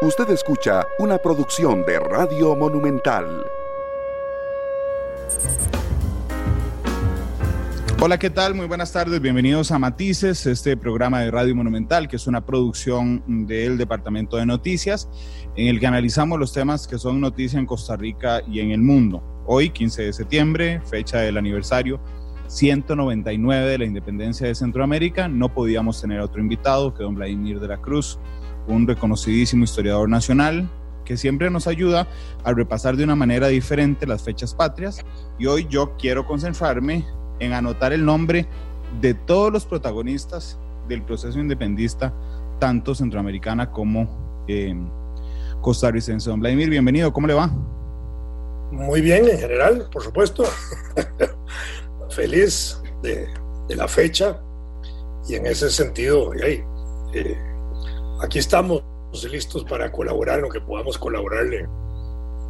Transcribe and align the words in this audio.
Usted 0.00 0.30
escucha 0.30 0.86
una 1.00 1.18
producción 1.18 1.84
de 1.84 1.98
Radio 1.98 2.54
Monumental. 2.54 3.44
Hola, 8.00 8.16
¿qué 8.16 8.30
tal? 8.30 8.54
Muy 8.54 8.66
buenas 8.66 8.92
tardes. 8.92 9.20
Bienvenidos 9.20 9.72
a 9.72 9.78
Matices, 9.80 10.46
este 10.46 10.76
programa 10.76 11.22
de 11.22 11.32
Radio 11.32 11.56
Monumental, 11.56 12.06
que 12.06 12.14
es 12.14 12.28
una 12.28 12.46
producción 12.46 13.24
del 13.48 13.76
Departamento 13.76 14.36
de 14.36 14.46
Noticias, 14.46 15.08
en 15.56 15.66
el 15.66 15.80
que 15.80 15.88
analizamos 15.88 16.38
los 16.38 16.52
temas 16.52 16.86
que 16.86 16.96
son 16.96 17.20
noticia 17.20 17.58
en 17.58 17.66
Costa 17.66 17.96
Rica 17.96 18.40
y 18.46 18.60
en 18.60 18.70
el 18.70 18.80
mundo. 18.80 19.20
Hoy, 19.46 19.70
15 19.70 20.02
de 20.04 20.12
septiembre, 20.12 20.80
fecha 20.88 21.18
del 21.18 21.36
aniversario 21.36 21.98
199 22.46 23.66
de 23.68 23.78
la 23.78 23.84
independencia 23.84 24.46
de 24.46 24.54
Centroamérica, 24.54 25.26
no 25.26 25.52
podíamos 25.52 26.00
tener 26.00 26.20
otro 26.20 26.40
invitado 26.40 26.94
que 26.94 27.02
don 27.02 27.16
Vladimir 27.16 27.58
de 27.58 27.66
la 27.66 27.78
Cruz, 27.78 28.18
un 28.68 28.86
reconocidísimo 28.86 29.64
historiador 29.64 30.08
nacional 30.08 30.68
que 31.04 31.16
siempre 31.16 31.50
nos 31.50 31.66
ayuda 31.66 32.06
a 32.44 32.52
repasar 32.52 32.96
de 32.96 33.02
una 33.02 33.16
manera 33.16 33.48
diferente 33.48 34.06
las 34.06 34.22
fechas 34.22 34.54
patrias. 34.54 35.02
Y 35.38 35.46
hoy 35.46 35.66
yo 35.68 35.96
quiero 35.96 36.26
concentrarme 36.26 37.04
en 37.40 37.54
anotar 37.54 37.94
el 37.94 38.04
nombre 38.04 38.46
de 39.00 39.14
todos 39.14 39.50
los 39.50 39.64
protagonistas 39.64 40.58
del 40.86 41.02
proceso 41.02 41.38
independista, 41.38 42.12
tanto 42.58 42.94
centroamericana 42.94 43.70
como 43.70 44.44
eh, 44.48 44.74
costarricense. 45.62 46.28
Don 46.28 46.40
Vladimir, 46.40 46.68
bienvenido, 46.68 47.10
¿cómo 47.12 47.26
le 47.26 47.34
va? 47.34 47.50
Muy 48.70 49.00
bien, 49.00 49.26
en 49.28 49.38
general, 49.38 49.88
por 49.90 50.02
supuesto. 50.02 50.44
Feliz 52.10 52.82
de, 53.02 53.28
la 53.74 53.88
fecha 53.88 54.40
y 55.26 55.36
en 55.36 55.46
ese 55.46 55.70
sentido, 55.70 56.32
hey, 56.34 56.62
eh, 57.14 57.47
aquí 58.20 58.38
estamos 58.38 58.82
listos 59.30 59.64
para 59.64 59.90
colaborar 59.90 60.36
en 60.36 60.42
lo 60.42 60.48
que 60.48 60.60
podamos 60.60 60.98
colaborarle 60.98 61.66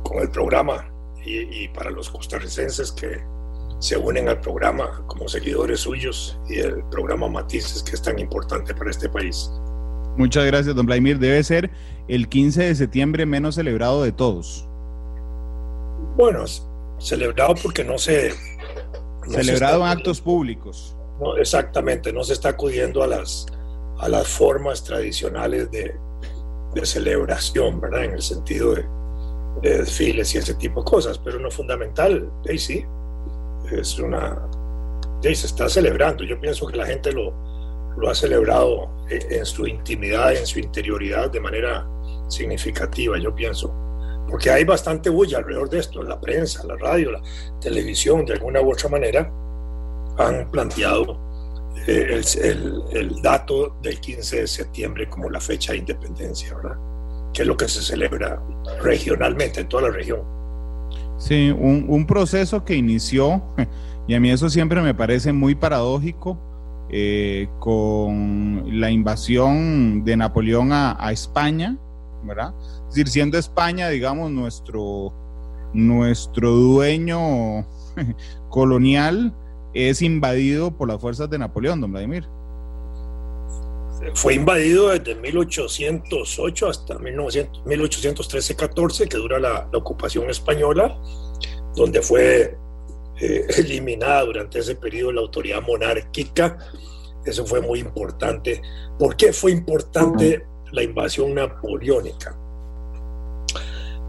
con 0.03 0.19
el 0.21 0.31
programa 0.31 0.91
y, 1.25 1.69
para 1.69 1.91
los 1.91 2.09
costarricenses 2.09 2.91
que 2.93 3.21
se 3.81 3.97
unen 3.97 4.29
al 4.29 4.41
programa 4.41 5.05
como 5.07 5.29
seguidores 5.29 5.81
suyos 5.81 6.39
y 6.49 6.59
el 6.59 6.83
programa 6.85 7.29
Matices 7.29 7.83
que 7.83 7.95
es 7.95 8.03
tan 8.03 8.19
importante 8.19 8.75
para 8.75 8.91
este 8.91 9.09
país. 9.09 9.51
Muchas 10.17 10.47
gracias, 10.47 10.75
don 10.75 10.87
Vladimir. 10.87 11.19
Debe 11.19 11.43
ser 11.45 11.71
el 12.09 12.29
15 12.29 12.63
de 12.65 12.75
septiembre 12.75 13.27
menos 13.27 13.57
celebrado 13.57 14.03
de 14.03 14.11
todos. 14.11 14.67
Bueno, 16.17 16.45
celebrado 16.99 17.55
porque 17.63 17.85
no 17.85 17.99
se... 17.99 18.33
celebrado 19.29 19.83
en 19.83 19.89
actos 19.89 20.21
públicos. 20.21 20.97
No, 21.21 21.37
exactamente, 21.37 22.13
no 22.13 22.25
se 22.25 22.33
está 22.33 22.51
acudiendo 22.51 23.03
a 23.03 23.07
las 23.07 23.47
a 23.99 24.09
las 24.09 24.29
formas 24.29 24.85
tradicionales 24.85 25.71
de, 25.71 25.95
celebración, 26.85 27.81
¿verdad? 27.81 28.05
En 28.05 28.13
el 28.13 28.23
sentido 28.23 28.75
de, 28.75 28.85
desfiles 29.63 30.33
y 30.35 30.39
ese 30.39 30.55
tipo 30.55 30.83
de 30.83 30.91
cosas, 30.91 31.19
pero 31.19 31.41
lo 31.41 31.51
fundamental, 31.51 32.31
ahí 32.49 32.59
sí, 32.59 32.85
es 33.73 33.99
una... 33.99 34.41
ahí 35.25 35.35
se 35.35 35.49
está 35.49 35.69
celebrando. 35.69 36.23
Yo 36.23 36.41
pienso 36.41 36.69
que 36.69 36.77
la 36.77 36.87
gente 36.87 37.11
lo, 37.11 37.33
lo 37.97 38.09
ha 38.09 38.15
celebrado 38.15 38.89
en 39.09 39.45
su 39.45 39.67
intimidad, 39.67 40.37
en 40.37 40.47
su 40.47 40.61
interioridad 40.61 41.31
de 41.31 41.41
manera 41.41 41.85
significativa, 42.29 43.19
yo 43.19 43.35
pienso. 43.35 43.75
Porque 44.29 44.51
hay 44.51 44.65
bastante 44.65 45.11
bulla 45.11 45.39
alrededor 45.39 45.71
de 45.71 45.79
esto, 45.81 46.03
la 46.03 46.21
prensa, 46.21 46.65
la 46.65 46.77
radio, 46.77 47.13
la 47.13 47.23
televisión, 47.61 48.25
de 48.27 48.35
alguna 48.35 48.61
u 48.61 48.71
otra 48.73 48.89
manera, 48.89 49.33
han 50.19 50.51
planteado 50.51 51.28
el, 51.87 52.83
el, 52.93 53.23
dato 53.23 53.77
del 53.83 54.01
15 54.01 54.41
de 54.41 54.47
septiembre 54.47 55.09
como 55.09 55.31
la 55.31 55.41
fecha 55.41 55.73
de 55.73 55.79
independencia, 55.79 56.55
¿verdad? 56.55 56.77
Que 57.33 57.43
es 57.43 57.49
lo 57.49 57.57
que 57.57 57.69
se 57.69 57.83
celebra 57.83 58.43
regionalmente 58.83 59.61
en 59.61 59.69
toda 59.69 59.85
la 59.85 59.91
región. 59.91 60.21
Sí, 61.19 61.51
un, 61.51 61.87
un 61.89 62.07
proceso 62.07 62.65
que 62.65 62.75
inició, 62.75 63.43
y 64.09 64.15
a 64.15 64.21
mí 64.21 64.31
eso 64.31 64.49
siempre 64.49 64.81
me 64.81 64.95
parece 64.95 65.33
muy 65.33 65.55
paradójico, 65.55 66.39
eh, 66.91 67.49
con 67.59 68.81
la 68.81 68.91
invasión 68.91 70.05
de 70.05 70.17
Napoleón 70.17 70.73
a, 70.73 70.97
a, 70.99 71.13
España, 71.13 71.77
¿verdad? 72.25 72.55
Es 72.89 72.95
decir, 72.95 73.09
siendo 73.09 73.37
España, 73.37 73.91
digamos, 73.91 74.31
nuestro, 74.31 75.13
nuestro 75.75 76.51
dueño 76.51 77.67
colonial, 78.49 79.35
es 79.87 80.03
invadido 80.03 80.73
por 80.73 80.89
las 80.89 81.01
fuerzas 81.01 81.31
de 81.31 81.39
Napoleón, 81.39 81.81
don 81.81 81.93
Vladimir. 81.93 82.25
Fue 84.15 84.35
invadido 84.35 84.89
desde 84.89 85.15
1808 85.15 86.69
hasta 86.69 86.99
1813-14, 86.99 89.09
que 89.09 89.17
dura 89.17 89.39
la, 89.39 89.69
ocupación 89.73 90.29
española, 90.31 90.99
donde 91.77 92.03
fue 92.03 92.57
eh, 93.21 93.47
eliminada 93.57 94.25
durante 94.25 94.59
ese 94.59 94.75
periodo 94.75 95.13
la 95.13 95.21
autoridad 95.21 95.63
monárquica. 95.63 96.59
Eso 97.25 97.47
fue 97.47 97.61
muy 97.61 97.79
importante. 97.79 98.61
¿Por 98.99 99.17
qué 99.17 99.33
fue 99.33 99.53
importante 99.53 100.45
la 100.73 100.83
invasión 100.83 101.35
napoleónica? 101.35 102.37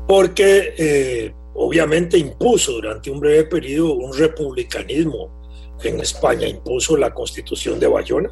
Porque 0.08 0.74
eh, 0.78 1.34
obviamente 1.54 2.18
impuso 2.18 2.72
durante 2.74 3.12
un 3.12 3.20
breve 3.20 3.44
periodo 3.46 3.94
un 3.94 4.18
republicanismo 4.18 5.39
en 5.84 6.00
España 6.00 6.48
impuso 6.48 6.98
la 6.98 7.14
constitución 7.14 7.80
de 7.80 7.88
Bayona, 7.88 8.30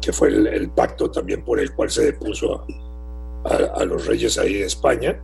que 0.00 0.12
fue 0.12 0.28
el, 0.28 0.70
pacto 0.70 1.10
también 1.10 1.44
por 1.44 1.60
el 1.60 1.74
cual 1.74 1.90
se 1.90 2.04
depuso 2.04 2.64
a, 3.44 3.84
los 3.84 4.06
reyes 4.06 4.38
ahí 4.38 4.54
de 4.54 4.66
España, 4.66 5.20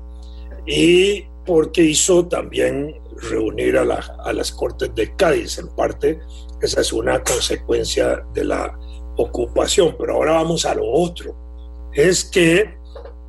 y 0.67 1.22
porque 1.45 1.83
hizo 1.83 2.27
también 2.27 2.95
reunir 3.31 3.77
a, 3.77 3.83
a 3.83 4.33
las 4.33 4.50
Cortes 4.53 4.95
de 4.95 5.15
Cádiz, 5.15 5.59
en 5.59 5.69
parte, 5.69 6.21
esa 6.61 6.81
es 6.81 6.93
una 6.93 7.22
consecuencia 7.22 8.25
de 8.33 8.45
la 8.45 8.78
ocupación. 9.16 9.95
Pero 9.99 10.15
ahora 10.15 10.33
vamos 10.33 10.65
a 10.65 10.75
lo 10.75 10.91
otro, 10.91 11.37
es 11.93 12.25
que 12.25 12.75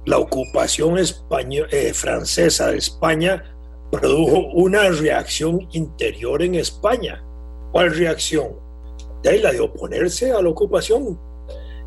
la 0.06 0.20
ocupación 0.20 0.98
eh, 1.00 1.94
francesa 1.94 2.68
de 2.68 2.78
España 2.78 3.44
produjo 3.92 4.48
una 4.54 4.90
reacción 4.90 5.68
interior 5.72 6.42
en 6.42 6.56
España 6.56 7.25
¿Cuál 7.75 7.94
reacción? 7.94 8.52
De 9.22 9.31
ahí 9.31 9.41
la 9.41 9.52
de 9.52 9.59
oponerse 9.59 10.31
a 10.31 10.41
la 10.41 10.47
ocupación 10.47 11.19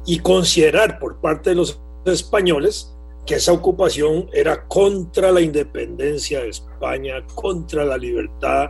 y 0.04 0.18
considerar 0.18 0.98
por 0.98 1.18
parte 1.18 1.48
de 1.48 1.56
los 1.56 1.80
españoles 2.04 2.94
que 3.24 3.36
esa 3.36 3.54
ocupación 3.54 4.28
era 4.34 4.68
contra 4.68 5.32
la 5.32 5.40
independencia 5.40 6.40
de 6.40 6.50
España, 6.50 7.26
contra 7.34 7.86
la 7.86 7.96
libertad 7.96 8.68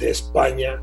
de 0.00 0.10
España, 0.10 0.82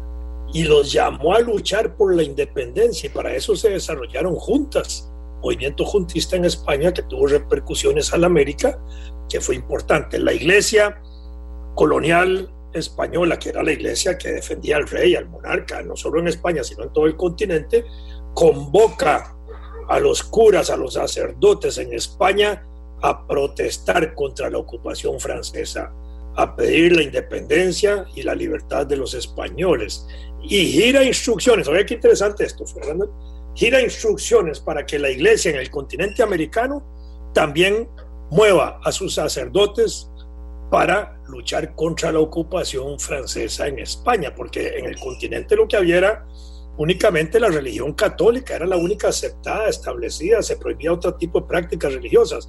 y 0.53 0.63
los 0.63 0.89
llamó 0.89 1.33
a 1.33 1.41
luchar 1.41 1.97
por 1.97 2.15
la 2.15 2.23
independencia 2.23 3.07
y 3.07 3.11
para 3.11 3.35
eso 3.35 3.53
se 3.53 3.71
desarrollaron 3.71 4.35
juntas, 4.35 5.11
movimiento 5.41 5.83
juntista 5.83 6.37
en 6.37 6.45
España 6.45 6.93
que 6.93 7.03
tuvo 7.03 7.27
repercusiones 7.27 8.13
a 8.13 8.17
la 8.17 8.27
América, 8.27 8.79
que 9.27 9.41
fue 9.41 9.55
importante. 9.55 10.17
La 10.17 10.31
iglesia 10.31 11.01
colonial 11.75 12.53
española, 12.77 13.37
que 13.37 13.49
era 13.49 13.63
la 13.63 13.71
iglesia 13.71 14.17
que 14.17 14.31
defendía 14.31 14.77
al 14.77 14.87
rey, 14.87 15.15
al 15.15 15.27
monarca, 15.27 15.81
no 15.81 15.95
solo 15.95 16.19
en 16.19 16.27
España, 16.27 16.63
sino 16.63 16.83
en 16.83 16.93
todo 16.93 17.05
el 17.05 17.15
continente, 17.15 17.85
convoca 18.33 19.35
a 19.87 19.99
los 19.99 20.23
curas, 20.23 20.69
a 20.69 20.77
los 20.77 20.93
sacerdotes 20.93 21.77
en 21.77 21.93
España 21.93 22.63
a 23.01 23.27
protestar 23.27 24.13
contra 24.15 24.49
la 24.49 24.57
ocupación 24.57 25.19
francesa, 25.19 25.91
a 26.35 26.55
pedir 26.55 26.95
la 26.95 27.03
independencia 27.03 28.05
y 28.15 28.23
la 28.23 28.35
libertad 28.35 28.85
de 28.85 28.97
los 28.97 29.13
españoles. 29.13 30.05
Y 30.43 30.65
gira 30.65 31.03
instrucciones, 31.03 31.67
oye 31.67 31.85
qué 31.85 31.95
interesante 31.95 32.45
esto, 32.45 32.65
Fernando, 32.65 33.11
gira 33.55 33.81
instrucciones 33.81 34.59
para 34.59 34.85
que 34.85 34.99
la 34.99 35.09
iglesia 35.09 35.51
en 35.51 35.57
el 35.57 35.69
continente 35.71 36.21
americano 36.21 36.83
también 37.33 37.89
mueva 38.29 38.79
a 38.83 38.91
sus 38.91 39.15
sacerdotes 39.15 40.09
para 40.69 41.16
luchar 41.27 41.75
contra 41.75 42.11
la 42.11 42.19
ocupación 42.19 42.99
francesa 42.99 43.67
en 43.67 43.79
España, 43.79 44.33
porque 44.35 44.77
en 44.77 44.85
el 44.85 44.99
continente 44.99 45.55
lo 45.55 45.67
que 45.67 45.77
había 45.77 45.97
era 45.97 46.25
únicamente 46.77 47.39
la 47.39 47.49
religión 47.49 47.93
católica, 47.93 48.55
era 48.55 48.65
la 48.65 48.77
única 48.77 49.09
aceptada, 49.09 49.67
establecida, 49.67 50.41
se 50.41 50.57
prohibía 50.57 50.93
otro 50.93 51.15
tipo 51.15 51.41
de 51.41 51.47
prácticas 51.47 51.93
religiosas 51.93 52.47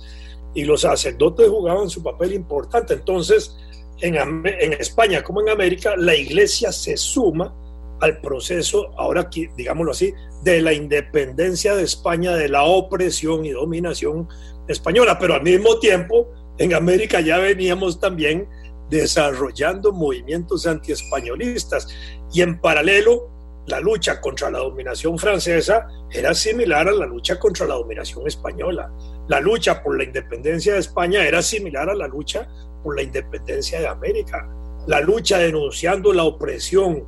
y 0.55 0.65
los 0.65 0.83
sacerdotes 0.83 1.49
jugaban 1.49 1.89
su 1.89 2.03
papel 2.03 2.35
importante. 2.35 2.95
Entonces, 2.95 3.57
en, 4.01 4.17
en 4.17 4.73
España 4.75 5.23
como 5.23 5.41
en 5.41 5.49
América, 5.49 5.95
la 5.97 6.15
iglesia 6.15 6.73
se 6.73 6.97
suma 6.97 7.55
al 8.01 8.21
proceso, 8.21 8.93
ahora 8.97 9.29
digámoslo 9.57 9.93
así, 9.93 10.13
de 10.43 10.63
la 10.63 10.73
independencia 10.73 11.75
de 11.75 11.83
España, 11.83 12.37
de 12.37 12.49
la 12.49 12.63
opresión 12.65 13.45
y 13.45 13.51
dominación 13.51 14.29
española, 14.69 15.19
pero 15.19 15.35
al 15.35 15.43
mismo 15.43 15.79
tiempo 15.79 16.29
en 16.59 16.75
América 16.75 17.21
ya 17.21 17.39
veníamos 17.39 18.01
también 18.01 18.49
desarrollando 18.89 19.93
movimientos 19.93 20.67
antiespañolistas 20.67 21.89
y 22.33 22.43
en 22.43 22.61
paralelo 22.61 23.31
la 23.69 23.81
lucha 23.81 24.19
contra 24.21 24.51
la 24.51 24.61
dominación 24.61 25.19
francesa 25.19 25.87
era 26.11 26.33
similar 26.35 26.89
a 26.89 26.93
la 26.93 27.05
lucha 27.05 27.39
contra 27.39 27.67
la 27.67 27.75
dominación 27.75 28.27
española. 28.27 28.91
La 29.29 29.41
lucha 29.41 29.83
por 29.83 29.99
la 29.99 30.05
independencia 30.05 30.73
de 30.73 30.81
España 30.81 31.23
era 31.27 31.43
similar 31.43 31.91
a 31.91 31.95
la 31.95 32.09
lucha 32.09 32.49
por 32.83 32.97
la 32.97 33.03
independencia 33.03 33.79
de 33.79 33.87
América. 33.87 34.49
La 34.87 35.01
lucha 35.01 35.39
denunciando 35.39 36.15
la 36.15 36.25
opresión 36.25 37.07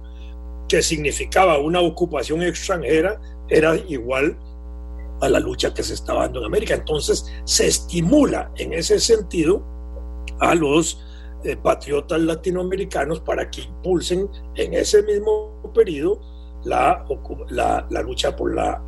que 0.69 0.83
significaba 0.83 1.59
una 1.59 1.81
ocupación 1.81 2.43
extranjera 2.43 3.19
era 3.49 3.75
igual 3.88 4.38
a 5.23 5.29
la 5.31 5.41
lucha 5.41 5.73
que 5.73 5.83
se 5.83 5.94
estaba 5.94 6.25
dando 6.25 6.41
en 6.41 6.47
América. 6.47 6.75
Entonces 6.75 7.25
se 7.44 7.69
estimula 7.69 8.53
en 8.56 8.75
ese 8.75 9.00
sentido 9.00 9.65
a 10.41 10.55
los 10.55 11.03
eh, 11.45 11.57
patriotas 11.57 12.21
latinoamericanos 12.21 13.21
para 13.21 13.51
que 13.51 13.63
impulsen 13.63 14.29
en 14.57 14.75
ese 14.75 15.03
mismo 15.03 15.73
periodo 15.75 16.21
la, 16.65 17.05
la, 17.49 18.03
lucha 18.03 18.37
por 18.37 18.55
la 18.55 18.83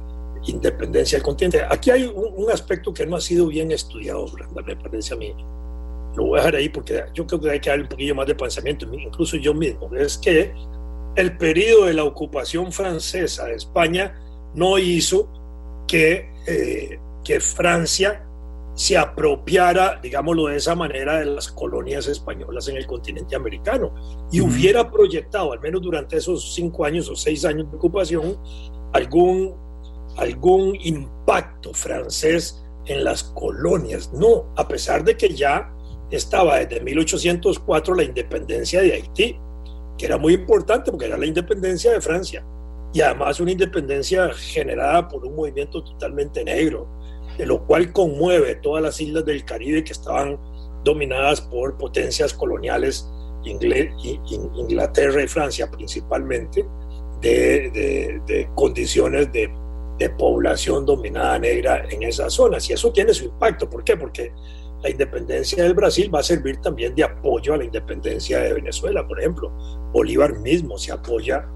independencia 0.46 1.16
del 1.16 1.24
continente. 1.24 1.62
Aquí 1.70 1.90
hay 1.90 2.04
un, 2.04 2.50
aspecto 2.50 2.92
que 2.92 3.06
no 3.06 3.16
ha 3.16 3.20
sido 3.20 3.46
bien 3.46 3.70
estudiado, 3.72 4.26
me 4.66 4.76
parece 4.76 5.14
a 5.14 5.16
mí. 5.16 5.34
Lo 6.14 6.26
voy 6.26 6.40
a 6.40 6.42
dejar 6.42 6.56
ahí 6.56 6.68
porque 6.68 7.04
yo 7.14 7.26
creo 7.26 7.40
que 7.40 7.50
hay 7.50 7.60
que 7.60 7.70
darle 7.70 7.84
un 7.84 7.88
poquillo 7.88 8.14
más 8.14 8.26
de 8.26 8.34
pensamiento, 8.34 8.86
incluso 8.92 9.36
yo 9.38 9.54
mismo. 9.54 9.90
Es 9.96 10.18
que 10.18 10.52
el 11.16 11.36
periodo 11.38 11.86
de 11.86 11.94
la 11.94 12.04
ocupación 12.04 12.70
francesa 12.70 13.46
de 13.46 13.54
España 13.54 14.14
no 14.54 14.78
hizo 14.78 15.28
que, 15.86 16.30
eh, 16.46 16.98
que 17.24 17.40
Francia 17.40 18.26
se 18.74 18.96
apropiara, 18.96 20.00
digámoslo 20.02 20.46
de 20.46 20.56
esa 20.56 20.74
manera, 20.74 21.18
de 21.18 21.26
las 21.26 21.50
colonias 21.52 22.06
españolas 22.06 22.68
en 22.68 22.76
el 22.76 22.86
continente 22.86 23.36
americano 23.36 23.94
y 24.30 24.40
hubiera 24.40 24.90
proyectado, 24.90 25.52
al 25.52 25.60
menos 25.60 25.82
durante 25.82 26.16
esos 26.16 26.54
cinco 26.54 26.84
años 26.84 27.08
o 27.08 27.16
seis 27.16 27.44
años 27.44 27.70
de 27.70 27.76
ocupación, 27.76 28.38
algún, 28.92 29.54
algún 30.16 30.74
impacto 30.76 31.74
francés 31.74 32.64
en 32.86 33.04
las 33.04 33.24
colonias. 33.24 34.10
No, 34.12 34.46
a 34.56 34.66
pesar 34.66 35.04
de 35.04 35.16
que 35.16 35.34
ya 35.34 35.70
estaba 36.10 36.58
desde 36.58 36.80
1804 36.80 37.94
la 37.94 38.04
independencia 38.04 38.80
de 38.80 38.94
Haití, 38.94 39.38
que 39.98 40.06
era 40.06 40.16
muy 40.16 40.34
importante 40.34 40.90
porque 40.90 41.06
era 41.06 41.18
la 41.18 41.26
independencia 41.26 41.92
de 41.92 42.00
Francia 42.00 42.44
y 42.94 43.00
además 43.00 43.40
una 43.40 43.52
independencia 43.52 44.30
generada 44.34 45.08
por 45.08 45.24
un 45.24 45.34
movimiento 45.34 45.82
totalmente 45.82 46.44
negro 46.44 46.88
de 47.38 47.46
lo 47.46 47.64
cual 47.66 47.92
conmueve 47.92 48.56
todas 48.56 48.82
las 48.82 49.00
islas 49.00 49.24
del 49.24 49.44
Caribe 49.44 49.84
que 49.84 49.92
estaban 49.92 50.38
dominadas 50.84 51.40
por 51.40 51.76
potencias 51.78 52.34
coloniales, 52.34 53.08
Inglaterra 53.44 55.22
y 55.22 55.28
Francia 55.28 55.70
principalmente, 55.70 56.64
de, 57.20 58.48
condiciones 58.54 59.32
de, 59.32 59.50
de, 59.98 60.10
población 60.10 60.84
dominada 60.84 61.38
negra 61.38 61.84
en 61.88 62.02
esas 62.02 62.34
zonas. 62.34 62.68
Y 62.68 62.72
eso 62.72 62.92
tiene 62.92 63.14
su 63.14 63.24
impacto. 63.24 63.70
¿Por 63.70 63.84
qué? 63.84 63.96
Porque 63.96 64.32
la 64.82 64.90
independencia 64.90 65.62
del 65.62 65.74
Brasil 65.74 66.12
va 66.12 66.20
a 66.20 66.24
servir 66.24 66.60
también 66.60 66.94
de 66.94 67.04
apoyo 67.04 67.54
a 67.54 67.56
la 67.56 67.64
independencia 67.64 68.40
de 68.40 68.54
Venezuela, 68.54 69.06
por 69.06 69.20
ejemplo. 69.20 69.50
Bolívar 69.92 70.38
mismo 70.40 70.76
se 70.76 70.90
apoya 70.92 71.48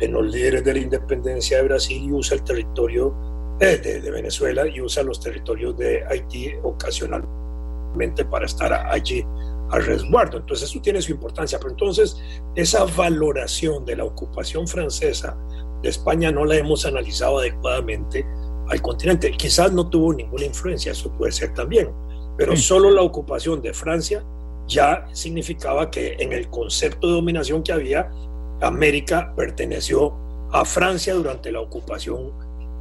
en 0.00 0.12
los 0.12 0.26
líderes 0.26 0.64
de 0.64 0.72
la 0.72 0.80
independencia 0.80 1.58
de 1.58 1.64
Brasil 1.64 2.02
y 2.02 2.12
usa 2.12 2.36
el 2.36 2.42
territorio 2.42 3.14
de, 3.58 4.10
Venezuela 4.10 4.66
y 4.66 4.80
usa 4.80 5.02
los 5.02 5.20
territorios 5.20 5.76
de 5.76 6.04
Haití 6.04 6.52
ocasionalmente 6.62 8.24
para 8.24 8.46
estar 8.46 8.72
allí 8.72 9.24
a 9.70 9.78
resguardo. 9.78 10.38
Entonces 10.38 10.70
eso 10.70 10.80
tiene 10.80 11.00
su 11.00 11.12
importancia, 11.12 11.58
pero 11.58 11.70
entonces 11.70 12.16
esa 12.54 12.84
valoración 12.84 13.84
de 13.84 13.96
la 13.96 14.04
ocupación 14.04 14.66
francesa 14.66 15.36
de 15.82 15.88
España 15.88 16.30
no 16.30 16.44
la 16.44 16.56
hemos 16.56 16.84
analizado 16.86 17.38
adecuadamente 17.38 18.26
al 18.68 18.80
continente. 18.82 19.30
Quizás 19.32 19.72
no 19.72 19.88
tuvo 19.88 20.12
ninguna 20.12 20.44
influencia, 20.44 20.92
eso 20.92 21.10
puede 21.12 21.32
ser 21.32 21.54
también, 21.54 21.90
pero 22.36 22.56
solo 22.56 22.90
la 22.90 23.02
ocupación 23.02 23.62
de 23.62 23.72
Francia 23.72 24.24
ya 24.66 25.06
significaba 25.12 25.90
que 25.90 26.16
en 26.18 26.32
el 26.32 26.48
concepto 26.48 27.06
de 27.06 27.12
dominación 27.14 27.62
que 27.62 27.72
había, 27.72 28.10
América 28.60 29.32
perteneció 29.36 30.14
a 30.52 30.64
Francia 30.64 31.14
durante 31.14 31.52
la 31.52 31.60
ocupación 31.60 32.32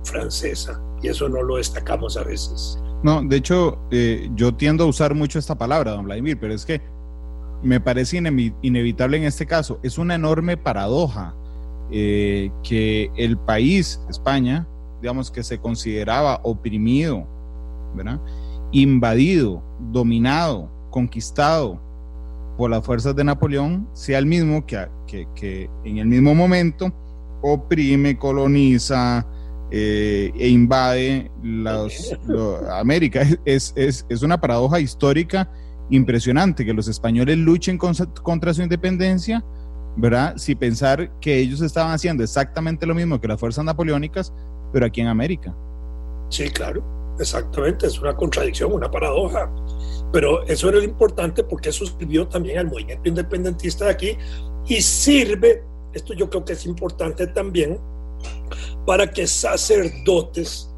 francesa 0.03 0.81
y 1.01 1.07
eso 1.09 1.27
no 1.29 1.41
lo 1.44 1.57
destacamos 1.57 2.17
a 2.17 2.23
veces. 2.23 2.79
No, 3.03 3.21
de 3.21 3.35
hecho, 3.35 3.77
eh, 3.91 4.29
yo 4.35 4.53
tiendo 4.55 4.85
a 4.85 4.88
usar 4.88 5.13
mucho 5.13 5.38
esta 5.38 5.55
palabra, 5.55 5.91
don 5.91 6.05
Vladimir, 6.05 6.38
pero 6.39 6.53
es 6.53 6.65
que 6.65 6.81
me 7.61 7.79
parece 7.79 8.17
inevitable 8.17 9.17
en 9.17 9.23
este 9.23 9.45
caso. 9.45 9.79
Es 9.83 9.97
una 9.97 10.15
enorme 10.15 10.57
paradoja 10.57 11.35
eh, 11.91 12.51
que 12.63 13.11
el 13.15 13.38
país, 13.38 14.00
España, 14.09 14.67
digamos 15.01 15.29
que 15.29 15.44
se 15.44 15.59
consideraba 15.59 16.39
oprimido, 16.44 17.27
invadido, 18.71 19.61
dominado, 19.91 20.69
conquistado 20.89 21.79
por 22.57 22.69
las 22.69 22.85
fuerzas 22.85 23.15
de 23.15 23.23
Napoleón, 23.23 23.88
sea 23.94 24.19
el 24.19 24.25
mismo 24.25 24.65
que, 24.65 24.88
que, 25.07 25.27
que 25.35 25.69
en 25.83 25.97
el 25.97 26.07
mismo 26.07 26.33
momento 26.33 26.94
oprime, 27.41 28.17
coloniza, 28.17 29.27
eh, 29.75 30.31
e 30.37 30.49
invade 30.49 31.31
los, 31.41 32.15
América. 32.69 33.25
Es, 33.43 33.73
es, 33.75 34.05
es, 34.07 34.21
una 34.21 34.39
paradoja 34.39 34.79
histórica 34.79 35.49
impresionante 35.89 36.63
que 36.63 36.73
los 36.73 36.87
españoles 36.87 37.39
luchen 37.39 37.79
contra 37.79 38.53
su 38.53 38.61
independencia, 38.61 39.43
¿verdad? 39.97 40.37
Si 40.37 40.53
pensar 40.53 41.11
que 41.19 41.39
ellos 41.39 41.59
estaban 41.61 41.91
haciendo 41.91 42.23
exactamente 42.23 42.85
lo 42.85 42.93
mismo 42.93 43.19
que 43.19 43.27
las 43.27 43.39
fuerzas 43.39 43.65
napoleónicas, 43.65 44.31
pero 44.71 44.85
aquí 44.85 45.01
en 45.01 45.07
América. 45.07 45.55
Sí, 46.29 46.51
claro, 46.51 46.83
exactamente, 47.19 47.87
es 47.87 47.99
una 47.99 48.15
contradicción, 48.15 48.73
una 48.73 48.91
paradoja. 48.91 49.51
Pero 50.11 50.43
eso 50.45 50.69
era 50.69 50.77
lo 50.77 50.83
importante 50.83 51.43
porque 51.43 51.69
eso 51.69 51.83
sirvió 51.87 52.27
también 52.27 52.59
al 52.59 52.67
movimiento 52.67 53.09
independentista 53.09 53.85
de 53.85 53.91
aquí 53.91 54.17
y 54.67 54.79
sirve, 54.83 55.63
esto 55.93 56.13
yo 56.13 56.29
creo 56.29 56.45
que 56.45 56.53
es 56.53 56.63
importante 56.67 57.25
también, 57.25 57.79
para 58.85 59.09
que 59.09 59.27
sacerdotes 59.27 60.69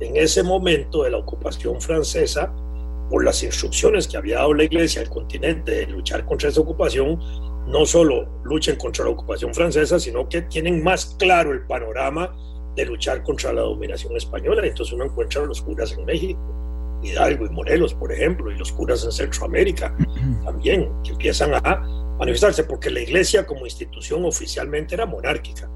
en 0.00 0.16
ese 0.16 0.42
momento 0.42 1.02
de 1.02 1.10
la 1.10 1.18
ocupación 1.18 1.80
francesa, 1.80 2.52
por 3.10 3.24
las 3.24 3.42
instrucciones 3.42 4.06
que 4.06 4.16
había 4.16 4.36
dado 4.36 4.54
la 4.54 4.64
iglesia 4.64 5.02
al 5.02 5.08
continente 5.08 5.72
de 5.72 5.86
luchar 5.86 6.24
contra 6.26 6.50
esa 6.50 6.60
ocupación, 6.60 7.18
no 7.66 7.84
solo 7.84 8.28
luchen 8.44 8.76
contra 8.76 9.04
la 9.04 9.10
ocupación 9.10 9.52
francesa, 9.54 9.98
sino 9.98 10.28
que 10.28 10.42
tienen 10.42 10.82
más 10.82 11.16
claro 11.18 11.52
el 11.52 11.66
panorama 11.66 12.34
de 12.76 12.84
luchar 12.84 13.22
contra 13.22 13.52
la 13.52 13.62
dominación 13.62 14.16
española. 14.16 14.64
Entonces 14.64 14.94
uno 14.94 15.06
encuentra 15.06 15.42
a 15.42 15.46
los 15.46 15.62
curas 15.62 15.92
en 15.92 16.04
México, 16.04 16.40
Hidalgo 17.02 17.46
y 17.46 17.50
Morelos, 17.50 17.94
por 17.94 18.12
ejemplo, 18.12 18.50
y 18.52 18.58
los 18.58 18.72
curas 18.72 19.04
en 19.04 19.12
Centroamérica 19.12 19.94
también, 20.44 20.90
que 21.02 21.10
empiezan 21.12 21.54
a 21.54 22.16
manifestarse, 22.18 22.64
porque 22.64 22.90
la 22.90 23.00
iglesia 23.00 23.46
como 23.46 23.64
institución 23.64 24.24
oficialmente 24.24 24.94
era 24.94 25.06
monárquica 25.06 25.70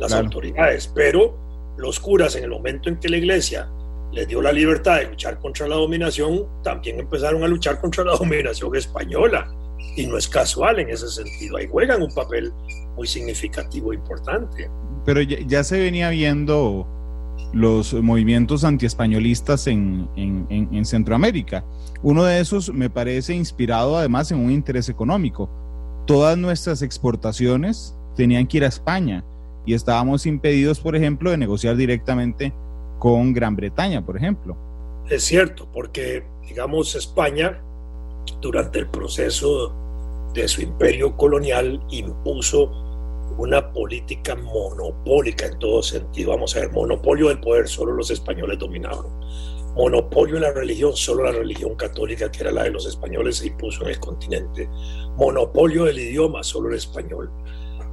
las 0.00 0.12
autoridades, 0.12 0.90
pero 0.94 1.36
los 1.76 2.00
curas 2.00 2.34
en 2.34 2.44
el 2.44 2.50
momento 2.50 2.88
en 2.88 2.98
que 2.98 3.08
la 3.08 3.18
iglesia 3.18 3.68
les 4.12 4.26
dio 4.26 4.42
la 4.42 4.52
libertad 4.52 4.98
de 4.98 5.06
luchar 5.06 5.38
contra 5.38 5.68
la 5.68 5.76
dominación, 5.76 6.46
también 6.64 6.98
empezaron 6.98 7.44
a 7.44 7.46
luchar 7.46 7.80
contra 7.80 8.04
la 8.04 8.12
dominación 8.18 8.74
española. 8.74 9.48
Y 9.96 10.06
no 10.06 10.16
es 10.16 10.28
casual 10.28 10.78
en 10.80 10.90
ese 10.90 11.08
sentido, 11.08 11.56
ahí 11.56 11.68
juegan 11.70 12.02
un 12.02 12.12
papel 12.12 12.52
muy 12.96 13.06
significativo 13.06 13.92
e 13.92 13.96
importante. 13.96 14.70
Pero 15.04 15.22
ya, 15.22 15.64
se 15.64 15.78
venía 15.78 16.10
viendo 16.10 16.86
los 17.52 17.94
movimientos 17.94 18.64
antiespañolistas 18.64 19.66
en, 19.66 20.08
en, 20.16 20.46
en 20.50 20.84
Centroamérica. 20.84 21.64
Uno 22.02 22.24
de 22.24 22.40
esos 22.40 22.72
me 22.72 22.90
parece 22.90 23.34
inspirado 23.34 23.96
además 23.96 24.30
en 24.32 24.38
un 24.38 24.50
interés 24.50 24.88
económico. 24.88 25.48
Todas 26.06 26.36
nuestras 26.36 26.82
exportaciones 26.82 27.96
tenían 28.16 28.46
que 28.46 28.58
ir 28.58 28.64
a 28.64 28.68
España 28.68 29.24
y 29.66 29.74
estábamos 29.74 30.26
impedidos, 30.26 30.80
por 30.80 30.96
ejemplo, 30.96 31.30
de 31.30 31.36
negociar 31.36 31.76
directamente 31.76 32.52
con 32.98 33.32
Gran 33.32 33.56
Bretaña, 33.56 34.04
por 34.04 34.16
ejemplo. 34.16 34.56
Es 35.08 35.24
cierto, 35.24 35.68
porque, 35.72 36.24
digamos, 36.46 36.94
España, 36.94 37.60
durante 38.40 38.78
el 38.78 38.88
proceso 38.88 39.74
de 40.34 40.46
su 40.46 40.62
imperio 40.62 41.16
colonial, 41.16 41.82
impuso 41.90 42.70
una 43.38 43.72
política 43.72 44.36
monopólica 44.36 45.46
en 45.46 45.58
todo 45.58 45.82
sentido. 45.82 46.30
Vamos 46.30 46.54
a 46.56 46.60
ver, 46.60 46.72
monopolio 46.72 47.28
del 47.28 47.40
poder, 47.40 47.68
solo 47.68 47.92
los 47.92 48.10
españoles 48.10 48.58
dominaban. 48.58 49.06
Monopolio 49.74 50.36
en 50.36 50.42
la 50.42 50.52
religión, 50.52 50.94
solo 50.94 51.24
la 51.24 51.32
religión 51.32 51.74
católica, 51.76 52.30
que 52.30 52.42
era 52.42 52.52
la 52.52 52.64
de 52.64 52.70
los 52.70 52.86
españoles, 52.86 53.36
se 53.36 53.48
impuso 53.48 53.84
en 53.84 53.90
el 53.90 54.00
continente. 54.00 54.68
Monopolio 55.16 55.84
del 55.84 55.98
idioma, 55.98 56.42
solo 56.42 56.68
el 56.68 56.76
español. 56.76 57.30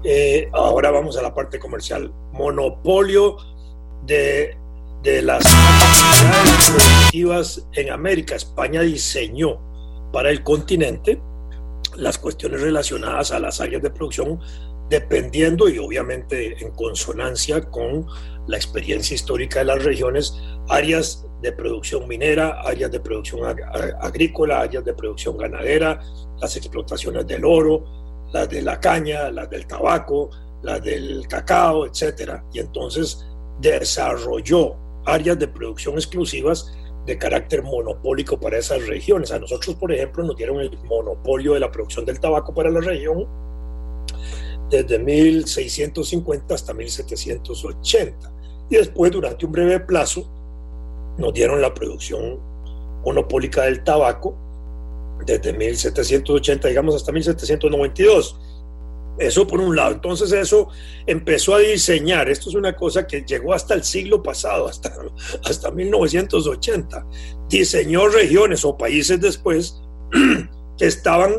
Eh, 0.04 0.50
ahora 0.54 0.92
vamos 0.92 1.18
a 1.18 1.22
la 1.22 1.34
parte 1.34 1.60
comercial. 1.60 2.12
Monopolio 2.34 3.38
de, 4.04 4.56
de 5.04 5.22
las 5.22 5.44
actividades 5.46 6.70
productivas 6.70 7.68
en 7.74 7.92
América. 7.92 8.36
España 8.36 8.82
diseñó 8.82 9.60
para 10.12 10.30
el 10.30 10.44
continente 10.44 11.20
las 11.96 12.18
cuestiones 12.18 12.62
relacionadas 12.62 13.32
a 13.32 13.40
las 13.40 13.60
áreas 13.60 13.82
de 13.82 13.90
producción 13.90 14.40
dependiendo 14.90 15.68
y 15.68 15.78
obviamente 15.80 16.64
en 16.64 16.72
consonancia 16.72 17.62
con 17.62 18.06
la 18.48 18.56
experiencia 18.56 19.16
histórica 19.16 19.60
de 19.60 19.66
las 19.66 19.84
regiones, 19.84 20.34
áreas 20.70 21.26
de 21.42 21.52
producción 21.52 22.08
minera, 22.08 22.62
áreas 22.62 22.92
de 22.92 23.00
producción 23.00 23.42
agrícola, 24.00 24.62
áreas 24.62 24.86
de 24.86 24.94
producción 24.94 25.38
ganadera, 25.38 26.00
las 26.40 26.56
explotaciones 26.56 27.28
del 27.28 27.44
oro, 27.44 27.84
las 28.32 28.50
de 28.50 28.62
la 28.62 28.80
caña, 28.80 29.32
las 29.32 29.50
del 29.50 29.66
tabaco, 29.68 30.30
las 30.62 30.84
del 30.84 31.28
cacao, 31.28 31.86
etcétera. 31.86 32.44
Y 32.54 32.60
entonces 32.60 33.26
desarrolló 33.60 34.76
áreas 35.06 35.40
de 35.40 35.48
producción 35.48 35.96
exclusivas 35.96 36.72
de 37.06 37.18
carácter 37.18 37.64
monopólico 37.64 38.40
para 38.40 38.58
esas 38.58 38.86
regiones. 38.88 39.32
A 39.32 39.40
nosotros, 39.40 39.76
por 39.76 39.92
ejemplo, 39.94 40.24
nos 40.24 40.36
dieron 40.36 40.60
el 40.60 40.78
monopolio 40.84 41.54
de 41.54 41.62
la 41.62 41.72
producción 41.72 42.06
del 42.06 42.20
tabaco 42.20 42.54
para 42.54 42.70
la 42.70 42.82
región 42.82 43.26
desde 44.70 45.00
1650 45.00 46.54
hasta 46.54 46.74
1780. 46.74 48.34
Y 48.70 48.76
después, 48.76 49.12
durante 49.12 49.46
un 49.46 49.52
breve 49.54 49.80
plazo, 49.80 50.30
nos 51.18 51.34
dieron 51.34 51.62
la 51.62 51.74
producción 51.74 52.40
monopólica 53.06 53.64
del 53.64 53.84
tabaco 53.84 54.38
desde 55.26 55.54
1780, 55.54 56.68
digamos, 56.68 56.96
hasta 56.96 57.12
1792. 57.12 58.40
Eso 59.20 59.48
por 59.48 59.60
un 59.60 59.76
lado. 59.76 59.94
Entonces 59.94 60.32
eso 60.32 60.70
empezó 61.06 61.56
a 61.56 61.60
diseñar. 61.60 62.30
Esto 62.30 62.50
es 62.50 62.56
una 62.56 62.76
cosa 62.76 63.08
que 63.08 63.22
llegó 63.22 63.54
hasta 63.54 63.74
el 63.74 63.84
siglo 63.84 64.22
pasado, 64.22 64.68
hasta, 64.68 64.94
hasta 65.44 65.72
1980. 65.72 67.06
Diseñó 67.50 68.08
regiones 68.08 68.64
o 68.64 68.78
países 68.78 69.20
después 69.20 69.82
que 70.78 70.86
estaban 70.86 71.34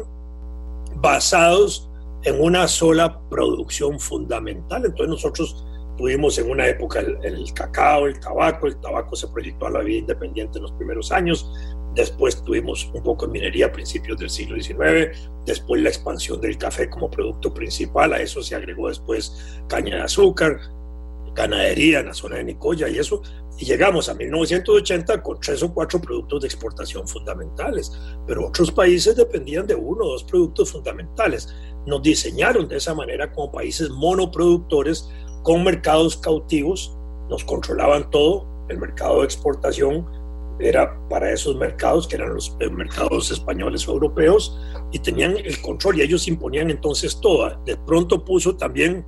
basados 0.97 1.88
en 2.25 2.40
una 2.40 2.66
sola 2.66 3.20
producción 3.30 4.00
fundamental. 4.00 4.85
Entonces 4.85 5.08
nosotros 5.08 5.64
tuvimos 5.99 6.38
en 6.38 6.49
una 6.49 6.67
época 6.67 7.00
el, 7.00 7.52
cacao, 7.52 8.07
el 8.07 8.19
tabaco, 8.21 8.69
el 8.69 8.81
tabaco 8.81 9.17
se 9.17 9.28
proyectó 9.28 9.67
a 9.67 9.71
la 9.71 9.81
vida 9.81 9.99
independiente 9.99 10.59
en 10.59 10.62
los 10.62 10.73
primeros 10.73 11.11
años, 11.11 11.52
después 11.95 12.43
tuvimos 12.45 12.88
un 12.95 13.02
poco 13.02 13.26
de 13.26 13.33
minería 13.33 13.67
a 13.67 13.73
principios 13.73 14.17
del 14.19 14.31
siglo 14.31 14.61
XIX, 14.62 15.11
después 15.45 15.83
la 15.83 15.88
expansión 15.88 16.40
del 16.40 16.57
café 16.57 16.88
como 16.88 17.11
producto 17.11 17.52
principal, 17.52 18.12
a 18.12 18.23
eso 18.23 18.40
se 18.43 18.55
agregó 18.55 18.88
después 18.88 19.61
caña 19.69 19.97
de 19.97 20.02
azúcar, 20.02 20.61
ganadería 21.35 22.00
en 22.00 22.07
la 22.07 22.14
zona 22.14 22.37
de 22.37 22.45
Nicoya 22.45 22.88
y 22.88 22.99
eso, 22.99 23.21
y 23.59 23.64
llegamos 23.64 24.09
a 24.09 24.14
1980 24.14 25.21
con 25.21 25.40
tres 25.40 25.62
o 25.64 25.75
cuatro 25.75 26.00
productos 26.00 26.43
de 26.43 26.47
exportación 26.47 27.09
fundamentales, 27.09 27.93
pero 28.25 28.47
otros 28.47 28.71
países 28.71 29.17
dependían 29.17 29.67
de 29.67 29.75
uno 29.75 30.05
o 30.05 30.12
dos 30.12 30.23
productos 30.23 30.71
fundamentales. 30.71 31.52
Nos 31.85 32.00
diseñaron 32.02 32.69
de 32.69 32.76
esa 32.76 32.95
manera 32.95 33.33
como 33.33 33.50
países 33.50 33.90
monoproductores 33.90 35.09
con 35.49 35.64
mercados 35.64 36.19
cautivos, 36.19 36.95
nos 37.31 37.43
controlaban 37.43 38.11
todo, 38.11 38.47
el 38.69 38.76
mercado 38.76 39.21
de 39.21 39.25
exportación 39.25 40.07
era 40.61 41.00
para 41.09 41.33
esos 41.33 41.57
mercados, 41.57 42.07
que 42.07 42.17
eran 42.17 42.35
los 42.35 42.55
mercados 42.71 43.31
españoles 43.31 43.88
o 43.88 43.93
europeos, 43.93 44.61
y 44.93 44.99
tenían 44.99 45.38
el 45.38 45.59
control 45.62 45.97
y 45.97 46.02
ellos 46.02 46.28
imponían 46.28 46.69
entonces 46.69 47.19
todo. 47.19 47.49
De 47.64 47.78
pronto 47.78 48.26
puso 48.26 48.57
también 48.57 49.07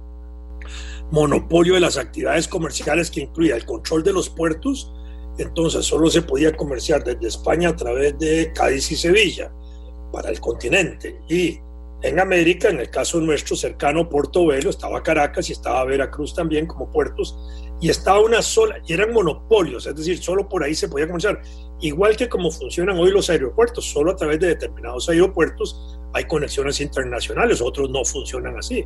monopolio 1.11 1.75
de 1.75 1.81
las 1.81 1.99
actividades 1.99 2.49
comerciales 2.49 3.11
que 3.11 3.21
incluía 3.21 3.55
el 3.55 3.67
control 3.67 4.03
de 4.03 4.15
los 4.15 4.31
puertos, 4.31 4.95
entonces 5.37 5.85
solo 5.85 6.09
se 6.09 6.23
podía 6.23 6.57
comerciar 6.57 7.05
desde 7.05 7.29
España 7.29 7.69
a 7.69 7.77
través 7.77 8.19
de 8.19 8.51
Cádiz 8.55 8.91
y 8.93 8.97
Sevilla 8.97 9.53
para 10.11 10.31
el 10.31 10.41
continente. 10.41 11.21
Y 11.29 11.59
en 12.03 12.19
América, 12.19 12.69
en 12.69 12.81
el 12.81 12.91
caso 12.91 13.21
nuestro 13.21 13.57
cercano 13.57 14.09
Portobelo, 14.09 14.71
estaba 14.71 15.03
Caracas 15.03 15.49
y 15.49 15.53
estaba 15.53 15.85
Veracruz 15.85 16.35
también 16.35 16.67
como 16.67 16.91
puertos, 16.91 17.37
y 17.81 17.91
estaba 17.91 18.21
una 18.21 18.43
sola, 18.43 18.77
y 18.87 18.93
eran 18.93 19.13
monopolios, 19.13 19.87
es 19.87 19.95
decir, 19.95 20.19
solo 20.23 20.49
por 20.49 20.63
ahí 20.63 20.75
se 20.75 20.89
podía 20.89 21.07
comerciar. 21.07 21.41
Igual 21.81 22.17
que 22.17 22.29
como 22.29 22.51
funcionan 22.51 22.99
hoy 22.99 23.11
los 23.11 23.31
aeropuertos, 23.31 23.87
solo 23.87 24.13
a 24.13 24.17
través 24.17 24.41
de 24.41 24.49
determinados 24.49 25.09
aeropuertos 25.09 25.99
hay 26.13 26.25
conexiones 26.25 26.81
internacionales, 26.81 27.61
otros 27.61 27.91
no 27.91 28.05
funcionan 28.05 28.59
así. 28.59 28.85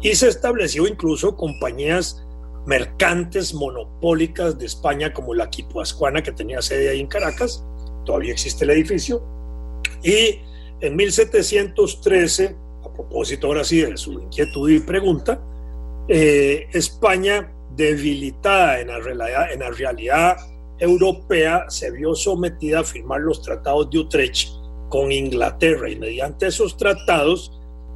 Y 0.00 0.14
se 0.14 0.28
estableció 0.28 0.86
incluso 0.86 1.36
compañías 1.36 2.22
mercantes 2.66 3.54
monopólicas 3.54 4.58
de 4.58 4.66
España 4.66 5.12
como 5.12 5.34
la 5.34 5.48
Quipuascuana 5.48 6.22
que 6.22 6.32
tenía 6.32 6.60
sede 6.60 6.90
ahí 6.90 7.00
en 7.00 7.06
Caracas, 7.06 7.64
todavía 8.04 8.32
existe 8.32 8.64
el 8.64 8.70
edificio, 8.70 9.22
y 10.02 10.40
en 10.80 10.96
1713, 10.96 12.56
a 12.84 12.92
propósito 12.92 13.46
ahora 13.46 13.62
de 13.62 13.96
su 13.96 14.12
inquietud 14.12 14.70
y 14.70 14.80
pregunta, 14.80 15.40
eh, 16.08 16.68
España, 16.72 17.52
debilitada 17.74 18.80
en 18.80 18.88
la, 18.88 18.98
realidad, 19.00 19.52
en 19.52 19.60
la 19.60 19.70
realidad 19.70 20.36
europea, 20.78 21.66
se 21.68 21.90
vio 21.90 22.14
sometida 22.14 22.80
a 22.80 22.84
firmar 22.84 23.20
los 23.20 23.42
tratados 23.42 23.90
de 23.90 23.98
Utrecht 23.98 24.48
con 24.88 25.10
Inglaterra 25.10 25.90
y 25.90 25.96
mediante 25.96 26.46
esos 26.46 26.76
tratados 26.76 27.52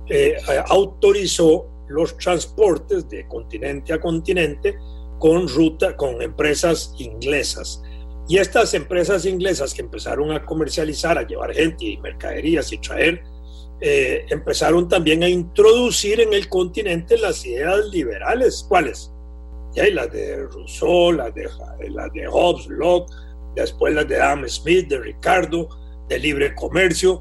eh, 0.09 0.37
autorizó 0.67 1.67
los 1.89 2.17
transportes 2.17 3.09
de 3.09 3.27
continente 3.29 3.93
a 3.93 4.01
continente 4.01 4.77
con 5.19 5.49
ruta 5.49 5.97
con 5.97 6.21
empresas 6.23 6.95
inglesas 6.99 7.83
y 8.31 8.39
estas 8.39 8.75
empresas 8.75 9.27
inglesas 9.27 9.75
que 9.75 9.83
empezaron 9.83 10.31
a 10.31 10.47
comercializar, 10.47 11.19
a 11.19 11.27
llevar 11.27 11.53
gente 11.53 11.85
y 11.85 11.97
mercaderías 11.97 12.73
y 12.73 12.79
traer, 12.79 13.25
eh, 13.81 14.25
empezaron 14.31 14.89
también 14.89 15.25
a 15.25 15.29
introducir 15.29 16.21
en 16.21 16.33
el 16.33 16.49
continente 16.49 17.19
las 17.19 17.45
ideas 17.45 17.87
liberales. 17.87 18.65
¿Cuáles? 18.69 19.13
Y 19.75 19.81
hay 19.81 19.93
las 19.93 20.13
de 20.13 20.47
Rousseau, 20.47 21.11
las 21.11 21.35
de, 21.35 21.49
las 21.89 22.13
de 22.13 22.29
Hobbes, 22.29 22.69
Locke, 22.69 23.13
después 23.57 23.95
las 23.95 24.07
de 24.07 24.21
Adam 24.21 24.49
Smith, 24.49 24.87
de 24.87 25.01
Ricardo, 25.01 25.69
de 26.09 26.21
libre 26.21 26.55
comercio. 26.55 27.21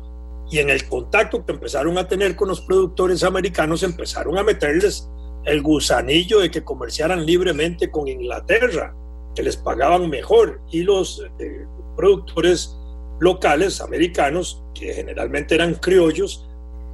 Y 0.51 0.59
en 0.59 0.69
el 0.69 0.87
contacto 0.87 1.43
que 1.43 1.53
empezaron 1.53 1.97
a 1.97 2.07
tener 2.07 2.35
con 2.35 2.49
los 2.49 2.61
productores 2.61 3.23
americanos, 3.23 3.81
empezaron 3.81 4.37
a 4.37 4.43
meterles 4.43 5.09
el 5.45 5.63
gusanillo 5.63 6.41
de 6.41 6.51
que 6.51 6.63
comerciaran 6.63 7.25
libremente 7.25 7.89
con 7.89 8.07
Inglaterra 8.07 8.93
que 9.35 9.43
les 9.43 9.57
pagaban 9.57 10.09
mejor 10.09 10.61
y 10.71 10.83
los 10.83 11.23
eh, 11.39 11.65
productores 11.95 12.75
locales 13.19 13.81
americanos, 13.81 14.63
que 14.73 14.93
generalmente 14.93 15.55
eran 15.55 15.75
criollos, 15.75 16.47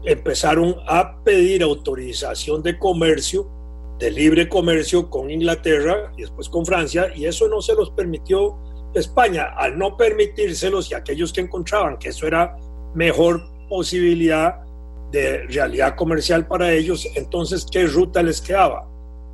empezaron 0.04 0.76
a 0.88 1.24
pedir 1.24 1.64
autorización 1.64 2.62
de 2.64 2.78
comercio, 2.78 3.50
de 4.00 4.12
libre 4.12 4.50
comercio 4.50 5.10
con 5.10 5.30
Inglaterra 5.32 6.12
y 6.18 6.22
después 6.22 6.50
con 6.50 6.66
Francia, 6.66 7.08
y 7.16 7.26
eso 7.26 7.48
no 7.48 7.62
se 7.62 7.76
los 7.76 7.92
permitió 7.92 8.58
España. 8.94 9.54
Al 9.56 9.78
no 9.78 9.98
permitírselos 9.98 10.92
y 10.92 10.96
aquellos 10.96 11.32
que 11.32 11.42
encontraban 11.42 11.98
que 11.98 12.10
eso 12.10 12.28
era 12.28 12.58
mejor 12.94 13.42
posibilidad 13.70 14.62
de 15.12 15.44
realidad 15.48 15.96
comercial 15.96 16.48
para 16.48 16.74
ellos, 16.74 17.08
entonces, 17.16 17.66
¿qué 17.72 17.86
ruta 17.86 18.22
les 18.22 18.42
quedaba? 18.42 18.88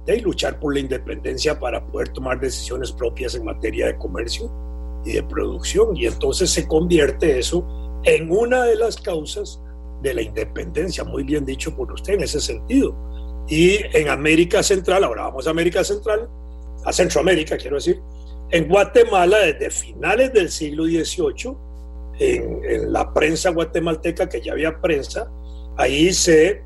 De 0.05 0.19
luchar 0.21 0.59
por 0.59 0.73
la 0.73 0.79
independencia 0.79 1.59
para 1.59 1.85
poder 1.85 2.09
tomar 2.09 2.39
decisiones 2.39 2.91
propias 2.91 3.35
en 3.35 3.45
materia 3.45 3.87
de 3.87 3.97
comercio 3.97 4.51
y 5.05 5.13
de 5.13 5.23
producción. 5.23 5.95
Y 5.95 6.07
entonces 6.07 6.49
se 6.49 6.67
convierte 6.67 7.39
eso 7.39 7.65
en 8.03 8.31
una 8.31 8.63
de 8.63 8.75
las 8.75 8.97
causas 8.97 9.61
de 10.01 10.13
la 10.13 10.21
independencia, 10.21 11.03
muy 11.03 11.23
bien 11.23 11.45
dicho 11.45 11.75
por 11.75 11.91
usted 11.91 12.13
en 12.15 12.23
ese 12.23 12.41
sentido. 12.41 12.95
Y 13.47 13.79
en 13.93 14.09
América 14.09 14.63
Central, 14.63 15.03
ahora 15.03 15.23
vamos 15.23 15.47
a 15.47 15.51
América 15.51 15.83
Central, 15.83 16.27
a 16.85 16.91
Centroamérica 16.91 17.57
quiero 17.57 17.75
decir, 17.75 18.01
en 18.51 18.67
Guatemala 18.67 19.39
desde 19.39 19.69
finales 19.69 20.33
del 20.33 20.49
siglo 20.49 20.85
XVIII, 20.85 21.55
en, 22.19 22.91
la 22.91 23.13
prensa 23.13 23.49
guatemalteca, 23.49 24.27
que 24.27 24.41
ya 24.41 24.51
había 24.51 24.79
prensa, 24.79 25.31
ahí 25.77 26.13
se 26.13 26.61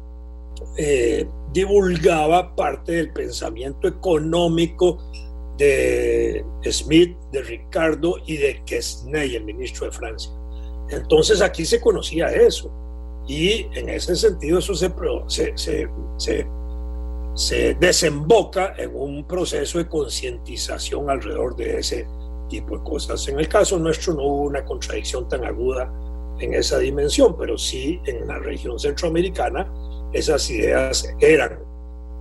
eh, 0.78 1.28
divulgaba 1.54 2.56
parte 2.56 2.94
del 2.94 3.14
pensamiento 3.14 3.88
económico 3.88 4.98
de 5.58 6.44
Smith, 6.70 7.16
de 7.32 7.42
Ricardo 7.42 8.16
y 8.26 8.38
de 8.38 8.62
Quesnay, 8.66 9.36
el 9.36 9.46
ministro 9.46 9.86
de 9.86 9.92
Francia. 9.94 10.32
Entonces 10.90 11.42
aquí 11.42 11.66
se 11.66 11.80
conocía 11.80 12.28
eso 12.28 12.72
y 13.28 13.68
en 13.74 13.90
ese 13.90 14.16
sentido 14.16 14.60
eso 14.60 14.76
se, 14.76 14.92
se, 15.28 15.54
se, 16.18 16.48
se 17.34 17.74
desemboca 17.76 18.76
en 18.78 18.92
un 18.94 19.26
proceso 19.26 19.78
de 19.78 19.88
concientización 19.88 21.10
alrededor 21.10 21.56
de 21.56 21.80
ese 21.80 22.06
tipo 22.50 22.78
de 22.78 22.84
cosas. 22.84 23.28
En 23.28 23.40
el 23.40 23.48
caso 23.48 23.80
nuestro 23.80 24.14
no 24.14 24.24
hubo 24.24 24.42
una 24.44 24.64
contradicción 24.64 25.28
tan 25.28 25.46
aguda 25.46 25.92
en 26.40 26.54
esa 26.54 26.80
dimensión, 26.80 27.36
pero 27.38 27.58
sí 27.58 28.00
en 28.06 28.28
la 28.28 28.40
región 28.40 28.78
centroamericana 28.78 29.72
esas 30.16 30.50
ideas 30.50 31.14
eran 31.20 31.60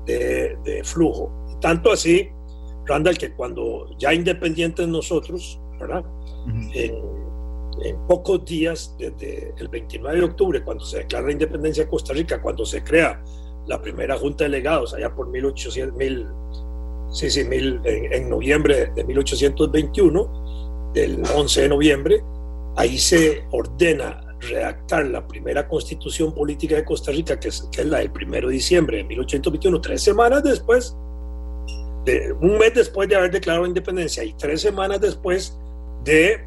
de, 0.05 0.83
flujo. 0.85 1.31
Tanto 1.61 1.93
así, 1.93 2.29
Randall, 2.87 3.17
que 3.17 3.33
cuando 3.33 3.97
ya 3.99 4.13
independientes 4.13 4.87
nosotros, 4.89 5.61
¿verdad? 5.79 6.05
en, 6.75 7.15
pocos 8.07 8.45
días, 8.45 8.95
desde 8.99 9.53
el 9.59 9.69
29 9.69 10.19
de 10.19 10.25
octubre, 10.25 10.63
cuando 10.63 10.85
se 10.85 10.99
declara 10.99 11.27
la 11.27 11.33
independencia 11.33 11.85
de 11.85 11.91
Costa 11.91 12.13
Rica, 12.13 12.41
cuando 12.41 12.65
se 12.65 12.85
crea 12.85 13.23
la 13.67 13.81
primera 13.81 14.17
junta 14.17 14.45
de 14.45 14.51
delegados, 14.51 14.95
allá 14.95 15.13
por 15.15 15.29
1800, 15.29 15.97
mil, 15.97 16.27
sí, 17.11 17.31
sí, 17.31 17.45
mil, 17.45 17.81
en, 17.85 18.29
noviembre 18.29 18.93
de 18.95 19.05
1821, 19.05 20.93
del 20.95 21.23
11 21.35 21.63
de 21.63 21.69
noviembre, 21.69 22.23
ahí 22.77 22.97
se 22.99 23.45
ordena 23.51 24.24
redactar 24.49 25.07
la 25.07 25.27
primera 25.27 25.67
constitución 25.69 26.35
política 26.35 26.77
de 26.77 26.85
Costa 26.85 27.13
Rica, 27.13 27.39
que 27.39 27.49
es, 27.49 27.69
que 27.73 27.85
la 27.85 27.99
del 27.99 28.11
1 28.11 28.49
de 28.49 28.53
diciembre 28.53 28.99
de 28.99 29.05
1821, 29.05 29.81
tres 29.81 30.03
semanas 30.03 30.43
después, 30.43 30.97
de, 32.05 32.33
un 32.33 32.59
mes 32.59 32.75
después 32.75 33.09
de 33.09 33.17
haber 33.17 33.31
declarado 33.31 33.67
independencia 33.67 34.25
y 34.25 34.33
tres 34.35 34.61
semanas 34.61 35.01
después 35.01 35.59
de 36.05 36.45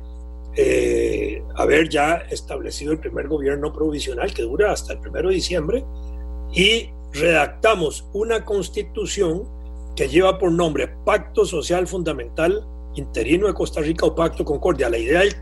eh, 0.55 1.43
haber 1.55 1.89
ya 1.89 2.15
establecido 2.29 2.91
el 2.91 2.99
primer 2.99 3.27
gobierno 3.27 3.71
provisional 3.73 4.33
que 4.33 4.43
dura 4.43 4.71
hasta 4.71 4.93
el 4.93 4.99
1 4.99 5.29
de 5.29 5.35
diciembre 5.35 5.85
y 6.53 6.89
redactamos 7.13 8.07
una 8.13 8.43
constitución 8.45 9.47
que 9.95 10.07
lleva 10.07 10.37
por 10.37 10.51
nombre 10.51 10.87
Pacto 11.05 11.45
Social 11.45 11.87
Fundamental 11.87 12.65
Interino 12.95 13.47
de 13.47 13.53
Costa 13.53 13.81
Rica 13.81 14.05
o 14.05 14.15
Pacto 14.15 14.43
Concordia. 14.43 14.89
La 14.89 14.97
idea 14.97 15.21
del, 15.21 15.35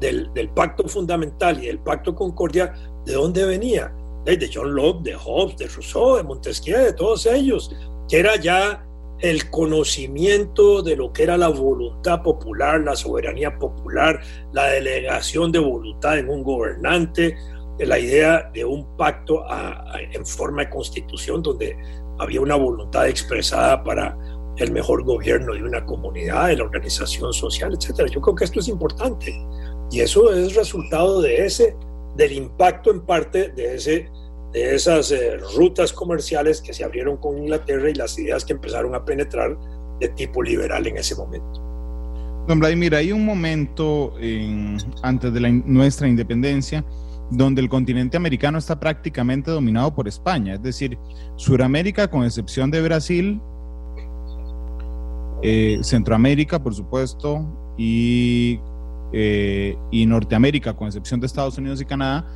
del 0.00 0.50
Pacto 0.54 0.88
Fundamental 0.88 1.62
y 1.62 1.66
del 1.66 1.78
Pacto 1.78 2.14
Concordia, 2.14 2.72
¿de 3.04 3.12
dónde 3.12 3.44
venía? 3.44 3.94
De 4.24 4.50
John 4.52 4.74
Locke, 4.74 5.02
de 5.04 5.14
Hobbes, 5.14 5.56
de 5.56 5.66
Rousseau, 5.66 6.16
de 6.16 6.22
Montesquieu, 6.22 6.78
de 6.78 6.92
todos 6.92 7.26
ellos, 7.26 7.74
que 8.08 8.18
era 8.18 8.36
ya 8.36 8.86
el 9.20 9.50
conocimiento 9.50 10.82
de 10.82 10.96
lo 10.96 11.12
que 11.12 11.24
era 11.24 11.36
la 11.36 11.48
voluntad 11.48 12.22
popular, 12.22 12.80
la 12.80 12.96
soberanía 12.96 13.58
popular, 13.58 14.20
la 14.52 14.66
delegación 14.68 15.52
de 15.52 15.58
voluntad 15.58 16.18
en 16.18 16.28
un 16.30 16.42
gobernante, 16.42 17.36
la 17.78 17.98
idea 17.98 18.50
de 18.52 18.64
un 18.64 18.96
pacto 18.96 19.44
en 20.12 20.24
forma 20.26 20.64
de 20.64 20.70
constitución 20.70 21.42
donde 21.42 21.76
había 22.18 22.40
una 22.40 22.56
voluntad 22.56 23.08
expresada 23.08 23.82
para 23.82 24.16
el 24.56 24.70
mejor 24.70 25.02
gobierno 25.04 25.54
de 25.54 25.62
una 25.62 25.84
comunidad, 25.86 26.48
de 26.48 26.56
la 26.56 26.64
organización 26.64 27.32
social, 27.32 27.72
etcétera. 27.74 28.08
Yo 28.08 28.20
creo 28.20 28.34
que 28.34 28.44
esto 28.44 28.60
es 28.60 28.68
importante 28.68 29.34
y 29.90 30.00
eso 30.00 30.32
es 30.32 30.54
resultado 30.54 31.20
de 31.20 31.46
ese, 31.46 31.76
del 32.16 32.32
impacto 32.32 32.90
en 32.90 33.00
parte 33.00 33.48
de 33.50 33.74
ese 33.74 34.08
de 34.52 34.74
esas 34.74 35.12
eh, 35.12 35.36
rutas 35.56 35.92
comerciales 35.92 36.60
que 36.60 36.72
se 36.72 36.82
abrieron 36.82 37.16
con 37.18 37.38
Inglaterra 37.38 37.88
y 37.88 37.94
las 37.94 38.18
ideas 38.18 38.44
que 38.44 38.52
empezaron 38.52 38.94
a 38.96 39.04
penetrar 39.04 39.56
de 40.00 40.08
tipo 40.08 40.42
liberal 40.42 40.86
en 40.86 40.96
ese 40.96 41.14
momento. 41.14 41.70
Don 42.48 42.58
Vladimir, 42.58 42.94
hay 42.96 43.12
un 43.12 43.24
momento 43.24 44.14
antes 45.02 45.32
de 45.32 45.40
nuestra 45.66 46.08
independencia 46.08 46.84
donde 47.30 47.60
el 47.60 47.68
continente 47.68 48.16
americano 48.16 48.58
está 48.58 48.80
prácticamente 48.80 49.52
dominado 49.52 49.94
por 49.94 50.08
España, 50.08 50.54
es 50.54 50.62
decir, 50.62 50.98
Suramérica 51.36 52.10
con 52.10 52.24
excepción 52.24 52.70
de 52.72 52.82
Brasil, 52.82 53.40
eh, 55.42 55.78
Centroamérica 55.82 56.60
por 56.60 56.74
supuesto 56.74 57.46
y, 57.78 58.58
eh, 59.12 59.76
y 59.90 60.06
Norteamérica 60.06 60.74
con 60.74 60.86
excepción 60.88 61.20
de 61.20 61.26
Estados 61.26 61.58
Unidos 61.58 61.80
y 61.80 61.84
Canadá, 61.84 62.26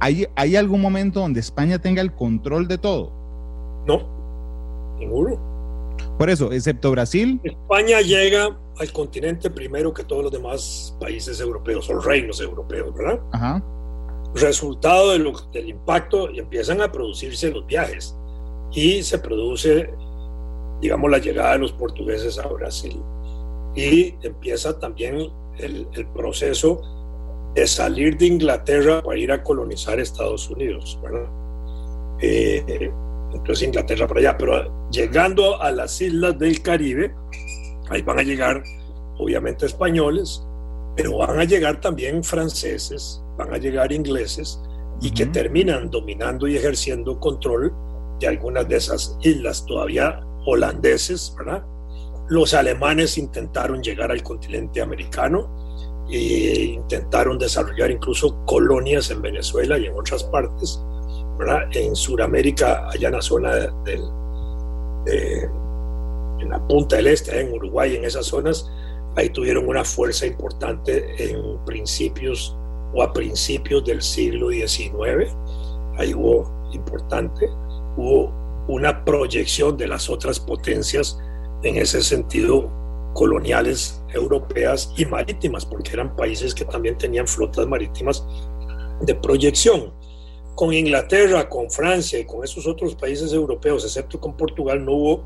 ¿hay, 0.00 0.26
¿hay 0.36 0.56
algún 0.56 0.80
momento 0.80 1.20
donde 1.20 1.40
España 1.40 1.78
tenga 1.78 2.02
el 2.02 2.12
control 2.12 2.68
de 2.68 2.78
todo? 2.78 3.12
No, 3.86 4.02
ninguno. 4.98 5.38
Por 6.18 6.30
eso, 6.30 6.52
excepto 6.52 6.90
Brasil. 6.90 7.40
España 7.44 8.00
llega 8.00 8.56
al 8.78 8.92
continente 8.92 9.50
primero 9.50 9.92
que 9.92 10.04
todos 10.04 10.24
los 10.24 10.32
demás 10.32 10.96
países 11.00 11.40
europeos 11.40 11.88
o 11.90 12.00
reinos 12.00 12.40
europeos, 12.40 12.94
¿verdad? 12.94 13.20
Ajá 13.32 13.62
resultado 14.34 15.12
del 15.12 15.68
impacto 15.68 16.30
y 16.30 16.40
empiezan 16.40 16.82
a 16.82 16.90
producirse 16.90 17.50
los 17.50 17.66
viajes 17.66 18.16
y 18.72 19.02
se 19.02 19.18
produce, 19.18 19.90
digamos, 20.80 21.10
la 21.10 21.18
llegada 21.18 21.52
de 21.52 21.60
los 21.60 21.72
portugueses 21.72 22.38
a 22.38 22.46
Brasil 22.48 23.00
y 23.76 24.14
empieza 24.22 24.78
también 24.78 25.30
el, 25.58 25.86
proceso 26.14 26.80
de 27.54 27.66
salir 27.66 28.16
de 28.16 28.26
Inglaterra 28.26 29.02
para 29.02 29.18
ir 29.18 29.30
a 29.32 29.42
colonizar 29.42 30.00
Estados 30.00 30.50
Unidos, 30.50 30.98
eh, 32.20 32.90
entonces 33.32 33.66
Inglaterra 33.66 34.06
para 34.06 34.20
allá, 34.20 34.36
pero 34.38 34.88
llegando 34.90 35.60
a 35.60 35.70
las 35.70 36.00
islas 36.00 36.38
del 36.38 36.62
Caribe, 36.62 37.14
ahí 37.90 38.02
van 38.02 38.18
a 38.18 38.22
llegar 38.22 38.62
obviamente 39.18 39.66
españoles, 39.66 40.44
pero 40.96 41.18
van 41.18 41.38
a 41.38 41.44
llegar 41.44 41.80
también 41.80 42.22
franceses, 42.22 43.22
van 43.36 43.52
a 43.52 43.58
llegar 43.58 43.92
ingleses 43.92 44.60
y 45.00 45.10
que 45.10 45.26
terminan 45.26 45.90
dominando 45.90 46.46
y 46.46 46.56
ejerciendo 46.56 47.18
control 47.18 47.72
de 48.20 48.28
algunas 48.28 48.68
de 48.68 48.76
esas 48.76 49.18
islas 49.22 49.64
todavía 49.66 50.20
holandeses, 50.46 51.34
¿verdad? 51.36 51.64
Los 52.28 52.54
alemanes 52.54 53.18
intentaron 53.18 53.82
llegar 53.82 54.10
al 54.10 54.22
continente 54.22 54.80
americano 54.80 56.06
e 56.10 56.74
intentaron 56.74 57.38
desarrollar 57.38 57.90
incluso 57.90 58.44
colonias 58.44 59.10
en 59.10 59.22
Venezuela 59.22 59.78
y 59.78 59.86
en 59.86 59.94
otras 59.96 60.24
partes, 60.24 60.80
¿verdad? 61.38 61.68
En 61.72 61.94
Sudamérica, 61.94 62.88
allá 62.88 63.08
en 63.08 63.14
la 63.14 63.22
zona 63.22 63.54
del, 63.84 64.02
en 65.06 66.50
la 66.50 66.66
punta 66.66 66.96
del 66.96 67.08
este, 67.08 67.40
en 67.40 67.52
Uruguay, 67.52 67.96
en 67.96 68.04
esas 68.04 68.26
zonas, 68.26 68.70
ahí 69.16 69.28
tuvieron 69.30 69.68
una 69.68 69.84
fuerza 69.84 70.26
importante 70.26 71.30
en 71.30 71.58
principios 71.64 72.56
o 72.94 73.02
a 73.02 73.12
principios 73.12 73.84
del 73.84 74.02
siglo 74.02 74.50
XIX. 74.50 75.34
Ahí 75.98 76.14
hubo 76.14 76.50
importante, 76.72 77.48
hubo 77.96 78.32
una 78.68 79.04
proyección 79.04 79.76
de 79.76 79.88
las 79.88 80.08
otras 80.08 80.40
potencias 80.40 81.18
en 81.64 81.76
ese 81.76 82.02
sentido 82.02 82.70
coloniales 83.14 84.02
europeas 84.12 84.92
y 84.96 85.06
marítimas, 85.06 85.64
porque 85.64 85.92
eran 85.92 86.14
países 86.14 86.54
que 86.54 86.64
también 86.64 86.98
tenían 86.98 87.26
flotas 87.26 87.66
marítimas 87.66 88.24
de 89.00 89.14
proyección. 89.14 89.92
Con 90.54 90.72
Inglaterra, 90.72 91.48
con 91.48 91.70
Francia 91.70 92.18
y 92.18 92.26
con 92.26 92.44
esos 92.44 92.66
otros 92.66 92.94
países 92.94 93.32
europeos, 93.32 93.84
excepto 93.84 94.20
con 94.20 94.36
Portugal, 94.36 94.84
no 94.84 94.92
hubo 94.92 95.24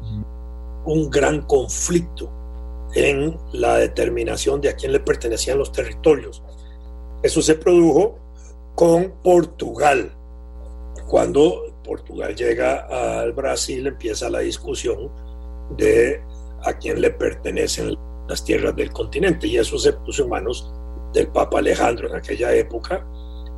un 0.87 1.11
gran 1.11 1.43
conflicto 1.43 2.31
en 2.95 3.37
la 3.53 3.77
determinación 3.77 4.61
de 4.61 4.71
a 4.71 4.77
quién 4.77 4.93
le 4.93 5.01
pertenecían 5.01 5.59
los 5.59 5.73
territorios. 5.73 6.43
Eso 7.23 7.43
se 7.43 7.57
produjo 7.57 8.19
con 8.75 9.13
Portugal. 9.23 10.15
Cuando 11.09 11.75
Portugal 11.85 12.35
llega 12.35 13.21
al 13.21 13.33
Brasil 13.33 13.87
empieza 13.87 14.31
la 14.31 14.41
discusión 14.41 15.11
de 15.77 16.23
a 16.65 16.73
quién 16.73 17.01
le 17.01 17.11
pertenecen 17.11 17.97
las 18.29 18.45
tierras 18.45 18.75
del 18.77 18.93
continente. 18.93 19.47
Y 19.47 19.57
eso 19.57 19.79
se 19.79 19.93
puso 19.93 20.25
en 20.25 20.31
manos 20.31 20.73
del 21.13 21.29
Papa 21.29 21.59
Alejandro 21.59 22.09
en 22.09 22.17
aquella 22.17 22.55
época, 22.55 23.07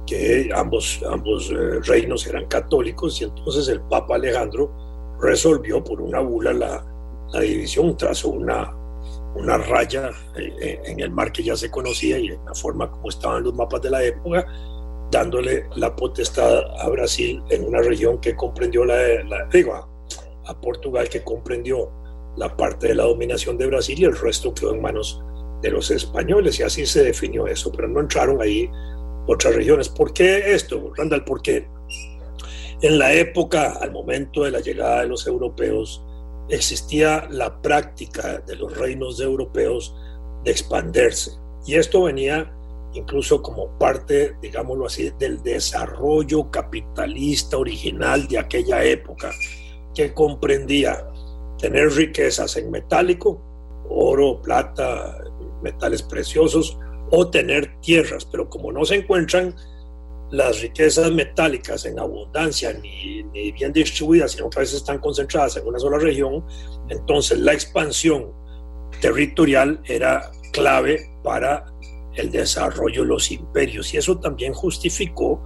que 0.06 0.50
ambos, 0.54 1.00
ambos 1.10 1.50
eh, 1.50 1.80
reinos 1.82 2.26
eran 2.26 2.46
católicos 2.46 3.20
y 3.20 3.24
entonces 3.24 3.68
el 3.68 3.80
Papa 3.82 4.16
Alejandro 4.16 4.72
resolvió 5.20 5.82
por 5.82 6.00
una 6.00 6.20
bula 6.20 6.52
la, 6.52 6.84
la 7.32 7.40
división, 7.40 7.96
trazó 7.96 8.30
una, 8.30 8.74
una 9.34 9.58
raya 9.58 10.10
eh, 10.36 10.54
eh, 10.60 10.80
en 10.84 11.00
el 11.00 11.10
mar 11.10 11.32
que 11.32 11.42
ya 11.42 11.56
se 11.56 11.70
conocía 11.70 12.18
y 12.18 12.28
en 12.28 12.44
la 12.44 12.54
forma 12.54 12.90
como 12.90 13.08
estaban 13.08 13.42
los 13.42 13.54
mapas 13.54 13.82
de 13.82 13.90
la 13.90 14.02
época, 14.02 14.46
dándole 15.10 15.66
la 15.76 15.94
potestad 15.94 16.62
a 16.80 16.88
Brasil 16.88 17.42
en 17.50 17.66
una 17.66 17.80
región 17.80 18.20
que 18.20 18.34
comprendió 18.34 18.84
la, 18.84 18.96
digo, 19.52 19.74
a, 19.74 19.86
Portugal 20.60 21.08
que 21.08 21.22
comprendió 21.22 21.92
la 22.40 22.56
parte 22.56 22.88
de 22.88 22.94
la 22.94 23.04
dominación 23.04 23.58
de 23.58 23.66
Brasil 23.66 24.00
y 24.00 24.04
el 24.04 24.16
resto 24.16 24.54
quedó 24.54 24.74
en 24.74 24.80
manos 24.80 25.22
de 25.60 25.70
los 25.70 25.90
españoles 25.90 26.58
y 26.58 26.62
así 26.62 26.86
se 26.86 27.04
definió 27.04 27.46
eso, 27.46 27.70
pero 27.70 27.86
no 27.86 28.00
entraron 28.00 28.40
ahí 28.40 28.68
otras 29.26 29.54
regiones. 29.54 29.90
¿Por 29.90 30.14
qué 30.14 30.54
esto, 30.54 30.90
Randall? 30.96 31.22
Porque 31.26 31.68
en 32.80 32.98
la 32.98 33.12
época, 33.12 33.76
al 33.82 33.92
momento 33.92 34.44
de 34.44 34.52
la 34.52 34.60
llegada 34.60 35.02
de 35.02 35.08
los 35.08 35.26
europeos, 35.26 36.02
existía 36.48 37.28
la 37.30 37.60
práctica 37.60 38.38
de 38.46 38.56
los 38.56 38.74
reinos 38.74 39.20
europeos 39.20 39.94
de 40.42 40.50
expandirse. 40.50 41.32
Y 41.66 41.74
esto 41.74 42.04
venía 42.04 42.50
incluso 42.94 43.42
como 43.42 43.78
parte, 43.78 44.34
digámoslo 44.40 44.86
así, 44.86 45.12
del 45.18 45.42
desarrollo 45.42 46.50
capitalista 46.50 47.58
original 47.58 48.26
de 48.28 48.38
aquella 48.38 48.82
época, 48.82 49.30
que 49.94 50.14
comprendía 50.14 51.09
tener 51.60 51.90
riquezas 51.92 52.56
en 52.56 52.70
metálico, 52.70 53.40
oro, 53.88 54.40
plata, 54.40 55.18
metales 55.62 56.02
preciosos, 56.02 56.78
o 57.10 57.28
tener 57.28 57.80
tierras, 57.80 58.24
pero 58.24 58.48
como 58.48 58.72
no 58.72 58.84
se 58.84 58.96
encuentran 58.96 59.54
las 60.30 60.60
riquezas 60.60 61.10
metálicas 61.10 61.84
en 61.86 61.98
abundancia 61.98 62.72
ni, 62.72 63.22
bien 63.52 63.72
distribuidas, 63.72 64.32
sino 64.32 64.48
que 64.48 64.58
a 64.58 64.60
veces 64.60 64.76
están 64.76 64.98
concentradas 64.98 65.56
en 65.56 65.66
una 65.66 65.78
sola 65.78 65.98
región, 65.98 66.44
entonces 66.88 67.38
la 67.40 67.52
expansión 67.52 68.32
territorial 69.00 69.80
era 69.84 70.30
clave 70.52 71.10
para 71.24 71.66
el 72.14 72.30
desarrollo 72.30 73.02
de 73.02 73.08
los 73.08 73.30
imperios. 73.32 73.92
Y 73.92 73.96
eso 73.96 74.18
también 74.18 74.52
justificó 74.52 75.42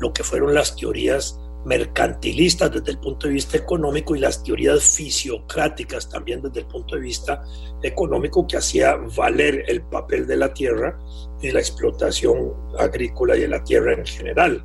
lo 0.00 0.12
que 0.12 0.22
fueron 0.22 0.54
las 0.54 0.76
teorías 0.76 1.40
mercantilistas 1.68 2.72
desde 2.72 2.92
el 2.92 2.98
punto 2.98 3.26
de 3.26 3.34
vista 3.34 3.58
económico 3.58 4.16
y 4.16 4.20
las 4.20 4.42
teorías 4.42 4.82
fisiocráticas 4.82 6.08
también 6.08 6.40
desde 6.40 6.60
el 6.60 6.66
punto 6.66 6.96
de 6.96 7.02
vista 7.02 7.44
económico 7.82 8.46
que 8.46 8.56
hacía 8.56 8.96
valer 9.14 9.64
el 9.68 9.82
papel 9.82 10.26
de 10.26 10.36
la 10.36 10.52
tierra 10.52 10.98
y 11.42 11.50
la 11.50 11.60
explotación 11.60 12.54
agrícola 12.78 13.36
y 13.36 13.40
de 13.40 13.48
la 13.48 13.62
tierra 13.62 13.92
en 13.92 14.06
general. 14.06 14.64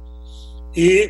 Y 0.74 1.02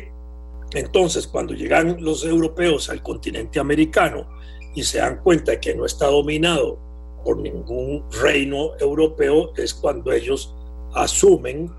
entonces 0.72 1.28
cuando 1.28 1.54
llegan 1.54 1.96
los 2.00 2.24
europeos 2.24 2.90
al 2.90 3.00
continente 3.00 3.60
americano 3.60 4.28
y 4.74 4.82
se 4.82 4.98
dan 4.98 5.22
cuenta 5.22 5.52
de 5.52 5.60
que 5.60 5.76
no 5.76 5.86
está 5.86 6.06
dominado 6.06 6.76
por 7.24 7.38
ningún 7.38 8.04
reino 8.10 8.76
europeo, 8.80 9.54
es 9.56 9.72
cuando 9.72 10.10
ellos 10.10 10.54
asumen 10.92 11.70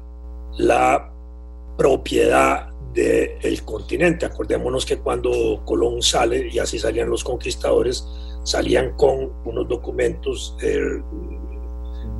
la 0.57 1.11
propiedad 1.77 2.74
del 2.95 3.63
continente. 3.63 4.25
Acordémonos 4.25 4.85
que 4.85 4.97
cuando 4.97 5.61
Colón 5.65 6.01
sale, 6.01 6.47
y 6.49 6.59
así 6.59 6.79
salían 6.79 7.09
los 7.09 7.23
conquistadores, 7.23 8.07
salían 8.43 8.95
con 8.95 9.33
unos 9.43 9.67
documentos 9.67 10.55
eh, 10.61 11.01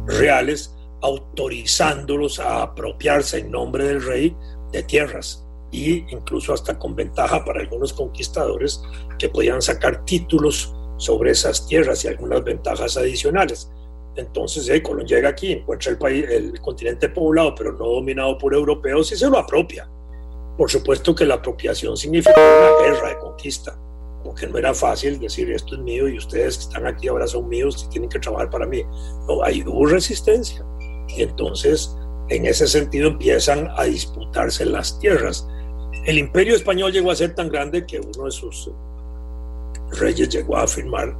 reales 0.08 0.76
autorizándolos 1.02 2.40
a 2.40 2.64
apropiarse 2.64 3.40
en 3.40 3.52
nombre 3.52 3.88
del 3.88 4.04
rey 4.04 4.36
de 4.72 4.84
tierras 4.84 5.46
y 5.72 6.06
incluso 6.14 6.54
hasta 6.54 6.78
con 6.78 6.96
ventaja 6.96 7.44
para 7.46 7.62
algunos 7.62 7.94
conquistadores 7.94 8.82
que 9.20 9.30
podían 9.30 9.62
sacar 9.62 10.04
títulos 10.06 10.74
sobre 10.98 11.32
esas 11.32 11.68
tierras 11.68 12.04
y 12.04 12.08
algunas 12.08 12.44
ventajas 12.44 12.98
adicionales. 12.98 13.72
Entonces, 14.16 14.68
eh, 14.70 14.82
Colón 14.82 15.06
llega 15.06 15.30
aquí, 15.30 15.52
encuentra 15.52 15.92
el 15.92 15.98
país, 15.98 16.26
el 16.30 16.60
continente 16.62 17.10
poblado, 17.10 17.54
pero 17.54 17.74
no 17.74 17.86
dominado 17.86 18.38
por 18.38 18.54
europeos 18.54 19.12
y 19.12 19.18
se 19.18 19.30
lo 19.30 19.38
apropia. 19.38 19.90
Por 20.58 20.72
supuesto 20.72 21.14
que 21.14 21.26
la 21.26 21.36
apropiación 21.36 21.98
significa 21.98 22.34
una 22.38 22.88
guerra 22.88 23.10
de 23.10 23.18
conquista, 23.20 23.78
porque 24.24 24.48
no 24.48 24.58
era 24.58 24.74
fácil 24.74 25.20
decir 25.20 25.52
esto 25.52 25.76
es 25.76 25.82
mío 25.82 26.08
y 26.08 26.18
ustedes 26.18 26.58
que 26.58 26.64
están 26.64 26.88
aquí 26.88 27.08
ahora 27.08 27.28
son 27.28 27.48
míos 27.50 27.86
y 27.86 27.90
tienen 27.90 28.10
que 28.10 28.20
trabajar 28.20 28.50
para 28.50 28.66
mí. 28.66 28.84
No, 29.28 29.44
ahí 29.44 29.64
hubo 29.66 29.86
resistencia. 29.86 30.66
Y 31.10 31.24
entonces, 31.24 31.96
en 32.30 32.46
ese 32.46 32.68
sentido, 32.68 33.10
empiezan 33.10 33.70
a 33.76 33.84
disputarse 33.84 34.66
las 34.66 34.98
tierras. 35.00 35.48
El 36.06 36.18
imperio 36.18 36.56
español 36.56 36.92
llegó 36.92 37.12
a 37.12 37.16
ser 37.16 37.36
tan 37.36 37.50
grande 37.50 37.86
que 37.86 38.00
uno 38.00 38.26
de 38.26 38.32
sus 38.32 38.72
reyes 39.92 40.30
llegó 40.30 40.58
a 40.58 40.64
afirmar 40.64 41.16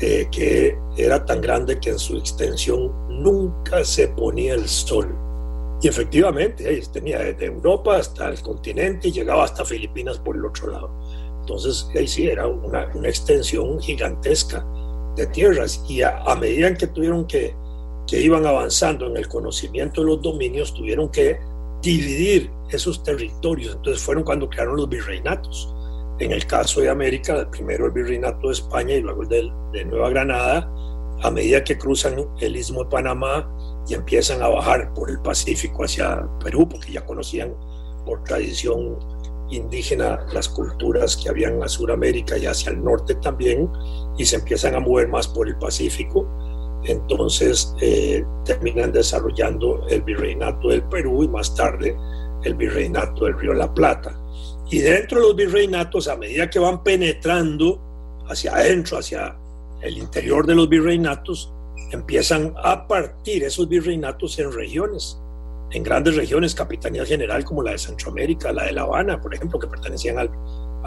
eh, 0.00 0.26
que 0.32 0.76
era 0.96 1.24
tan 1.24 1.40
grande 1.40 1.78
que 1.78 1.90
en 1.90 1.98
su 2.00 2.16
extensión 2.16 2.92
nunca 3.22 3.84
se 3.84 4.08
ponía 4.08 4.54
el 4.54 4.68
sol 4.68 5.16
y 5.84 5.88
efectivamente, 5.88 6.82
tenía 6.94 7.18
desde 7.18 7.44
Europa 7.44 7.98
hasta 7.98 8.30
el 8.30 8.40
continente 8.40 9.08
y 9.08 9.12
llegaba 9.12 9.44
hasta 9.44 9.66
Filipinas 9.66 10.18
por 10.18 10.34
el 10.34 10.46
otro 10.46 10.70
lado. 10.70 10.90
Entonces, 11.40 11.86
ahí 11.94 12.08
sí, 12.08 12.26
era 12.26 12.46
una, 12.46 12.90
una 12.94 13.06
extensión 13.10 13.78
gigantesca 13.78 14.64
de 15.14 15.26
tierras. 15.26 15.84
Y 15.86 16.00
a, 16.00 16.24
medida 16.40 16.72
que 16.72 16.86
tuvieron 16.86 17.26
que, 17.26 17.54
que 18.06 18.18
iban 18.18 18.46
avanzando 18.46 19.08
en 19.08 19.18
el 19.18 19.28
conocimiento 19.28 20.00
de 20.00 20.06
los 20.06 20.22
dominios, 20.22 20.72
tuvieron 20.72 21.10
que 21.10 21.38
dividir 21.82 22.50
esos 22.70 23.02
territorios. 23.02 23.76
Entonces 23.76 24.02
fueron 24.02 24.24
cuando 24.24 24.48
crearon 24.48 24.76
los 24.76 24.88
virreinatos. 24.88 25.70
En 26.18 26.32
el 26.32 26.46
caso 26.46 26.80
de 26.80 26.88
América, 26.88 27.46
primero 27.50 27.84
el 27.84 27.92
virreinato 27.92 28.46
de 28.46 28.54
España 28.54 28.94
y 28.94 29.02
luego 29.02 29.24
el 29.24 29.28
de, 29.28 29.52
de 29.74 29.84
Nueva 29.84 30.08
Granada, 30.08 30.66
a 31.22 31.30
medida 31.30 31.62
que 31.62 31.76
cruzan 31.76 32.26
el 32.40 32.56
istmo 32.56 32.84
de 32.84 32.88
Panamá, 32.88 33.50
y 33.88 33.94
empiezan 33.94 34.42
a 34.42 34.48
bajar 34.48 34.92
por 34.94 35.10
el 35.10 35.20
Pacífico 35.20 35.84
hacia 35.84 36.26
Perú, 36.42 36.68
porque 36.68 36.92
ya 36.92 37.04
conocían 37.04 37.54
por 38.04 38.22
tradición 38.24 38.98
indígena 39.50 40.26
las 40.32 40.48
culturas 40.48 41.16
que 41.16 41.28
habían 41.28 41.62
a 41.62 41.68
Sudamérica 41.68 42.38
y 42.38 42.46
hacia 42.46 42.72
el 42.72 42.82
norte 42.82 43.14
también, 43.16 43.70
y 44.16 44.24
se 44.24 44.36
empiezan 44.36 44.74
a 44.74 44.80
mover 44.80 45.08
más 45.08 45.28
por 45.28 45.48
el 45.48 45.56
Pacífico. 45.56 46.26
Entonces 46.84 47.74
eh, 47.80 48.24
terminan 48.44 48.92
desarrollando 48.92 49.86
el 49.88 50.02
virreinato 50.02 50.68
del 50.68 50.82
Perú 50.84 51.24
y 51.24 51.28
más 51.28 51.54
tarde 51.54 51.96
el 52.42 52.54
virreinato 52.54 53.24
del 53.24 53.38
Río 53.38 53.54
la 53.54 53.72
Plata. 53.72 54.18
Y 54.70 54.78
dentro 54.78 55.20
de 55.20 55.26
los 55.28 55.36
virreinatos, 55.36 56.08
a 56.08 56.16
medida 56.16 56.50
que 56.50 56.58
van 56.58 56.82
penetrando 56.82 57.80
hacia 58.28 58.54
adentro, 58.54 58.98
hacia 58.98 59.36
el 59.80 59.98
interior 59.98 60.46
de 60.46 60.54
los 60.54 60.68
virreinatos, 60.68 61.53
empiezan 61.94 62.54
a 62.62 62.86
partir 62.86 63.44
esos 63.44 63.68
virreinatos 63.68 64.38
en 64.38 64.52
regiones, 64.52 65.18
en 65.70 65.82
grandes 65.82 66.16
regiones, 66.16 66.54
capitanía 66.54 67.04
general 67.04 67.44
como 67.44 67.62
la 67.62 67.72
de 67.72 67.78
Centroamérica, 67.78 68.52
la 68.52 68.64
de 68.64 68.72
La 68.72 68.82
Habana, 68.82 69.20
por 69.20 69.34
ejemplo, 69.34 69.58
que 69.58 69.66
pertenecían 69.66 70.18
al, 70.18 70.30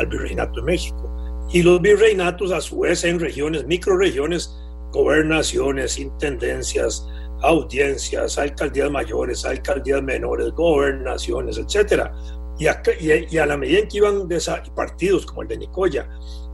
virreinato 0.08 0.62
de 0.62 0.65
México. 0.65 1.48
Y 1.52 1.63
los 1.63 1.82
virreinatos 1.82 2.52
a 2.52 2.62
su 2.62 2.80
vez 2.80 3.04
en 3.04 3.20
regiones, 3.20 3.65
microregiones, 3.65 4.56
gobernaciones, 4.91 5.98
intendencias, 5.98 7.06
audiencias, 7.41 8.38
alcaldías 8.38 8.91
mayores, 8.91 9.43
alcaldías 9.46 10.02
menores, 10.04 10.52
gobernaciones, 10.52 11.58
etc. 11.58 12.10
Y 12.60 12.67
a, 12.67 12.82
y, 13.00 13.38
a 13.38 13.46
la 13.46 13.58
medida 13.58 13.80
en 13.80 13.88
que 13.88 13.98
iban 13.98 14.28
partidos 14.76 15.26
como 15.26 15.41
el 15.41 15.48
de 15.48 15.58
Nicoya, 15.58 16.10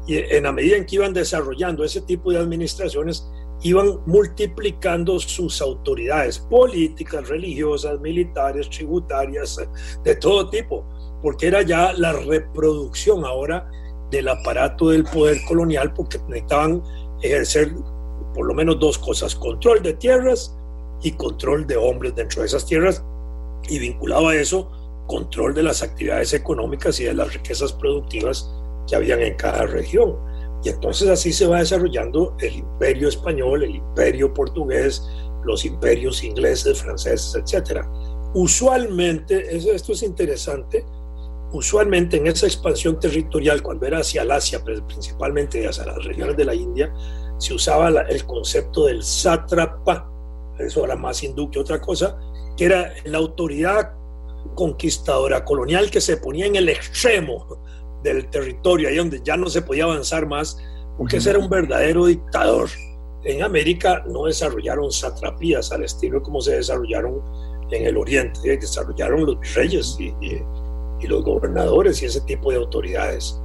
y 0.08 0.18
en 0.18 0.44
la 0.44 0.52
medida 0.52 0.78
en 0.78 0.86
que 0.86 0.96
iban 0.96 1.13
desarrollando 1.13 1.84
ese 1.84 2.02
tipo 2.02 2.32
de 2.32 2.39
administraciones, 2.39 3.26
iban 3.62 4.00
multiplicando 4.06 5.20
sus 5.20 5.62
autoridades 5.62 6.39
políticas, 6.39 7.28
religiosas, 7.30 8.00
militares, 8.02 8.70
tributarias, 8.70 9.58
de 10.04 10.16
todo 10.16 10.50
tipo, 10.50 10.86
porque 11.22 11.48
era 11.48 11.62
ya 11.62 11.94
la 11.94 12.13
reproducción 12.13 13.24
ahora 13.26 13.70
del 14.12 14.28
aparato 14.28 14.89
del 14.89 15.06
poder 15.06 15.38
colonial, 15.48 15.94
porque 15.94 16.20
necesitaban 16.28 16.84
ejercer 17.22 17.74
por 18.34 18.46
lo 18.48 18.54
menos 18.54 18.80
dos 18.80 18.98
cosas, 18.98 19.36
control 19.36 19.82
de 19.82 19.94
tierras 19.94 20.58
y 21.02 21.12
control 21.12 21.68
de 21.68 21.78
hombres 21.78 22.16
dentro 22.16 22.42
de 22.42 22.48
esas 22.48 22.66
tierras, 22.66 23.04
y 23.70 23.80
vinculado 23.80 24.28
a 24.28 24.36
eso, 24.36 24.70
control 25.08 25.54
de 25.54 25.63
las 25.63 25.84
actividades 25.84 26.34
económicas 26.34 27.00
y 27.00 27.06
de 27.06 27.13
las 27.13 27.34
riquezas 27.34 27.72
productivas 27.74 28.50
que 28.88 28.96
habían 28.96 29.22
en 29.22 29.36
cada 29.36 29.66
región. 29.66 30.16
Y 30.63 30.69
entonces 30.69 31.10
así 31.10 31.34
se 31.34 31.45
va 31.45 31.60
desarrollando 31.60 32.36
el 32.39 32.56
imperio 32.56 33.10
español, 33.10 33.63
el 33.63 33.76
imperio 33.76 34.34
portugués, 34.34 35.06
los 35.43 35.65
imperios 35.65 36.23
ingleses, 36.23 36.82
franceses, 36.82 37.36
etc. 37.36 37.86
Usualmente, 38.34 39.56
esto 39.56 39.91
es 39.91 40.04
interesante, 40.04 40.86
usualmente 41.52 42.17
en 42.17 42.28
esa 42.28 42.45
expansión 42.45 42.99
territorial, 42.99 43.62
cuando 43.62 43.86
era 43.86 43.99
hacia 43.99 44.21
el 44.21 44.32
Asia, 44.32 44.63
principalmente 44.63 45.67
hacia 45.67 45.86
las 45.86 46.04
regiones 46.04 46.38
de 46.38 46.45
la 46.45 46.56
India, 46.56 46.93
se 47.38 47.54
usaba 47.54 47.89
el 47.89 48.26
concepto 48.26 48.86
del 48.86 49.04
sátrapa, 49.04 50.10
eso 50.60 50.86
era 50.86 50.95
más 50.95 51.21
hindú 51.23 51.52
que 51.52 51.60
otra 51.60 51.82
cosa, 51.82 52.17
que 52.56 52.65
era 52.65 52.93
la 53.06 53.17
autoridad 53.17 53.91
conquistadora 54.56 55.43
colonial 55.43 55.89
que 55.91 56.02
se 56.02 56.17
ponía 56.17 56.45
en 56.45 56.56
el 56.56 56.69
extremo 56.69 57.62
del 58.04 58.30
territorio, 58.30 58.89
ahí 58.89 58.98
donde 58.98 59.22
ya 59.24 59.38
no 59.38 59.50
se 59.50 59.62
podía 59.62 59.86
avanzar 59.86 60.28
más, 60.28 60.58
porque 60.98 61.18
ese 61.18 61.32
era 61.32 61.39
un 61.39 61.50
verdadero 61.50 62.06
dictador. 62.06 62.70
En 63.24 63.42
América 63.42 64.04
no 64.08 64.26
desarrollaron 64.26 64.92
satrapías 64.92 65.72
al 65.72 65.84
estilo 65.84 66.22
como 66.22 66.42
se 66.42 66.58
desarrollaron 66.58 67.22
en 67.72 67.86
el 67.88 67.98
Oriente, 67.98 68.39
eh, 68.44 68.58
desarrollaron 68.58 69.26
los 69.26 69.54
reyes 69.56 69.98
y, 70.00 70.13
los 71.08 71.22
gobernadores 71.22 72.02
y 72.02 72.06
ese 72.06 72.22
tipo 72.22 72.50
de 72.50 72.58
autoridades. 72.58 73.38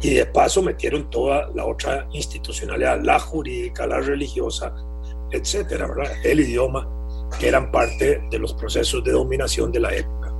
Y 0.00 0.14
de 0.14 0.24
paso 0.24 0.62
metieron 0.62 1.10
toda 1.10 1.50
la 1.54 1.66
otra 1.66 2.08
institucionalidad, 2.12 3.02
la 3.02 3.20
jurídica, 3.20 3.86
la 3.86 4.00
religiosa, 4.00 4.74
etcétera, 5.30 5.92
el 6.24 6.40
idioma, 6.40 6.88
que 7.38 7.48
eran 7.48 7.70
parte 7.70 8.22
de 8.30 8.38
los 8.38 8.54
procesos 8.54 9.04
de 9.04 9.12
dominación 9.12 9.70
de 9.72 9.80
la 9.80 9.94
época. 9.94 10.32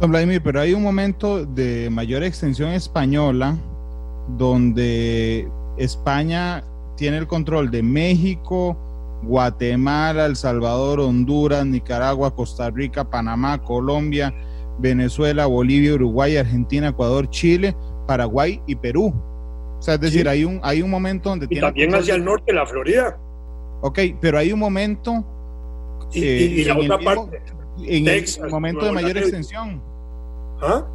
Don 0.00 0.10
Vladimir, 0.12 0.40
pero 0.40 0.60
hay 0.60 0.74
un 0.74 0.82
momento 0.82 1.44
de 1.44 1.90
mayor 1.90 2.22
extensión 2.22 2.70
española 2.70 3.56
donde 4.36 5.48
España 5.76 6.62
tiene 6.96 7.18
el 7.18 7.26
control 7.26 7.68
de 7.72 7.82
México, 7.82 8.76
Guatemala, 9.24 10.26
El 10.26 10.36
Salvador, 10.36 11.00
Honduras, 11.00 11.66
Nicaragua, 11.66 12.32
Costa 12.32 12.70
Rica, 12.70 13.10
Panamá, 13.10 13.60
Colombia, 13.60 14.32
Venezuela, 14.78 15.46
Bolivia, 15.46 15.94
Uruguay, 15.94 16.36
Argentina, 16.36 16.88
Ecuador, 16.88 17.28
Chile, 17.30 17.74
Paraguay 18.06 18.62
y 18.68 18.76
Perú. 18.76 19.12
O 19.78 19.82
sea, 19.82 19.94
es 19.94 20.00
decir, 20.00 20.28
hay, 20.28 20.44
un, 20.44 20.60
hay 20.62 20.80
un 20.80 20.90
momento 20.90 21.30
donde... 21.30 21.48
Y 21.50 21.58
también 21.58 21.92
hacia 21.92 22.14
el 22.14 22.24
norte, 22.24 22.52
la 22.52 22.66
Florida. 22.66 23.18
Ok, 23.80 23.98
pero 24.20 24.38
hay 24.38 24.52
un 24.52 24.60
momento... 24.60 25.24
Y, 26.12 26.24
y 26.24 26.64
la 26.64 26.78
otra 26.78 26.98
parte 26.98 27.57
en 27.84 28.08
el 28.08 28.50
momento 28.50 28.84
de 28.84 28.92
mayor 28.92 29.16
extensión. 29.16 29.82
¿Ah? 30.60 30.86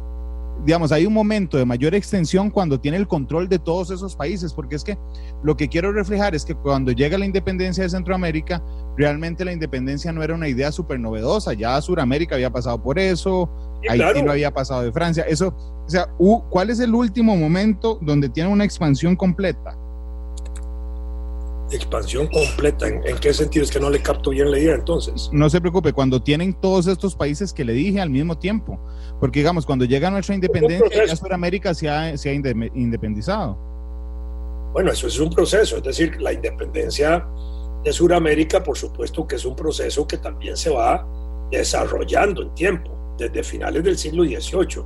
Digamos, 0.64 0.92
hay 0.92 1.04
un 1.04 1.12
momento 1.12 1.58
de 1.58 1.64
mayor 1.64 1.94
extensión 1.94 2.48
cuando 2.48 2.78
tiene 2.78 2.96
el 2.96 3.08
control 3.08 3.48
de 3.48 3.58
todos 3.58 3.90
esos 3.90 4.14
países, 4.14 4.52
porque 4.54 4.76
es 4.76 4.84
que 4.84 4.96
lo 5.42 5.56
que 5.56 5.68
quiero 5.68 5.92
reflejar 5.92 6.34
es 6.34 6.44
que 6.44 6.54
cuando 6.54 6.92
llega 6.92 7.18
la 7.18 7.26
independencia 7.26 7.82
de 7.82 7.90
Centroamérica, 7.90 8.62
realmente 8.96 9.44
la 9.44 9.52
independencia 9.52 10.12
no 10.12 10.22
era 10.22 10.34
una 10.34 10.48
idea 10.48 10.70
súper 10.70 11.00
novedosa, 11.00 11.52
ya 11.54 11.80
Sudamérica 11.80 12.36
había 12.36 12.50
pasado 12.50 12.80
por 12.80 12.98
eso, 12.98 13.50
Haití 13.88 14.22
lo 14.22 14.30
había 14.30 14.52
pasado 14.52 14.82
de 14.82 14.92
Francia, 14.92 15.24
eso, 15.28 15.48
o 15.48 15.88
sea, 15.88 16.06
¿cuál 16.50 16.70
es 16.70 16.80
el 16.80 16.94
último 16.94 17.36
momento 17.36 17.98
donde 18.00 18.28
tiene 18.28 18.48
una 18.48 18.64
expansión 18.64 19.16
completa? 19.16 19.76
Expansión 21.76 22.28
completa. 22.28 22.88
¿En, 22.88 23.02
qué 23.18 23.32
sentido? 23.32 23.64
Es 23.64 23.70
que 23.70 23.80
no 23.80 23.90
le 23.90 24.00
capto 24.00 24.30
bien 24.30 24.50
la 24.50 24.58
idea 24.58 24.74
entonces. 24.74 25.28
No 25.32 25.48
se 25.50 25.60
preocupe, 25.60 25.92
cuando 25.92 26.22
tienen 26.22 26.54
todos 26.54 26.86
estos 26.86 27.14
países 27.14 27.52
que 27.52 27.64
le 27.64 27.72
dije 27.72 28.00
al 28.00 28.10
mismo 28.10 28.38
tiempo, 28.38 28.78
porque 29.20 29.40
digamos, 29.40 29.66
cuando 29.66 29.84
llega 29.84 30.10
nuestra 30.10 30.34
independencia, 30.34 31.06
ya 31.06 31.16
Sudamérica 31.16 31.74
se 31.74 31.88
ha, 31.88 32.16
se 32.16 32.30
ha 32.30 32.32
independizado. 32.32 33.58
Bueno, 34.72 34.90
eso 34.90 35.06
es 35.06 35.18
un 35.20 35.30
proceso, 35.30 35.76
es 35.76 35.82
decir, 35.82 36.20
la 36.20 36.32
independencia 36.32 37.24
de 37.84 37.92
Sudamérica, 37.92 38.62
por 38.62 38.76
supuesto 38.76 39.26
que 39.26 39.36
es 39.36 39.44
un 39.44 39.54
proceso 39.54 40.06
que 40.06 40.18
también 40.18 40.56
se 40.56 40.70
va 40.70 41.06
desarrollando 41.50 42.42
en 42.42 42.54
tiempo, 42.54 42.90
desde 43.16 43.44
finales 43.44 43.84
del 43.84 43.96
siglo 43.96 44.24
XVIII. 44.24 44.82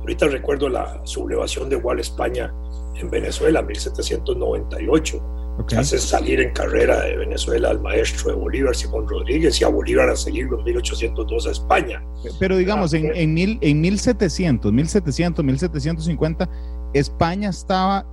Ahorita 0.00 0.28
recuerdo 0.28 0.68
la 0.68 1.00
sublevación 1.04 1.68
de 1.68 1.76
Gual 1.76 1.98
España 1.98 2.54
en 2.94 3.10
Venezuela, 3.10 3.62
1798 3.62 5.43
Hace 5.76 5.98
salir 5.98 6.40
en 6.40 6.52
carrera 6.52 7.00
de 7.02 7.16
Venezuela 7.16 7.70
al 7.70 7.80
maestro 7.80 8.30
de 8.30 8.36
Bolívar, 8.36 8.74
Simón 8.74 9.08
Rodríguez, 9.08 9.60
y 9.60 9.64
a 9.64 9.68
Bolívar 9.68 10.08
a 10.10 10.16
seguirlo 10.16 10.58
en 10.58 10.64
1802 10.64 11.46
a 11.46 11.50
España. 11.50 12.02
Pero 12.38 12.56
digamos, 12.56 12.92
en, 12.92 13.14
en, 13.14 13.32
mil, 13.32 13.58
en 13.60 13.80
1700, 13.80 14.72
1700, 14.72 15.44
1750, 15.44 16.50
España 16.92 17.50
estaba 17.50 18.04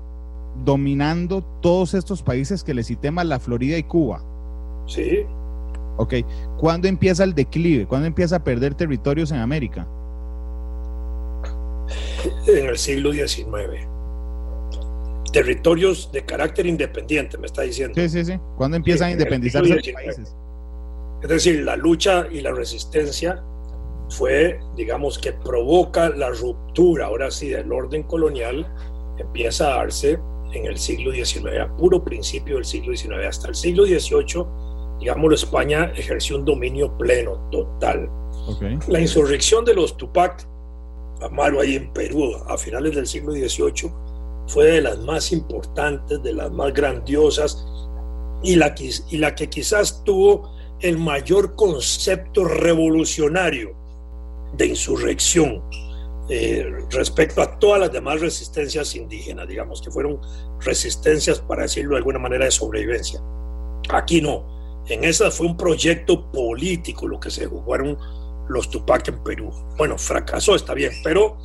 dominando 0.63 1.41
todos 1.61 1.93
estos 1.93 2.21
países 2.21 2.63
que 2.63 2.73
le 2.73 2.83
cité 2.83 3.11
más, 3.11 3.25
la 3.25 3.39
Florida 3.39 3.77
y 3.77 3.83
Cuba. 3.83 4.23
Sí. 4.85 5.25
Ok. 5.97 6.15
¿Cuándo 6.57 6.87
empieza 6.87 7.23
el 7.23 7.33
declive? 7.33 7.85
¿Cuándo 7.87 8.07
empieza 8.07 8.37
a 8.37 8.43
perder 8.43 8.75
territorios 8.75 9.31
en 9.31 9.39
América? 9.39 9.87
En 12.47 12.67
el 12.67 12.77
siglo 12.77 13.11
XIX 13.11 13.90
territorios 15.31 16.11
de 16.11 16.25
carácter 16.25 16.65
independiente, 16.65 17.37
me 17.37 17.47
está 17.47 17.63
diciendo. 17.63 17.93
Sí, 17.95 18.09
sí, 18.09 18.25
sí. 18.25 18.33
¿Cuándo 18.57 18.77
empiezan 18.77 19.09
a 19.09 19.11
independizarse 19.11 19.75
los 19.75 19.89
países? 19.89 20.35
Es 21.21 21.29
decir, 21.29 21.63
la 21.63 21.75
lucha 21.75 22.27
y 22.31 22.41
la 22.41 22.51
resistencia 22.51 23.43
fue, 24.09 24.59
digamos, 24.75 25.19
que 25.19 25.31
provoca 25.33 26.09
la 26.09 26.29
ruptura, 26.29 27.05
ahora 27.05 27.31
sí, 27.31 27.49
del 27.49 27.71
orden 27.71 28.03
colonial, 28.03 28.67
empieza 29.17 29.73
a 29.73 29.77
darse 29.77 30.19
en 30.53 30.65
el 30.65 30.77
siglo 30.77 31.11
XIX, 31.13 31.59
a 31.61 31.77
puro 31.77 32.03
principio 32.03 32.55
del 32.55 32.65
siglo 32.65 32.95
XIX. 32.95 33.25
Hasta 33.27 33.47
el 33.49 33.55
siglo 33.55 33.85
XVIII, 33.85 34.45
digámoslo, 34.99 35.35
España 35.35 35.91
ejerció 35.95 36.37
un 36.37 36.45
dominio 36.45 36.97
pleno, 36.97 37.47
total. 37.51 38.09
La 38.87 38.99
insurrección 38.99 39.63
de 39.63 39.75
los 39.75 39.95
Tupac 39.95 40.47
Amaro 41.21 41.61
ahí 41.61 41.75
en 41.75 41.93
Perú 41.93 42.35
a 42.47 42.57
finales 42.57 42.95
del 42.95 43.05
siglo 43.05 43.31
XVIII 43.33 43.91
fue 44.51 44.65
de 44.65 44.81
las 44.81 44.99
más 44.99 45.31
importantes, 45.31 46.21
de 46.21 46.33
las 46.33 46.51
más 46.51 46.73
grandiosas 46.73 47.65
y 48.43 48.55
la, 48.55 48.75
y 48.77 49.17
la 49.17 49.33
que 49.33 49.49
quizás 49.49 50.03
tuvo 50.03 50.53
el 50.81 50.97
mayor 50.97 51.55
concepto 51.55 52.43
revolucionario 52.43 53.73
de 54.57 54.65
insurrección 54.67 55.63
eh, 56.27 56.69
respecto 56.89 57.41
a 57.41 57.59
todas 57.59 57.79
las 57.79 57.91
demás 57.93 58.19
resistencias 58.19 58.95
indígenas, 58.95 59.47
digamos, 59.47 59.81
que 59.81 59.89
fueron 59.89 60.19
resistencias, 60.59 61.39
para 61.39 61.63
decirlo 61.63 61.91
de 61.91 61.97
alguna 61.97 62.19
manera, 62.19 62.45
de 62.45 62.51
sobrevivencia. 62.51 63.21
Aquí 63.89 64.21
no. 64.21 64.83
En 64.87 65.03
esa 65.05 65.31
fue 65.31 65.47
un 65.47 65.55
proyecto 65.55 66.29
político 66.31 67.07
lo 67.07 67.19
que 67.19 67.29
se 67.29 67.45
jugaron 67.45 67.97
los 68.49 68.69
Tupac 68.69 69.07
en 69.07 69.23
Perú. 69.23 69.49
Bueno, 69.77 69.97
fracasó, 69.97 70.55
está 70.55 70.73
bien, 70.73 70.91
pero 71.03 71.37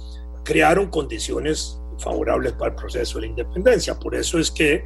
crearon 0.43 0.89
condiciones 0.89 1.81
favorables 1.99 2.53
para 2.53 2.71
el 2.71 2.77
proceso 2.77 3.19
de 3.19 3.27
la 3.27 3.31
independencia. 3.31 3.99
Por 3.99 4.15
eso 4.15 4.39
es 4.39 4.51
que 4.51 4.85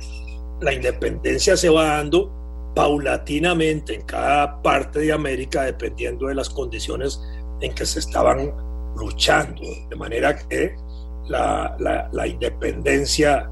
la 0.60 0.72
independencia 0.72 1.56
se 1.56 1.68
va 1.68 1.96
dando 1.96 2.30
paulatinamente 2.74 3.94
en 3.94 4.02
cada 4.02 4.62
parte 4.62 5.00
de 5.00 5.12
América 5.12 5.62
dependiendo 5.62 6.26
de 6.26 6.34
las 6.34 6.48
condiciones 6.48 7.20
en 7.60 7.74
que 7.74 7.84
se 7.86 7.98
estaban 7.98 8.52
luchando. 8.96 9.62
De 9.88 9.96
manera 9.96 10.36
que 10.36 10.76
la, 11.28 11.76
la, 12.12 12.26
independencia 12.26 13.50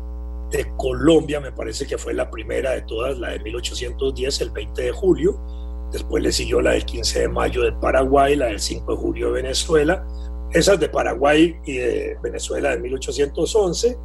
de 0.50 0.66
Colombia 0.76 1.40
me 1.40 1.52
parece 1.52 1.86
que 1.86 1.98
fue 1.98 2.14
la 2.14 2.30
primera 2.30 2.72
de 2.72 2.82
todas, 2.82 3.18
la 3.18 3.30
de 3.30 3.40
1810, 3.40 4.40
el 4.40 4.50
20 4.50 4.82
de 4.82 4.92
julio. 4.92 5.40
Después 5.92 6.22
le 6.22 6.32
siguió 6.32 6.60
la 6.60 6.72
del 6.72 6.84
15 6.84 7.20
de 7.20 7.28
mayo 7.28 7.62
de 7.62 7.72
Paraguay, 7.72 8.36
la 8.36 8.46
del 8.46 8.60
5 8.60 8.92
de 8.92 8.98
julio 8.98 9.26
de 9.28 9.42
Venezuela, 9.42 10.06
esas 10.52 10.80
de 10.80 10.88
Paraguay 10.88 11.56
y 11.64 11.78
de 11.78 12.16
Venezuela 12.22 12.70
de 12.70 12.78
1811. 12.78 13.98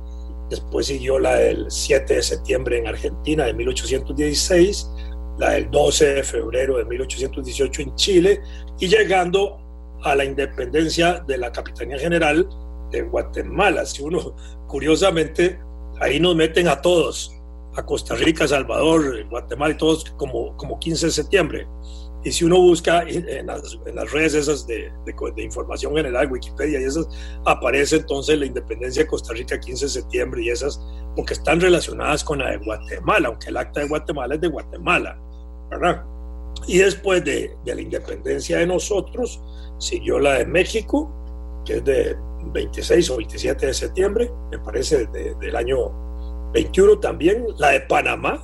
Después 0.50 0.88
siguió 0.88 1.20
la 1.20 1.36
del 1.36 1.66
7 1.70 2.16
de 2.16 2.22
septiembre 2.22 2.78
en 2.78 2.88
Argentina 2.88 3.46
de 3.46 3.54
1816, 3.54 4.90
la 5.38 5.52
del 5.52 5.72
12 5.72 6.16
de 6.16 6.24
febrero 6.24 6.78
de 6.78 6.86
1818 6.86 7.82
en 7.82 7.96
Chile 7.96 8.42
y 8.80 8.88
llegando 8.88 9.60
a 10.04 10.16
la 10.16 10.26
independencia 10.26 11.24
de 11.28 11.38
la 11.38 11.52
Capitanía 11.52 11.98
General 11.98 12.48
de 12.92 13.02
Guatemala. 13.04 13.86
Si 13.86 14.04
uno, 14.04 14.36
curiosamente, 14.68 15.60
ahí 16.00 16.20
nos 16.20 16.36
meten 16.36 16.68
a 16.68 16.82
todos, 16.82 17.34
a 17.76 17.86
Costa 17.86 18.16
Rica, 18.16 18.48
Salvador, 18.48 19.26
Guatemala 19.30 19.74
y 19.74 19.78
todos 19.78 20.12
como, 20.18 20.56
como 20.58 20.78
15 20.78 21.08
de 21.08 21.12
septiembre. 21.12 21.68
Y 22.24 22.32
si 22.32 22.46
uno 22.46 22.60
busca 22.62 23.04
en 23.08 23.48
las, 23.48 24.12
redes 24.12 24.34
esas 24.34 24.66
de, 24.66 24.92
información 25.38 25.96
general, 25.96 26.32
Wikipedia 26.32 26.80
y 26.80 26.86
esas, 26.86 27.08
aparece 27.46 27.98
entonces 27.98 28.40
la 28.40 28.46
independencia 28.46 29.04
de 29.04 29.08
Costa 29.10 29.34
Rica 29.34 29.60
15 29.60 29.86
de 29.86 29.90
septiembre 29.90 30.42
y 30.42 30.50
esas, 30.50 30.80
porque 31.16 31.34
están 31.34 31.60
relacionadas 31.60 32.24
con 32.24 32.40
la 32.40 32.52
de 32.52 32.58
Guatemala, 32.58 33.28
aunque 33.28 33.50
el 33.50 33.58
acta 33.58 33.82
de 33.82 33.88
Guatemala 33.88 34.36
es 34.36 34.42
de 34.42 34.48
Guatemala, 34.48 35.20
¿verdad? 35.70 36.04
Y 36.68 36.78
después 36.78 37.24
de, 37.26 37.56
la 37.66 37.82
independencia 37.82 38.60
de 38.60 38.68
nosotros, 38.68 39.42
siguió 39.80 40.18
la 40.20 40.36
de 40.36 40.46
México, 40.46 41.12
que 41.66 41.78
es 41.78 41.84
de 41.84 42.16
26 42.54 43.10
o 43.10 43.18
27 43.18 43.66
de 43.66 43.74
septiembre, 43.74 44.32
me 44.50 44.60
parece, 44.60 45.08
del 45.08 45.56
año 45.56 45.92
21 46.54 47.00
también, 47.00 47.46
la 47.58 47.72
de 47.72 47.82
Panamá, 47.82 48.42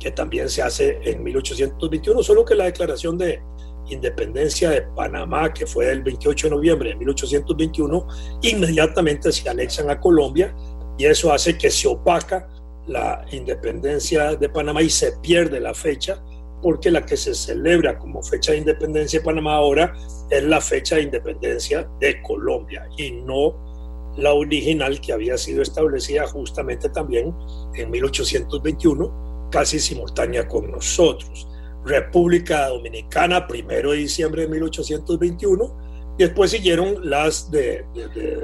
que 0.00 0.10
también 0.10 0.48
se 0.48 0.62
hace 0.62 0.98
en 1.04 1.22
1821, 1.22 2.22
solo 2.22 2.44
que 2.44 2.54
la 2.56 2.64
declaración 2.64 3.16
de 3.18 3.40
independencia 3.88 4.70
de 4.70 4.82
Panamá, 4.82 5.52
que 5.52 5.66
fue 5.66 5.90
el 5.90 6.02
28 6.02 6.48
de 6.48 6.54
noviembre 6.56 6.88
de 6.90 6.96
1821, 6.96 8.08
inmediatamente 8.42 9.30
se 9.30 9.48
anexan 9.48 9.90
a 9.90 10.00
Colombia 10.00 10.54
y 10.98 11.04
eso 11.04 11.32
hace 11.32 11.56
que 11.56 11.70
se 11.70 11.86
opaca 11.88 12.48
la 12.86 13.24
independencia 13.30 14.34
de 14.36 14.48
Panamá 14.48 14.82
y 14.82 14.90
se 14.90 15.12
pierde 15.18 15.60
la 15.60 15.74
fecha, 15.74 16.22
porque 16.62 16.90
la 16.90 17.04
que 17.04 17.16
se 17.16 17.34
celebra 17.34 17.98
como 17.98 18.22
fecha 18.22 18.52
de 18.52 18.58
independencia 18.58 19.20
de 19.20 19.24
Panamá 19.24 19.54
ahora 19.54 19.92
es 20.30 20.42
la 20.42 20.60
fecha 20.60 20.96
de 20.96 21.02
independencia 21.02 21.88
de 22.00 22.20
Colombia 22.22 22.88
y 22.96 23.12
no 23.12 23.70
la 24.16 24.32
original 24.34 25.00
que 25.00 25.12
había 25.12 25.38
sido 25.38 25.62
establecida 25.62 26.26
justamente 26.26 26.88
también 26.88 27.34
en 27.74 27.90
1821 27.90 29.29
casi 29.50 29.78
simultánea 29.78 30.48
con 30.48 30.70
nosotros. 30.70 31.46
República 31.84 32.68
Dominicana, 32.68 33.46
primero 33.46 33.92
de 33.92 33.98
diciembre 33.98 34.42
de 34.42 34.48
1821, 34.48 36.14
y 36.18 36.24
después 36.24 36.50
siguieron 36.50 37.08
las, 37.08 37.50
de, 37.50 37.84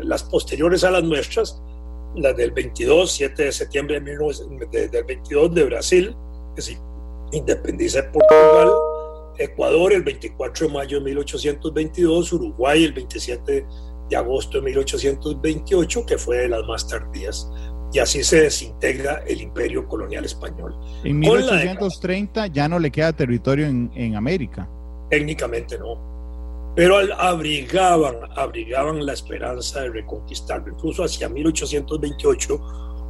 las 0.03 0.23
posteriores 0.25 0.85
a 0.85 0.91
las 0.91 1.05
nuestras, 1.05 1.63
las 2.15 2.37
del 2.37 2.53
22, 2.53 3.11
7 3.13 3.45
de 3.45 3.53
septiembre 3.53 4.01
de, 4.01 4.89
del 4.89 5.05
22 5.05 5.55
de 5.55 5.65
Brasil, 5.65 6.17
que 6.55 6.63
se 6.63 6.79
de 7.33 8.03
Portugal, 8.05 8.71
Ecuador 9.39 9.93
el 9.93 10.03
24 10.03 10.69
de 10.69 10.73
mayo 10.73 10.99
de 10.99 11.05
1822, 11.05 12.33
Uruguay 12.33 12.85
el 12.85 12.93
27 12.93 13.67
de 14.09 14.17
agosto 14.17 14.59
de 14.59 14.65
1828, 14.65 16.07
que 16.07 16.17
fue 16.17 16.39
de 16.39 16.49
las 16.49 16.65
más 16.65 16.89
tardías 16.89 17.51
y 17.97 17.99
así 17.99 18.23
se 18.23 18.43
desintegra 18.43 19.23
el 19.27 19.41
imperio 19.41 19.89
colonial 19.89 20.23
español. 20.27 20.75
En 21.03 21.19
1830 21.19 22.49
ya 22.49 22.69
no 22.69 22.79
le 22.79 22.91
queda 22.91 23.15
territorio 23.15 23.67
en, 23.67 23.91
en 23.95 24.17
América. 24.17 24.69
Técnicamente 25.09 25.79
no, 25.79 26.75
pero 26.77 26.99
abrigaban, 27.17 28.17
abrigaban 28.37 29.07
la 29.07 29.15
esperanza 29.15 29.81
de 29.81 29.89
reconquistarlo. 29.89 30.75
Incluso 30.75 31.05
hacia 31.05 31.31
1828 31.31 32.55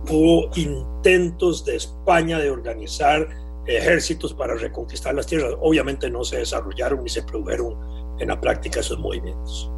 hubo 0.09 0.51
intentos 0.55 1.64
de 1.64 1.75
España 1.75 2.38
de 2.38 2.49
organizar 2.49 3.29
ejércitos 3.66 4.35
para 4.35 4.55
reconquistar 4.55 5.16
las 5.16 5.27
tierras. 5.27 5.55
Obviamente 5.61 6.09
no 6.09 6.22
se 6.22 6.38
desarrollaron 6.38 7.03
ni 7.03 7.09
se 7.09 7.25
produjeron 7.25 7.77
en 8.20 8.29
la 8.29 8.40
práctica 8.40 8.79
esos 8.79 9.01
movimientos. 9.01 9.68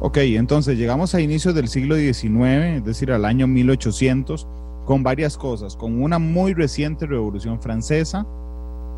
Ok, 0.00 0.18
entonces 0.18 0.76
llegamos 0.76 1.14
a 1.14 1.20
inicios 1.20 1.54
del 1.54 1.68
siglo 1.68 1.96
XIX, 1.96 2.76
es 2.76 2.84
decir, 2.84 3.12
al 3.12 3.24
año 3.24 3.46
1800, 3.46 4.46
con 4.84 5.02
varias 5.02 5.38
cosas, 5.38 5.76
con 5.76 6.02
una 6.02 6.18
muy 6.18 6.52
reciente 6.52 7.06
revolución 7.06 7.60
francesa, 7.60 8.26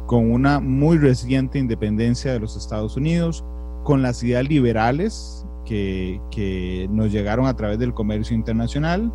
con 0.06 0.30
una 0.30 0.58
muy 0.58 0.98
reciente 0.98 1.58
independencia 1.58 2.32
de 2.32 2.40
los 2.40 2.56
Estados 2.56 2.96
Unidos, 2.96 3.44
con 3.84 4.02
las 4.02 4.22
ideas 4.22 4.48
liberales 4.48 5.46
que, 5.64 6.20
que 6.30 6.88
nos 6.90 7.12
llegaron 7.12 7.46
a 7.46 7.54
través 7.54 7.78
del 7.78 7.92
comercio 7.94 8.34
internacional, 8.34 9.12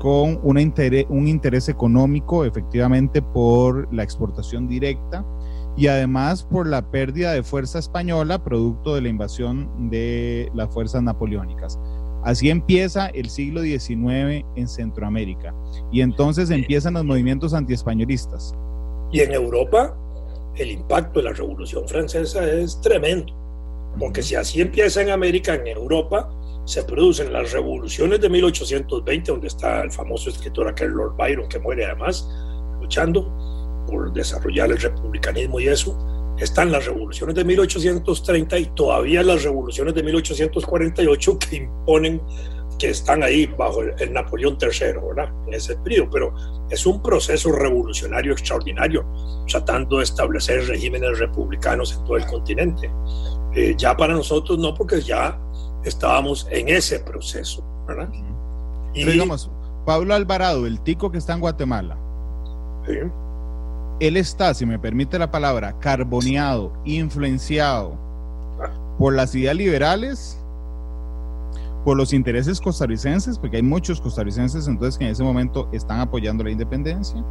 con 0.00 0.38
una 0.42 0.60
interés, 0.60 1.06
un 1.08 1.26
interés 1.26 1.68
económico 1.68 2.44
efectivamente 2.44 3.22
por 3.22 3.92
la 3.92 4.02
exportación 4.02 4.68
directa 4.68 5.24
y 5.76 5.88
además 5.88 6.44
por 6.44 6.66
la 6.66 6.90
pérdida 6.90 7.32
de 7.32 7.42
fuerza 7.42 7.78
española 7.78 8.42
producto 8.42 8.94
de 8.94 9.02
la 9.02 9.08
invasión 9.08 9.90
de 9.90 10.50
las 10.54 10.72
fuerzas 10.72 11.02
napoleónicas. 11.02 11.78
Así 12.22 12.48
empieza 12.48 13.08
el 13.08 13.28
siglo 13.28 13.62
XIX 13.62 14.44
en 14.56 14.68
Centroamérica 14.68 15.54
y 15.92 16.00
entonces 16.00 16.50
empiezan 16.50 16.94
los 16.94 17.04
movimientos 17.04 17.52
antiespañolistas. 17.52 18.54
Y 19.12 19.20
en 19.20 19.32
Europa 19.32 19.96
el 20.56 20.70
impacto 20.70 21.20
de 21.20 21.24
la 21.24 21.32
Revolución 21.32 21.86
Francesa 21.88 22.48
es 22.48 22.80
tremendo, 22.80 23.32
porque 23.98 24.22
si 24.22 24.36
así 24.36 24.60
empieza 24.60 25.02
en 25.02 25.10
América, 25.10 25.54
en 25.54 25.66
Europa, 25.66 26.30
se 26.64 26.82
producen 26.84 27.32
las 27.32 27.52
revoluciones 27.52 28.20
de 28.20 28.28
1820, 28.28 29.32
donde 29.32 29.48
está 29.48 29.82
el 29.82 29.90
famoso 29.90 30.30
escritor 30.30 30.68
aquel 30.68 30.90
Lord 30.90 31.16
Byron, 31.16 31.48
que 31.48 31.58
muere 31.58 31.84
además 31.84 32.26
luchando 32.80 33.43
por 33.86 34.12
desarrollar 34.12 34.70
el 34.70 34.78
republicanismo 34.80 35.60
y 35.60 35.68
eso. 35.68 35.96
Están 36.38 36.72
las 36.72 36.86
revoluciones 36.86 37.34
de 37.36 37.44
1830 37.44 38.58
y 38.58 38.66
todavía 38.74 39.22
las 39.22 39.44
revoluciones 39.44 39.94
de 39.94 40.02
1848 40.02 41.38
que 41.38 41.56
imponen 41.56 42.20
que 42.78 42.90
están 42.90 43.22
ahí 43.22 43.46
bajo 43.46 43.82
el, 43.82 44.12
Napoleón 44.12 44.58
III, 44.60 45.00
¿verdad? 45.14 45.32
En 45.46 45.54
ese 45.54 45.76
periodo, 45.76 46.10
pero 46.10 46.34
es 46.70 46.84
un 46.86 47.02
proceso 47.02 47.52
revolucionario 47.52 48.32
extraordinario, 48.32 49.06
tratando 49.48 49.98
de 49.98 50.04
establecer 50.04 50.66
regímenes 50.66 51.18
republicanos 51.18 51.96
en 51.96 52.04
todo 52.04 52.16
el 52.16 52.26
continente. 52.26 52.90
Eh, 53.54 53.74
ya 53.76 53.96
para 53.96 54.14
nosotros 54.14 54.58
no, 54.58 54.74
porque 54.74 55.00
ya 55.00 55.38
estábamos 55.84 56.48
en 56.50 56.68
ese 56.68 56.98
proceso, 57.00 57.64
¿verdad? 57.86 58.08
Y 58.92 59.04
digamos, 59.04 59.50
Pablo 59.84 60.14
Alvarado, 60.14 60.66
el 60.66 60.80
tico 60.80 61.10
que 61.10 61.18
está 61.18 61.34
en 61.34 61.40
Guatemala, 61.40 61.96
él 64.00 64.16
está, 64.16 64.54
si 64.54 64.66
me 64.66 64.78
permite 64.78 65.18
la 65.18 65.30
palabra, 65.30 65.78
carboneado, 65.78 66.72
influenciado 66.84 67.96
por 68.98 69.14
las 69.14 69.34
ideas 69.34 69.56
liberales, 69.56 70.38
por 71.84 71.96
los 71.96 72.12
intereses 72.12 72.60
costarricenses, 72.60 73.38
porque 73.38 73.56
hay 73.56 73.62
muchos 73.62 74.00
costarricenses 74.00 74.66
entonces 74.66 74.98
que 74.98 75.04
en 75.04 75.10
ese 75.10 75.22
momento 75.22 75.68
están 75.72 76.00
apoyando 76.00 76.42
la 76.42 76.50
independencia, 76.50 77.22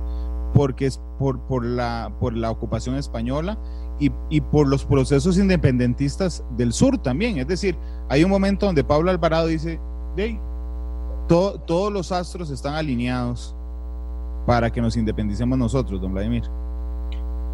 porque 0.53 0.85
es 0.85 1.01
por, 1.17 1.65
la, 1.65 2.11
ocupación 2.49 2.95
española 2.95 3.57
y, 3.99 4.11
y, 4.29 4.41
por 4.41 4.67
los 4.67 4.85
procesos 4.85 5.37
independentistas 5.37 6.43
del 6.55 6.71
sur 6.73 6.97
también. 6.99 7.39
Es 7.39 7.47
decir, 7.47 7.75
hay 8.09 8.23
un 8.23 8.29
momento 8.29 8.67
donde 8.67 8.83
Pablo 8.83 9.09
Alvarado 9.09 9.47
dice, 9.47 9.79
hey, 10.15 10.39
todos 11.27 11.91
los 11.91 12.11
astros 12.11 12.51
están 12.51 12.75
alineados 12.75 13.55
para 14.45 14.71
que 14.71 14.81
nos 14.81 14.97
independicemos 14.97 15.57
nosotros, 15.57 16.01
don 16.01 16.13
Vladimir. 16.13 16.43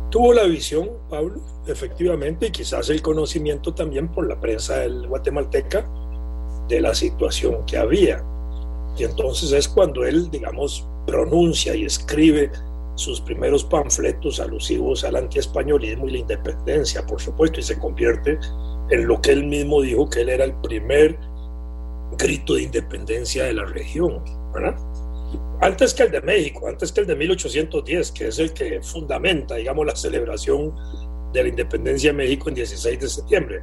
Tuvo 0.10 0.34
la 0.34 0.44
visión, 0.44 0.90
Pablo, 1.10 1.40
efectivamente, 1.68 2.48
y 2.48 2.52
quizás 2.52 2.90
el 2.90 3.02
conocimiento 3.02 3.74
también 3.74 4.08
por 4.08 4.28
la 4.28 4.40
prensa 4.40 4.78
del 4.78 5.08
guatemalteca 5.08 5.88
de 6.68 6.82
la 6.82 6.96
situación 6.96 7.64
que 7.66 7.78
había. 7.78 8.24
Y 8.98 9.04
entonces 9.04 9.52
es 9.52 9.68
cuando 9.68 10.04
él, 10.04 10.32
digamos, 10.32 10.88
pronuncia 11.06 11.76
y 11.76 11.86
escribe 11.86 12.52
sus 12.96 13.22
primeros 13.22 13.64
panfletos 13.64 14.40
alusivos 14.40 15.04
al 15.04 15.16
antiespañolismo 15.16 16.08
y 16.08 16.12
la 16.12 16.18
independencia, 16.18 17.06
por 17.06 17.22
supuesto, 17.22 17.60
y 17.60 17.64
se 17.64 17.80
convierte 17.80 18.38
en 18.90 19.08
lo 19.08 19.22
que 19.22 19.32
él 19.32 19.46
mismo 19.46 19.82
dijo 19.82 20.10
que 20.10 20.22
él 20.22 20.30
era 20.30 20.44
el 20.44 20.54
primer 20.56 21.18
grito 22.18 22.56
de 22.56 22.64
independencia 22.64 23.46
de 23.46 23.54
la 23.54 23.66
región, 23.66 24.24
¿verdad? 24.54 24.76
Antes 25.62 25.94
que 25.94 26.04
el 26.04 26.12
de 26.12 26.22
México, 26.22 26.68
antes 26.68 26.92
que 26.92 27.02
el 27.02 27.08
de 27.08 27.16
1810, 27.16 28.12
que 28.12 28.28
es 28.28 28.40
el 28.40 28.54
que 28.54 28.82
fundamenta, 28.82 29.56
digamos, 29.56 29.86
la 29.86 29.96
celebración 29.96 30.74
de 31.34 31.44
la 31.44 31.50
independencia 31.50 32.12
de 32.12 32.18
México 32.18 32.50
en 32.50 32.56
16 32.56 33.00
de 33.00 33.10
septiembre, 33.10 33.62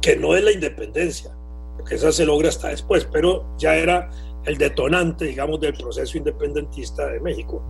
que 0.00 0.16
no 0.16 0.34
es 0.34 0.42
la 0.42 0.52
independencia, 0.52 1.36
porque 1.76 1.96
esa 1.96 2.12
se 2.12 2.24
logra 2.24 2.48
hasta 2.48 2.68
después, 2.68 3.06
pero 3.12 3.44
ya 3.58 3.76
era 3.76 4.10
el 4.44 4.56
detonante, 4.56 5.26
digamos, 5.26 5.60
del 5.60 5.74
proceso 5.74 6.16
independentista 6.16 7.06
de 7.06 7.20
México. 7.20 7.62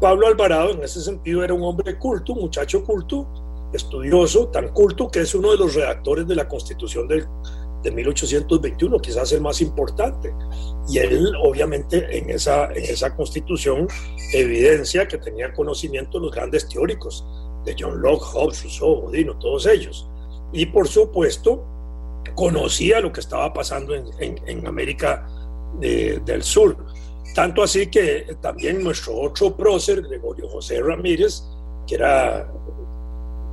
Pablo 0.00 0.26
Alvarado, 0.26 0.72
en 0.72 0.82
ese 0.82 1.00
sentido, 1.00 1.42
era 1.42 1.54
un 1.54 1.62
hombre 1.62 1.98
culto, 1.98 2.34
un 2.34 2.40
muchacho 2.42 2.84
culto, 2.84 3.26
estudioso, 3.72 4.48
tan 4.48 4.68
culto 4.68 5.10
que 5.10 5.20
es 5.20 5.34
uno 5.34 5.50
de 5.50 5.58
los 5.58 5.74
redactores 5.74 6.26
de 6.26 6.36
la 6.36 6.46
Constitución 6.46 7.08
del, 7.08 7.26
de 7.86 7.92
1821, 7.92 8.98
quizás 8.98 9.32
el 9.32 9.40
más 9.40 9.60
importante. 9.60 10.34
Y 10.88 10.98
él, 10.98 11.32
obviamente, 11.40 12.18
en 12.18 12.30
esa, 12.30 12.66
en 12.72 12.82
esa 12.82 13.14
Constitución 13.14 13.86
evidencia 14.32 15.06
que 15.06 15.18
tenía 15.18 15.52
conocimiento 15.52 16.18
los 16.18 16.32
grandes 16.32 16.68
teóricos, 16.68 17.24
de 17.64 17.76
John 17.78 18.00
Locke, 18.00 18.24
Hobbes, 18.24 18.62
Rousseau, 18.62 19.02
Bodino, 19.02 19.38
todos 19.38 19.66
ellos. 19.66 20.08
Y, 20.52 20.66
por 20.66 20.88
supuesto, 20.88 21.64
conocía 22.34 23.00
lo 23.00 23.12
que 23.12 23.20
estaba 23.20 23.52
pasando 23.52 23.94
en, 23.94 24.06
en, 24.20 24.66
América 24.66 25.28
del 25.80 26.42
Sur. 26.42 26.76
Tanto 27.34 27.62
así 27.62 27.88
que 27.88 28.36
también 28.40 28.82
nuestro 28.82 29.16
otro 29.20 29.56
prócer, 29.56 30.02
Gregorio 30.02 30.48
José 30.48 30.80
Ramírez, 30.80 31.42
que 31.86 31.96
era 31.96 32.50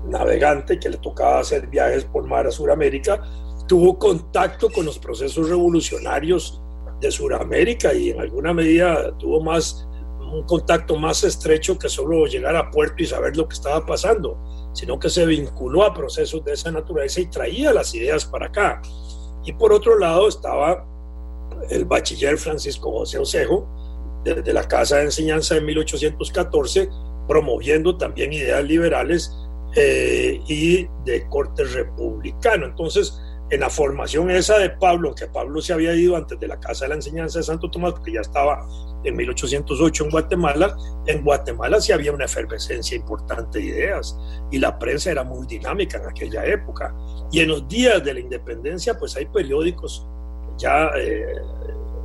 navegante, 0.07 0.79
que 0.79 0.89
le 0.89 0.97
tocaba 0.97 1.39
hacer 1.39 1.67
viajes 1.67 2.05
por 2.05 2.25
mar 2.25 2.47
a 2.47 2.51
Sudamérica, 2.51 3.21
tuvo 3.67 3.97
contacto 3.97 4.69
con 4.69 4.85
los 4.85 4.99
procesos 4.99 5.49
revolucionarios 5.49 6.61
de 6.99 7.11
Sudamérica 7.11 7.93
y 7.93 8.09
en 8.09 8.19
alguna 8.19 8.53
medida 8.53 9.15
tuvo 9.17 9.41
más 9.41 9.87
un 10.33 10.43
contacto 10.43 10.95
más 10.95 11.23
estrecho 11.23 11.77
que 11.77 11.89
solo 11.89 12.25
llegar 12.25 12.55
a 12.55 12.71
puerto 12.71 13.03
y 13.03 13.05
saber 13.05 13.37
lo 13.37 13.47
que 13.47 13.53
estaba 13.53 13.85
pasando, 13.85 14.37
sino 14.73 14.97
que 14.97 15.09
se 15.09 15.25
vinculó 15.25 15.83
a 15.83 15.93
procesos 15.93 16.43
de 16.43 16.53
esa 16.53 16.71
naturaleza 16.71 17.21
y 17.21 17.27
traía 17.27 17.71
las 17.71 17.93
ideas 17.93 18.25
para 18.25 18.47
acá. 18.47 18.81
Y 19.45 19.53
por 19.53 19.71
otro 19.71 19.99
lado 19.99 20.27
estaba 20.27 20.85
el 21.69 21.85
bachiller 21.85 22.37
Francisco 22.37 22.91
José 22.91 23.19
Osejo, 23.19 23.67
desde 24.23 24.53
la 24.53 24.67
Casa 24.67 24.97
de 24.97 25.03
Enseñanza 25.03 25.55
de 25.55 25.61
1814, 25.61 26.89
promoviendo 27.27 27.97
también 27.97 28.33
ideas 28.33 28.63
liberales 28.63 29.31
eh, 29.75 30.41
y 30.47 30.87
de 31.05 31.27
corte 31.29 31.63
republicano. 31.65 32.65
Entonces, 32.65 33.19
en 33.53 33.59
la 33.59 33.69
formación 33.69 34.31
esa 34.31 34.57
de 34.57 34.71
Pablo, 34.71 35.13
que 35.13 35.27
Pablo 35.27 35.61
se 35.61 35.73
había 35.73 35.93
ido 35.93 36.15
antes 36.15 36.39
de 36.39 36.47
la 36.47 36.59
Casa 36.59 36.85
de 36.85 36.89
la 36.89 36.95
Enseñanza 36.95 37.37
de 37.39 37.43
Santo 37.43 37.69
Tomás, 37.69 37.93
porque 37.93 38.13
ya 38.13 38.21
estaba 38.21 38.67
en 39.03 39.15
1808 39.15 40.05
en 40.05 40.09
Guatemala, 40.09 40.75
en 41.05 41.23
Guatemala 41.23 41.79
sí 41.79 41.91
había 41.91 42.11
una 42.13 42.25
efervescencia 42.25 42.97
importante 42.97 43.59
de 43.59 43.65
ideas 43.65 44.17
y 44.49 44.57
la 44.57 44.79
prensa 44.79 45.11
era 45.11 45.23
muy 45.23 45.45
dinámica 45.45 45.99
en 45.99 46.07
aquella 46.07 46.43
época. 46.45 46.95
Y 47.31 47.41
en 47.41 47.49
los 47.49 47.67
días 47.67 48.03
de 48.03 48.15
la 48.15 48.19
independencia, 48.21 48.97
pues 48.97 49.15
hay 49.15 49.27
periódicos 49.27 50.07
ya 50.57 50.89
eh, 50.97 51.35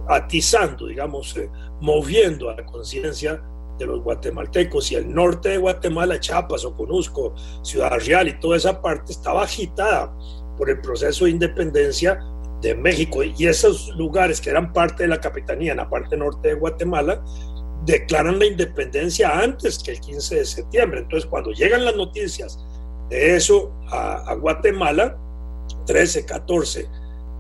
atizando, 0.09 0.87
digamos, 0.87 1.35
eh, 1.37 1.51
moviendo 1.81 2.51
a 2.51 2.57
la 2.57 2.67
conciencia 2.67 3.43
de 3.79 3.87
los 3.87 4.03
guatemaltecos 4.03 4.93
y 4.93 4.97
el 4.97 5.15
norte 5.15 5.51
de 5.51 5.59
Guatemala, 5.59 6.21
Chiapas, 6.21 6.65
Oconusco, 6.65 7.35
Ciudad 7.63 7.93
Real 8.05 8.29
y 8.29 8.39
toda 8.39 8.57
esa 8.57 8.83
parte 8.83 9.13
estaba 9.13 9.45
agitada 9.45 10.13
por 10.59 10.69
el 10.69 10.81
proceso 10.81 11.25
de 11.25 11.31
independencia 11.31 12.21
de 12.61 12.75
México 12.75 13.23
y 13.23 13.47
esos 13.47 13.89
lugares 13.97 14.41
que 14.41 14.51
eran 14.51 14.73
parte 14.73 15.05
de 15.05 15.09
la 15.09 15.21
capitanía 15.21 15.71
en 15.71 15.79
la 15.79 15.89
parte 15.89 16.17
norte 16.17 16.49
de 16.49 16.55
Guatemala 16.55 17.23
declaran 17.85 18.39
la 18.39 18.47
independencia 18.47 19.39
antes 19.39 19.79
que 19.79 19.93
el 19.93 20.01
15 20.01 20.37
de 20.37 20.45
septiembre. 20.45 21.01
Entonces, 21.01 21.29
cuando 21.29 21.53
llegan 21.53 21.85
las 21.85 21.97
noticias 21.97 22.59
de 23.09 23.37
eso 23.37 23.73
a, 23.91 24.35
Guatemala, 24.35 25.17
13, 25.87 26.27
14 26.27 26.89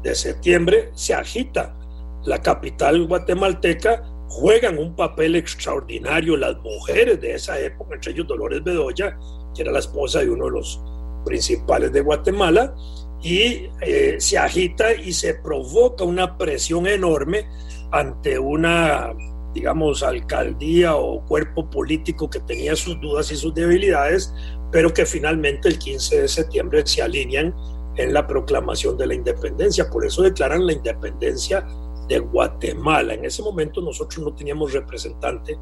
de 0.02 0.14
septiembre, 0.14 0.90
se 0.94 1.12
agita 1.12 1.76
la 2.24 2.40
capital 2.40 3.06
guatemalteca, 3.06 4.02
juegan 4.28 4.78
un 4.78 4.94
papel 4.94 5.36
extraordinario 5.36 6.36
las 6.36 6.56
mujeres 6.58 7.20
de 7.20 7.34
esa 7.34 7.58
época, 7.58 7.96
entre 7.96 8.12
ellos 8.12 8.26
Dolores 8.26 8.62
Bedoya, 8.62 9.18
que 9.54 9.62
era 9.62 9.72
la 9.72 9.80
esposa 9.80 10.20
de 10.20 10.30
uno 10.30 10.46
de 10.46 10.52
los 10.52 10.80
principales 11.24 11.92
de 11.92 12.00
Guatemala, 12.00 12.74
y 13.22 13.70
eh, 13.80 14.16
se 14.18 14.38
agita 14.38 14.94
y 14.94 15.12
se 15.12 15.34
provoca 15.34 16.04
una 16.04 16.38
presión 16.38 16.86
enorme 16.86 17.48
ante 17.90 18.38
una, 18.38 19.12
digamos, 19.54 20.02
alcaldía 20.02 20.94
o 20.96 21.24
cuerpo 21.26 21.68
político 21.68 22.30
que 22.30 22.40
tenía 22.40 22.76
sus 22.76 23.00
dudas 23.00 23.32
y 23.32 23.36
sus 23.36 23.54
debilidades, 23.54 24.32
pero 24.70 24.92
que 24.92 25.06
finalmente 25.06 25.68
el 25.68 25.78
15 25.78 26.22
de 26.22 26.28
septiembre 26.28 26.86
se 26.86 27.02
alinean 27.02 27.54
en 27.96 28.12
la 28.12 28.26
proclamación 28.26 28.96
de 28.96 29.06
la 29.06 29.14
independencia. 29.14 29.90
Por 29.90 30.06
eso 30.06 30.22
declaran 30.22 30.66
la 30.66 30.72
independencia 30.72 31.66
de 32.08 32.18
Guatemala. 32.20 33.14
En 33.14 33.24
ese 33.24 33.42
momento 33.42 33.80
nosotros 33.80 34.24
no 34.24 34.34
teníamos 34.34 34.72
representante 34.72 35.58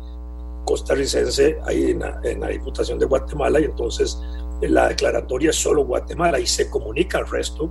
costarricense 0.67 1.59
ahí 1.65 1.93
en 1.93 2.01
la, 2.01 2.21
en 2.25 2.41
la, 2.41 2.49
Diputación 2.49 2.99
de 2.99 3.07
Guatemala 3.07 3.61
y 3.61 3.65
entonces 3.65 4.21
la 4.63 4.89
declaratoria 4.89 5.51
es 5.51 5.57
solo 5.57 5.85
Guatemala 5.85 6.41
y 6.41 6.47
se 6.47 6.71
comunica 6.71 7.19
al 7.19 7.29
resto 7.29 7.71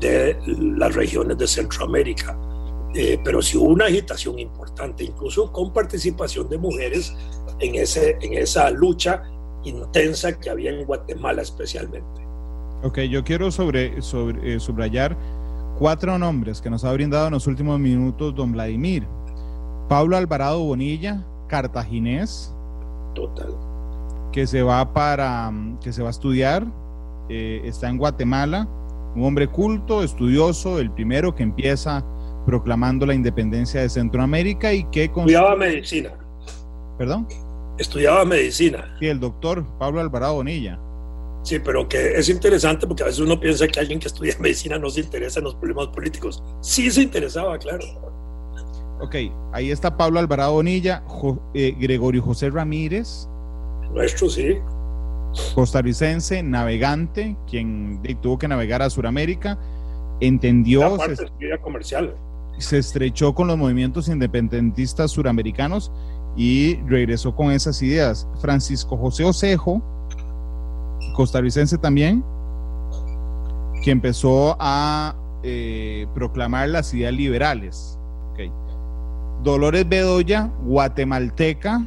de 0.00 0.36
las 0.46 0.94
regiones 0.94 1.36
de 1.38 1.46
Centroamérica. 1.46 2.36
Eh, 2.94 3.20
pero 3.22 3.40
sí 3.40 3.56
hubo 3.56 3.68
una 3.68 3.86
agitación 3.86 4.38
importante, 4.38 5.04
incluso 5.04 5.52
con 5.52 5.72
participación 5.72 6.48
de 6.48 6.58
mujeres 6.58 7.14
en, 7.60 7.76
ese, 7.76 8.18
en 8.20 8.34
esa 8.34 8.70
lucha 8.70 9.22
intensa 9.64 10.38
que 10.38 10.50
había 10.50 10.70
en 10.70 10.84
Guatemala 10.84 11.42
especialmente. 11.42 12.20
Ok, 12.82 12.98
yo 13.00 13.22
quiero 13.22 13.50
sobre, 13.50 14.00
sobre, 14.02 14.54
eh, 14.54 14.60
subrayar 14.60 15.16
cuatro 15.78 16.18
nombres 16.18 16.60
que 16.60 16.70
nos 16.70 16.84
ha 16.84 16.92
brindado 16.92 17.26
en 17.26 17.34
los 17.34 17.46
últimos 17.46 17.78
minutos 17.78 18.34
don 18.34 18.52
Vladimir. 18.52 19.06
Pablo 19.88 20.16
Alvarado 20.16 20.60
Bonilla, 20.60 21.24
cartaginés. 21.46 22.54
Total. 23.14 23.69
Que 24.32 24.46
se 24.46 24.62
va 24.62 24.92
para, 24.92 25.52
que 25.82 25.92
se 25.92 26.02
va 26.02 26.08
a 26.08 26.10
estudiar, 26.10 26.66
eh, 27.28 27.62
está 27.64 27.88
en 27.88 27.98
Guatemala, 27.98 28.68
un 29.14 29.24
hombre 29.24 29.48
culto, 29.48 30.02
estudioso, 30.02 30.78
el 30.78 30.90
primero 30.90 31.34
que 31.34 31.42
empieza 31.42 32.04
proclamando 32.46 33.06
la 33.06 33.14
independencia 33.14 33.80
de 33.82 33.88
Centroamérica 33.88 34.72
y 34.72 34.84
que... 34.84 35.04
Estudiaba 35.04 35.56
medicina. 35.56 36.10
¿Perdón? 36.96 37.26
Estudiaba 37.78 38.24
medicina. 38.24 38.94
Sí, 38.98 39.08
el 39.08 39.20
doctor 39.20 39.64
Pablo 39.78 40.00
Alvarado 40.00 40.34
Bonilla. 40.34 40.78
Sí, 41.42 41.58
pero 41.58 41.88
que 41.88 42.18
es 42.18 42.28
interesante 42.28 42.86
porque 42.86 43.02
a 43.02 43.06
veces 43.06 43.20
uno 43.20 43.40
piensa 43.40 43.66
que 43.66 43.80
alguien 43.80 43.98
que 43.98 44.08
estudia 44.08 44.34
medicina 44.40 44.78
no 44.78 44.90
se 44.90 45.00
interesa 45.00 45.40
en 45.40 45.44
los 45.44 45.54
problemas 45.54 45.88
políticos. 45.88 46.42
Sí 46.60 46.90
se 46.90 47.02
interesaba, 47.02 47.58
claro. 47.58 47.84
Ok, 49.00 49.16
ahí 49.52 49.70
está 49.70 49.96
Pablo 49.96 50.20
Alvarado 50.20 50.52
Bonilla, 50.52 51.02
eh, 51.54 51.74
Gregorio 51.78 52.22
José 52.22 52.50
Ramírez. 52.50 53.28
Nuestro, 53.92 54.28
sí. 54.28 54.58
Costarricense, 55.54 56.42
navegante, 56.42 57.36
quien 57.48 58.00
tuvo 58.20 58.38
que 58.38 58.48
navegar 58.48 58.82
a 58.82 58.90
Sudamérica, 58.90 59.58
entendió. 60.20 60.98
se, 60.98 61.58
comercial. 61.60 62.14
Se 62.58 62.78
estrechó 62.78 63.34
con 63.34 63.46
los 63.46 63.56
movimientos 63.56 64.08
independentistas 64.08 65.12
suramericanos 65.12 65.92
y 66.36 66.76
regresó 66.86 67.34
con 67.34 67.52
esas 67.52 67.80
ideas. 67.82 68.28
Francisco 68.40 68.96
José 68.96 69.24
Osejo, 69.24 69.82
costarricense 71.14 71.78
también, 71.78 72.24
que 73.82 73.90
empezó 73.90 74.56
a 74.58 75.16
eh, 75.42 76.06
proclamar 76.14 76.68
las 76.68 76.92
ideas 76.92 77.12
liberales. 77.12 77.96
Dolores 79.42 79.88
Bedoya, 79.88 80.50
guatemalteca, 80.64 81.86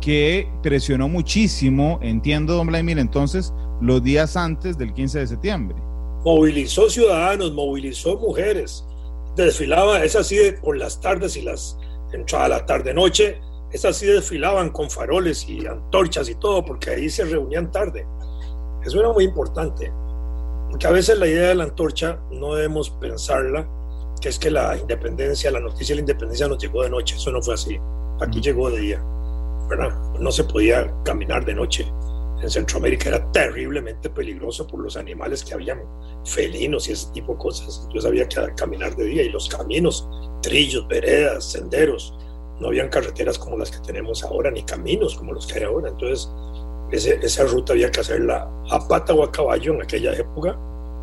que 0.00 0.48
presionó 0.62 1.08
muchísimo, 1.08 1.98
entiendo, 2.02 2.54
don 2.54 2.66
Vladimir, 2.66 2.98
entonces, 2.98 3.52
los 3.80 4.02
días 4.02 4.36
antes 4.36 4.78
del 4.78 4.92
15 4.92 5.20
de 5.20 5.26
septiembre. 5.26 5.76
Movilizó 6.24 6.90
ciudadanos, 6.90 7.52
movilizó 7.52 8.18
mujeres, 8.18 8.84
desfilaba, 9.36 10.04
es 10.04 10.16
así 10.16 10.36
de, 10.36 10.52
por 10.54 10.76
las 10.76 11.00
tardes 11.00 11.36
y 11.36 11.42
las 11.42 11.78
entrada 12.12 12.48
la 12.48 12.66
tarde-noche, 12.66 13.40
esas 13.72 13.96
sí 13.96 14.06
desfilaban 14.06 14.70
con 14.70 14.90
faroles 14.90 15.48
y 15.48 15.64
antorchas 15.66 16.28
y 16.28 16.34
todo, 16.34 16.64
porque 16.64 16.90
ahí 16.90 17.08
se 17.08 17.24
reunían 17.24 17.70
tarde. 17.70 18.06
Eso 18.84 18.98
era 18.98 19.12
muy 19.12 19.24
importante, 19.24 19.92
porque 20.70 20.86
a 20.86 20.90
veces 20.90 21.18
la 21.18 21.26
idea 21.26 21.48
de 21.48 21.54
la 21.54 21.64
antorcha 21.64 22.18
no 22.32 22.54
debemos 22.54 22.90
pensarla, 22.90 23.68
que 24.20 24.28
es 24.28 24.38
que 24.38 24.50
la 24.50 24.76
independencia, 24.76 25.50
la 25.50 25.60
noticia 25.60 25.94
de 25.94 25.96
la 25.96 26.00
independencia 26.00 26.48
nos 26.48 26.58
llegó 26.58 26.82
de 26.82 26.90
noche, 26.90 27.16
eso 27.16 27.30
no 27.30 27.40
fue 27.40 27.54
así, 27.54 27.78
aquí 28.20 28.40
llegó 28.40 28.70
de 28.70 28.80
día, 28.80 29.04
No 30.18 30.32
se 30.32 30.44
podía 30.44 30.92
caminar 31.04 31.44
de 31.44 31.54
noche. 31.54 31.86
En 32.42 32.48
Centroamérica 32.48 33.10
era 33.10 33.32
terriblemente 33.32 34.08
peligroso 34.08 34.66
por 34.66 34.80
los 34.80 34.96
animales 34.96 35.44
que 35.44 35.54
habían, 35.54 35.80
felinos 36.24 36.88
y 36.88 36.92
ese 36.92 37.10
tipo 37.12 37.32
de 37.32 37.38
cosas. 37.38 37.80
Entonces 37.84 38.06
había 38.06 38.28
que 38.28 38.40
caminar 38.56 38.96
de 38.96 39.04
día 39.04 39.22
y 39.22 39.28
los 39.28 39.48
caminos, 39.48 40.08
trillos, 40.42 40.86
veredas, 40.88 41.52
senderos, 41.52 42.14
no 42.60 42.68
habían 42.68 42.88
carreteras 42.88 43.38
como 43.38 43.56
las 43.56 43.70
que 43.70 43.78
tenemos 43.78 44.22
ahora, 44.22 44.50
ni 44.50 44.62
caminos 44.62 45.16
como 45.16 45.32
los 45.32 45.46
que 45.46 45.58
hay 45.58 45.64
ahora. 45.64 45.88
Entonces, 45.88 46.30
esa 46.92 47.44
ruta 47.44 47.72
había 47.72 47.90
que 47.90 48.00
hacerla 48.00 48.48
a 48.70 48.86
pata 48.86 49.14
o 49.14 49.24
a 49.24 49.32
caballo 49.32 49.74
en 49.74 49.82
aquella 49.82 50.12
época 50.12 50.58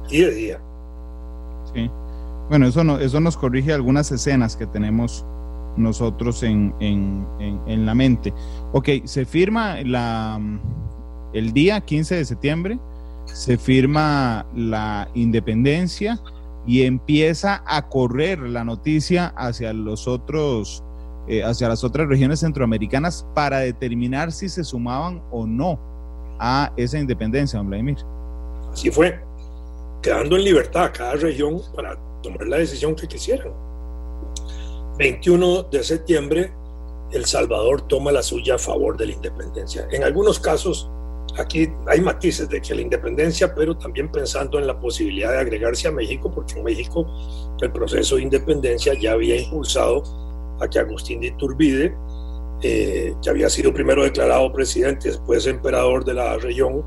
y 0.10 0.22
de 0.22 0.32
día. 0.32 0.62
Sí. 1.74 1.90
Bueno, 2.50 2.68
eso, 2.68 2.82
eso 3.00 3.20
nos 3.20 3.36
corrige 3.36 3.74
algunas 3.74 4.12
escenas 4.12 4.56
que 4.56 4.68
tenemos 4.68 5.26
nosotros 5.76 6.44
en, 6.44 6.74
en, 6.80 7.28
en, 7.40 7.86
la 7.86 7.94
mente. 7.94 8.34
Ok, 8.78 8.90
se 9.06 9.26
firma 9.26 9.78
la, 9.84 10.40
el 11.34 11.52
día 11.52 11.82
15 11.82 12.14
de 12.14 12.26
septiembre, 12.26 12.80
se 13.26 13.58
firma 13.58 14.46
la 14.56 15.10
independencia 15.16 16.20
y 16.68 16.84
empieza 16.84 17.64
a 17.66 17.90
correr 17.90 18.38
la 18.38 18.64
noticia 18.64 19.34
hacia 19.36 19.74
los 19.74 20.08
otros 20.08 20.84
eh, 21.28 21.44
hacia 21.44 21.68
las 21.70 21.84
otras 21.84 22.08
regiones 22.08 22.42
centroamericanas 22.42 23.26
para 23.34 23.62
determinar 23.62 24.32
si 24.32 24.48
se 24.48 24.64
sumaban 24.64 25.24
o 25.32 25.48
no 25.48 25.80
a 26.38 26.72
esa 26.78 27.00
independencia, 27.00 27.58
don 27.58 27.70
Vladimir. 27.70 27.98
Así 28.72 28.92
fue, 28.92 29.20
quedando 30.04 30.36
en 30.36 30.44
libertad 30.44 30.92
cada 30.96 31.16
región 31.16 31.60
para 31.76 31.98
tomar 32.22 32.46
la 32.46 32.58
decisión 32.58 32.94
que 32.94 33.08
quisieran. 33.08 33.52
21 35.00 35.64
de 35.64 35.84
septiembre, 35.84 36.54
El 37.12 37.26
Salvador 37.26 37.88
toma 37.88 38.12
la 38.12 38.22
suya 38.22 38.56
a 38.56 38.58
favor 38.58 38.98
de 38.98 39.08
la 39.08 39.12
independencia. 39.14 39.88
En 39.92 40.04
algunos 40.04 40.40
casos, 40.40 40.90
aquí 41.38 41.70
hay 41.88 42.02
matices 42.02 42.50
de 42.50 42.62
que 42.62 42.76
la 42.76 42.82
independencia, 42.82 43.54
pero 43.54 43.78
también 43.78 44.12
pensando 44.12 44.60
en 44.60 44.68
la 44.68 44.80
posibilidad 44.80 45.32
de 45.32 45.40
agregarse 45.40 45.88
a 45.88 45.92
México, 45.92 46.32
porque 46.34 46.58
en 46.58 46.64
México 46.64 47.06
el 47.62 47.72
proceso 47.72 48.16
de 48.16 48.24
independencia 48.24 48.94
ya 48.94 49.14
había 49.14 49.40
impulsado 49.40 50.04
a 50.60 50.68
que 50.68 50.80
Agustín 50.80 51.22
de 51.22 51.28
Iturbide, 51.28 51.96
eh, 52.62 53.14
que 53.22 53.30
había 53.30 53.50
sido 53.50 53.74
primero 53.74 54.04
declarado 54.04 54.52
presidente, 54.52 55.10
después 55.10 55.46
emperador 55.46 56.04
de 56.04 56.14
la 56.14 56.38
región, 56.38 56.84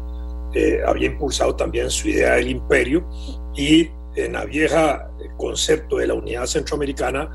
eh, 0.52 0.80
había 0.84 1.06
impulsado 1.06 1.54
también 1.54 1.90
su 1.90 2.08
idea 2.08 2.34
del 2.34 2.48
imperio 2.48 3.08
y 3.54 3.88
en 4.16 4.32
la 4.32 4.44
vieja 4.44 5.10
concepto 5.36 5.98
de 5.98 6.08
la 6.08 6.14
unidad 6.14 6.46
centroamericana, 6.46 7.30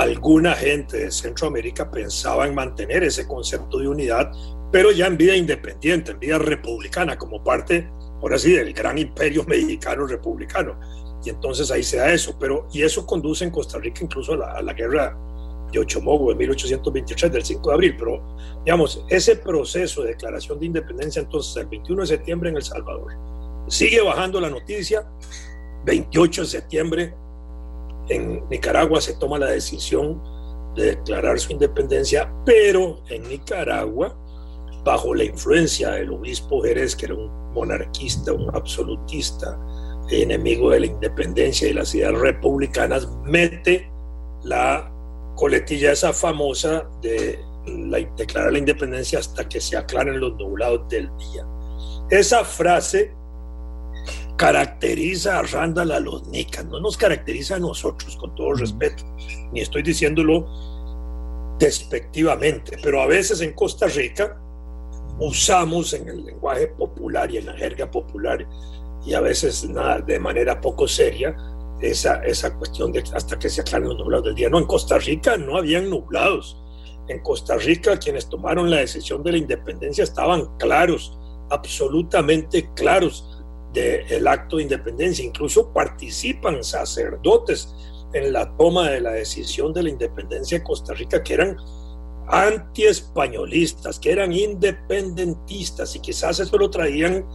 alguna 0.00 0.54
gente 0.54 0.96
de 0.96 1.10
Centroamérica 1.10 1.90
pensaba 1.90 2.46
en 2.46 2.54
mantener 2.54 3.04
ese 3.04 3.26
concepto 3.26 3.78
de 3.78 3.88
unidad, 3.88 4.32
pero 4.72 4.92
ya 4.92 5.06
en 5.06 5.16
vida 5.16 5.36
independiente, 5.36 6.12
en 6.12 6.18
vida 6.18 6.38
republicana, 6.38 7.18
como 7.18 7.44
parte, 7.44 7.90
ahora 8.22 8.38
sí, 8.38 8.52
del 8.52 8.72
gran 8.72 8.96
imperio 8.96 9.44
mexicano 9.48 10.06
republicano. 10.06 10.78
Y 11.22 11.28
entonces 11.28 11.70
ahí 11.70 11.82
se 11.82 11.98
da 11.98 12.12
eso, 12.12 12.34
pero 12.38 12.66
y 12.72 12.82
eso 12.82 13.04
conduce 13.04 13.44
en 13.44 13.50
Costa 13.50 13.78
Rica 13.78 14.02
incluso 14.02 14.32
a 14.32 14.36
la, 14.38 14.52
a 14.52 14.62
la 14.62 14.72
guerra 14.72 15.14
de 15.70 15.78
Ochomogo 15.78 16.32
en 16.32 16.38
1823, 16.38 17.30
del 17.30 17.44
5 17.44 17.68
de 17.68 17.74
abril, 17.74 17.96
pero 17.98 18.36
digamos, 18.64 19.04
ese 19.08 19.36
proceso 19.36 20.02
de 20.02 20.08
declaración 20.08 20.58
de 20.58 20.66
independencia 20.66 21.20
entonces 21.20 21.54
el 21.56 21.66
21 21.66 22.00
de 22.00 22.06
septiembre 22.06 22.48
en 22.48 22.56
El 22.56 22.62
Salvador. 22.62 23.12
Sigue 23.68 24.00
bajando 24.00 24.40
la 24.40 24.48
noticia, 24.48 25.06
28 25.84 26.40
de 26.40 26.46
septiembre 26.46 27.14
en 28.10 28.46
Nicaragua 28.50 29.00
se 29.00 29.14
toma 29.14 29.38
la 29.38 29.46
decisión 29.46 30.20
de 30.74 30.96
declarar 30.96 31.38
su 31.38 31.52
independencia, 31.52 32.32
pero 32.44 33.02
en 33.08 33.22
Nicaragua, 33.28 34.16
bajo 34.84 35.14
la 35.14 35.24
influencia 35.24 35.92
del 35.92 36.10
obispo 36.10 36.62
Jerez, 36.62 36.94
que 36.96 37.06
era 37.06 37.14
un 37.14 37.52
monarquista, 37.52 38.32
un 38.32 38.54
absolutista, 38.54 39.58
enemigo 40.10 40.70
de 40.70 40.80
la 40.80 40.86
independencia 40.86 41.68
y 41.68 41.72
las 41.72 41.94
ideas 41.94 42.18
republicanas, 42.18 43.08
mete 43.24 43.88
la 44.42 44.92
coletilla 45.36 45.92
esa 45.92 46.12
famosa 46.12 46.88
de 47.00 47.38
declarar 48.16 48.52
la 48.52 48.58
independencia 48.58 49.20
hasta 49.20 49.48
que 49.48 49.60
se 49.60 49.76
aclaren 49.76 50.18
los 50.18 50.34
nublados 50.36 50.88
del 50.88 51.08
día. 51.16 51.46
Esa 52.10 52.44
frase 52.44 53.14
caracteriza 54.40 55.38
a 55.38 55.42
Randall 55.42 55.92
a 55.92 56.00
los 56.00 56.26
Nicas, 56.28 56.64
no 56.64 56.80
nos 56.80 56.96
caracteriza 56.96 57.56
a 57.56 57.58
nosotros, 57.58 58.16
con 58.16 58.34
todo 58.34 58.54
respeto, 58.54 59.04
ni 59.52 59.60
estoy 59.60 59.82
diciéndolo 59.82 60.48
despectivamente, 61.58 62.78
pero 62.82 63.02
a 63.02 63.06
veces 63.06 63.42
en 63.42 63.52
Costa 63.52 63.86
Rica 63.86 64.40
usamos 65.18 65.92
en 65.92 66.08
el 66.08 66.24
lenguaje 66.24 66.68
popular 66.68 67.30
y 67.30 67.36
en 67.36 67.44
la 67.44 67.52
jerga 67.52 67.90
popular 67.90 68.48
y 69.04 69.12
a 69.12 69.20
veces 69.20 69.68
de 70.06 70.18
manera 70.18 70.58
poco 70.58 70.88
seria 70.88 71.36
esa, 71.82 72.24
esa 72.24 72.56
cuestión 72.56 72.92
de 72.92 73.04
hasta 73.12 73.38
que 73.38 73.50
se 73.50 73.60
aclaren 73.60 73.90
los 73.90 73.98
nublados 73.98 74.24
del 74.24 74.36
día. 74.36 74.48
No, 74.48 74.58
en 74.58 74.64
Costa 74.66 74.96
Rica 74.96 75.36
no 75.36 75.58
habían 75.58 75.90
nublados. 75.90 76.56
En 77.08 77.20
Costa 77.20 77.58
Rica 77.58 77.98
quienes 77.98 78.26
tomaron 78.26 78.70
la 78.70 78.78
decisión 78.78 79.22
de 79.22 79.32
la 79.32 79.38
independencia 79.38 80.02
estaban 80.02 80.56
claros, 80.56 81.18
absolutamente 81.50 82.70
claros 82.72 83.29
del 83.72 84.26
acto 84.26 84.56
de 84.56 84.64
independencia. 84.64 85.24
Incluso 85.24 85.72
participan 85.72 86.62
sacerdotes 86.62 87.74
en 88.12 88.32
la 88.32 88.56
toma 88.56 88.90
de 88.90 89.00
la 89.00 89.12
decisión 89.12 89.72
de 89.72 89.84
la 89.84 89.90
independencia 89.90 90.58
de 90.58 90.64
Costa 90.64 90.94
Rica, 90.94 91.22
que 91.22 91.34
eran 91.34 91.56
anti-españolistas, 92.28 93.98
que 93.98 94.12
eran 94.12 94.32
independentistas 94.32 95.96
y 95.96 96.00
quizás 96.00 96.40
eso 96.40 96.56
lo 96.58 96.70
traían 96.70 97.26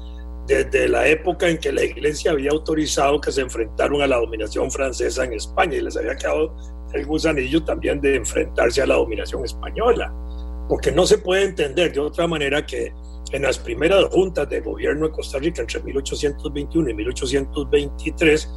desde 0.47 0.87
la 0.87 1.07
época 1.07 1.49
en 1.49 1.57
que 1.57 1.71
la 1.71 1.83
iglesia 1.83 2.31
había 2.31 2.51
autorizado 2.51 3.19
que 3.19 3.31
se 3.31 3.41
enfrentaron 3.41 4.01
a 4.01 4.07
la 4.07 4.17
dominación 4.17 4.69
francesa 4.69 5.25
en 5.25 5.33
España 5.33 5.77
y 5.77 5.81
les 5.81 5.97
había 5.97 6.15
quedado 6.15 6.55
el 6.93 7.05
gusanillo 7.05 7.63
también 7.63 7.99
de 7.99 8.15
enfrentarse 8.15 8.81
a 8.81 8.85
la 8.85 8.95
dominación 8.95 9.43
española, 9.43 10.13
porque 10.69 10.91
no 10.91 11.05
se 11.05 11.17
puede 11.17 11.43
entender 11.43 11.91
de 11.91 11.99
otra 11.99 12.27
manera 12.27 12.65
que 12.65 12.93
en 13.31 13.41
las 13.41 13.57
primeras 13.57 14.05
juntas 14.05 14.49
de 14.49 14.61
gobierno 14.61 15.07
de 15.07 15.13
Costa 15.13 15.39
Rica 15.39 15.61
entre 15.61 15.81
1821 15.81 16.89
y 16.89 16.93
1823 16.93 18.49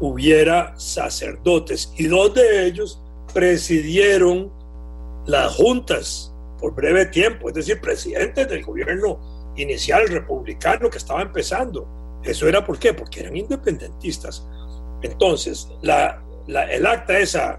hubiera 0.00 0.78
sacerdotes 0.78 1.92
y 1.96 2.06
dos 2.06 2.34
de 2.34 2.66
ellos 2.66 3.02
presidieron 3.32 4.50
las 5.26 5.54
juntas 5.56 6.32
por 6.58 6.74
breve 6.74 7.06
tiempo, 7.06 7.48
es 7.48 7.54
decir, 7.54 7.80
presidentes 7.80 8.48
del 8.48 8.64
gobierno 8.64 9.52
inicial 9.56 10.08
republicano 10.08 10.88
que 10.88 10.98
estaba 10.98 11.22
empezando. 11.22 12.20
¿Eso 12.22 12.48
era 12.48 12.64
por 12.64 12.78
qué? 12.78 12.94
Porque 12.94 13.20
eran 13.20 13.36
independentistas. 13.36 14.46
Entonces, 15.02 15.68
la, 15.82 16.22
el 16.46 16.86
acta 16.86 17.18
esa 17.18 17.58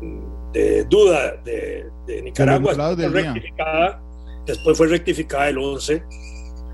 mm, 0.00 0.52
de 0.52 0.84
duda 0.84 1.36
de, 1.44 1.90
Nicaragua 2.22 2.74
fue 2.74 3.08
rectificada, 3.08 4.02
después 4.46 4.76
fue 4.76 4.88
rectificada 4.88 5.48
el 5.48 5.58
11 5.58 6.02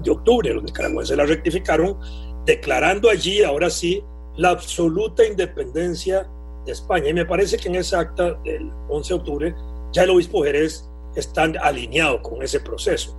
de 0.03 0.11
octubre. 0.11 0.53
Los 0.53 0.65
nicaragüenses 0.65 1.17
la 1.17 1.27
rectificaron, 1.27 1.99
declarando 2.45 3.11
allí, 3.11 3.43
ahora 3.43 3.71
sí, 3.71 4.03
la 4.37 4.51
absoluta 4.51 5.27
independencia 5.27 6.29
de 6.65 6.73
España. 6.73 7.11
Y 7.11 7.15
me 7.15 7.27
parece 7.27 7.57
que 7.57 7.69
en 7.69 7.77
esa 7.77 8.01
acta 8.01 8.35
del 8.45 8.71
11 8.89 9.09
de 9.09 9.21
octubre 9.21 9.55
ya 9.93 10.05
el 10.05 10.11
obispo 10.11 10.45
Jerez 10.45 10.89
está 11.15 11.45
alineado 11.63 12.23
con 12.23 12.43
ese 12.43 12.61
proceso. 12.61 13.17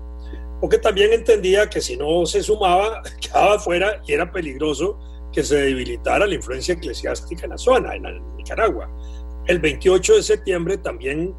Porque 0.62 0.78
también 0.78 1.14
entendía 1.14 1.70
que 1.70 1.82
si 1.82 1.96
no 1.96 2.26
se 2.26 2.44
sumaba, 2.44 3.02
quedaba 3.22 3.60
fuera 3.60 4.02
y 4.06 4.14
era 4.14 4.32
peligroso 4.32 4.98
que 5.32 5.44
se 5.44 5.56
debilitara 5.58 6.26
la 6.26 6.36
influencia 6.36 6.74
eclesiástica 6.74 7.46
en 7.46 7.52
la 7.52 7.58
zona, 7.58 7.96
en 7.96 8.36
Nicaragua. 8.36 8.90
El 9.46 9.60
28 9.60 10.16
de 10.16 10.24
septiembre 10.24 10.78
también 10.78 11.36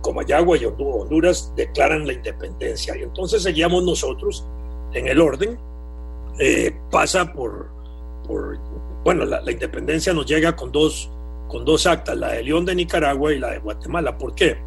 Comayagua 0.00 0.56
y 0.56 0.64
Honduras 0.64 1.52
declaran 1.56 2.06
la 2.06 2.12
independencia. 2.12 2.96
Y 2.96 3.02
entonces 3.02 3.42
seguíamos 3.42 3.84
nosotros 3.84 4.44
en 4.92 5.08
el 5.08 5.20
orden. 5.20 5.58
Eh, 6.38 6.74
pasa 6.90 7.32
por, 7.32 7.68
por 8.26 8.58
bueno, 9.04 9.24
la, 9.24 9.40
la, 9.40 9.50
independencia 9.50 10.12
nos 10.12 10.26
llega 10.26 10.54
con 10.54 10.70
dos 10.70 11.10
con 11.48 11.64
dos 11.64 11.86
actas, 11.86 12.16
la 12.16 12.32
de 12.32 12.44
León 12.44 12.64
de 12.64 12.74
Nicaragua 12.74 13.32
y 13.32 13.38
la 13.38 13.50
de 13.52 13.58
Guatemala. 13.58 14.16
¿Por 14.16 14.34
qué? 14.34 14.58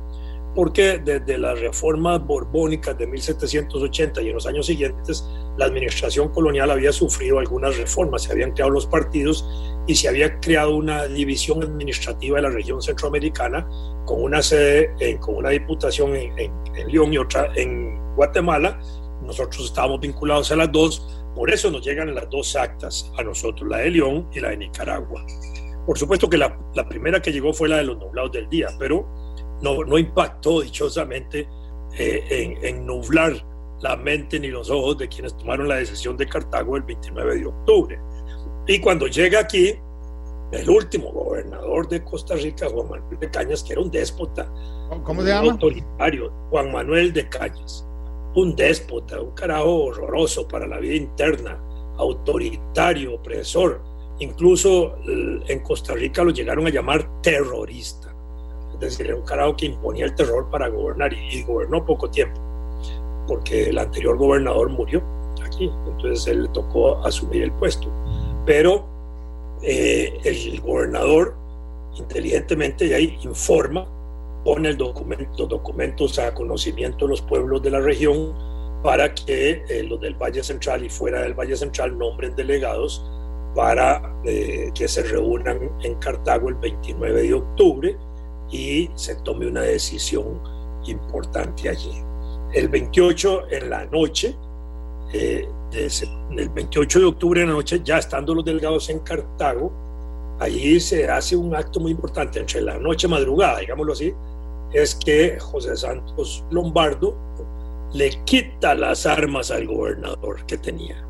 Porque 0.54 1.00
desde 1.00 1.38
las 1.38 1.60
reformas 1.60 2.26
borbónicas 2.26 2.98
de 2.98 3.08
1780 3.08 4.22
y 4.22 4.28
en 4.28 4.34
los 4.34 4.46
años 4.46 4.66
siguientes, 4.66 5.26
la 5.58 5.66
administración 5.66 6.30
colonial 6.30 6.72
había 6.72 6.92
sufrido 6.92 7.40
algunas 7.40 7.78
reformas, 7.78 8.24
se 8.24 8.34
habían 8.34 8.52
creado 8.52 8.72
los 8.72 8.86
partidos 8.86 9.48
y 9.88 9.96
se 9.96 10.10
había 10.10 10.40
creado 10.40 10.76
una 10.76 11.06
división 11.08 11.64
administrativa 11.64 12.38
de 12.38 12.42
la 12.44 12.50
región 12.50 12.82
centroamericana 12.82 13.68
con 14.06 14.22
una 14.24 14.42
sede, 14.42 15.18
con 15.20 15.38
una 15.38 15.50
diputación 15.50 16.16
en, 16.16 16.38
en 16.38 16.88
León 16.88 17.14
y 17.14 17.18
otra 17.18 17.52
en 17.56 18.00
Guatemala. 18.16 18.80
Nosotros 19.24 19.66
estábamos 19.66 20.02
vinculados 20.02 20.52
a 20.52 20.56
las 20.56 20.72
dos, 20.72 21.08
por 21.36 21.50
eso 21.52 21.72
nos 21.72 21.86
llegan 21.86 22.14
las 22.14 22.30
dos 22.30 22.56
actas 22.56 23.12
a 23.18 23.24
nosotros, 23.24 23.70
la 23.70 23.78
de 23.78 23.92
León 23.92 24.28
y 24.34 24.40
la 24.40 24.50
de 24.50 24.58
Nicaragua. 24.58 25.26
Por 25.86 25.98
supuesto 25.98 26.30
que 26.30 26.38
la, 26.38 26.58
primera 26.88 27.22
que 27.22 27.32
llegó 27.32 27.54
fue 27.54 27.68
la 27.68 27.78
de 27.78 27.84
los 27.84 27.98
nublados 27.98 28.32
del 28.32 28.50
día, 28.50 28.68
pero 28.78 29.08
no, 29.62 29.84
no 29.84 29.98
impactó 29.98 30.62
dichosamente 30.62 31.48
eh, 31.98 32.58
en, 32.62 32.86
nublar 32.86 33.34
la 33.82 33.96
mente 33.96 34.40
ni 34.40 34.48
los 34.48 34.70
ojos 34.70 34.98
de 34.98 35.08
quienes 35.08 35.36
tomaron 35.38 35.68
la 35.68 35.76
decisión 35.76 36.16
de 36.18 36.28
Cartago 36.28 36.78
el 36.78 36.84
29 36.84 37.40
de 37.40 37.46
octubre. 37.46 38.00
Y 38.68 38.80
cuando 38.80 39.08
llega 39.08 39.40
aquí, 39.40 39.74
el 40.52 40.70
último 40.70 41.12
gobernador 41.12 41.88
de 41.88 42.04
Costa 42.04 42.36
Rica, 42.36 42.70
Juan 42.70 42.90
Manuel 42.90 43.20
de 43.20 43.32
Cañas, 43.32 43.64
que 43.64 43.74
era 43.74 43.82
un 43.82 43.90
déspota, 43.90 44.52
¿cómo 45.04 45.22
se 45.22 45.30
llama? 45.30 45.52
Autoritario, 45.52 46.32
Juan 46.50 46.72
Manuel 46.72 47.14
de 47.14 47.28
Cañas, 47.28 47.88
un 48.36 48.56
déspota, 48.56 49.20
un 49.20 49.32
carajo 49.32 49.86
horroroso 49.86 50.48
para 50.48 50.68
la 50.68 50.78
vida 50.80 50.96
interna, 50.96 51.60
autoritario, 51.98 53.16
opresor, 53.16 53.82
Incluso 54.22 54.98
eh, 55.08 55.42
en 55.48 55.60
Costa 55.62 55.96
Rica 55.96 56.24
lo 56.24 56.30
llegaron 56.30 56.68
a 56.68 56.70
llamar 56.70 57.22
terrorista. 57.22 58.11
Es 58.74 58.80
decir, 58.80 59.08
era 59.08 59.16
un 59.16 59.24
carajo 59.24 59.56
que 59.56 59.68
imponía 59.68 60.06
el 60.06 60.16
terror 60.16 60.50
para 60.50 60.70
gobernar 60.70 61.14
y, 61.14 61.44
gobernó 61.44 61.86
poco 61.86 62.10
tiempo, 62.10 62.40
porque 63.28 63.70
el 63.70 63.78
anterior 63.78 64.18
gobernador 64.18 64.70
murió 64.70 65.04
aquí, 65.46 65.72
entonces 65.88 66.28
él 66.28 66.44
le 66.44 66.50
tocó 66.50 66.98
asumir 67.06 67.44
el 67.44 67.52
puesto. 67.54 67.88
Pero 68.46 68.86
eh, 69.62 70.20
el 70.24 70.60
gobernador 70.62 71.36
inteligentemente 71.96 72.88
ya 72.88 73.00
informa, 73.00 73.86
pone 74.44 74.70
el 74.70 74.78
documento, 74.78 75.30
los 75.38 75.50
documentos 75.50 76.18
a 76.20 76.34
conocimiento 76.34 77.06
de 77.06 77.12
los 77.12 77.22
pueblos 77.22 77.62
de 77.62 77.72
la 77.72 77.80
región 77.80 78.34
para 78.82 79.14
que 79.14 79.64
eh, 79.70 79.84
los 79.84 80.02
del 80.02 80.16
Valle 80.16 80.44
Central 80.44 80.84
y 80.84 80.90
fuera 80.90 81.22
del 81.22 81.34
Valle 81.34 81.56
Central 81.56 81.98
nombren 81.98 82.36
delegados 82.36 83.06
para 83.54 84.02
eh, 84.24 84.72
que 84.74 84.88
se 84.88 85.04
reúnan 85.04 85.70
en 85.84 85.96
Cartago 85.96 86.50
el 86.50 86.56
29 86.56 87.24
de 87.24 87.34
octubre 87.34 87.98
y 88.52 88.90
se 88.96 89.16
tome 89.16 89.48
una 89.48 89.62
decisión 89.62 90.42
importante 90.86 91.70
allí. 91.70 91.92
El 92.54 92.68
28 92.68 93.50
en 93.50 93.70
la 93.70 93.86
noche, 93.86 94.36
eh, 95.14 95.48
el 95.74 96.50
28 96.50 97.00
de 97.00 97.06
octubre 97.06 97.42
en 97.42 97.48
la 97.48 97.54
noche, 97.54 97.82
ya 97.84 97.98
estando 97.98 98.36
los 98.36 98.44
delegados 98.44 98.90
en 98.90 99.00
Cartago, 99.00 99.72
allí 100.40 100.80
se 100.80 101.10
hace 101.10 101.36
un 101.36 101.56
acto 101.56 101.80
muy 101.80 101.92
importante 101.92 102.40
entre 102.40 102.62
la 102.62 102.78
noche 102.78 103.08
madrugada, 103.08 103.60
digámoslo 103.60 103.94
así, 103.94 104.14
es 104.74 104.96
que 104.96 105.40
José 105.40 105.76
Santos 105.78 106.44
Lombardo 106.52 107.16
le 107.94 108.10
quita 108.26 108.74
las 108.76 109.06
armas 109.06 109.52
al 109.52 109.68
gobernador 109.68 110.46
que 110.46 110.58
tenía 110.58 111.06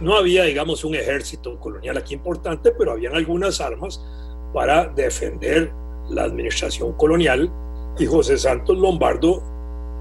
no 0.00 0.16
había, 0.16 0.44
digamos, 0.44 0.84
un 0.84 0.94
ejército 0.94 1.58
colonial 1.58 1.96
aquí 1.96 2.14
importante, 2.14 2.72
pero 2.72 2.92
habían 2.92 3.14
algunas 3.14 3.60
armas 3.60 4.04
para 4.52 4.86
defender 4.86 5.72
la 6.08 6.24
administración 6.24 6.92
colonial 6.94 7.50
y 7.98 8.06
José 8.06 8.38
Santos 8.38 8.76
Lombardo 8.78 9.42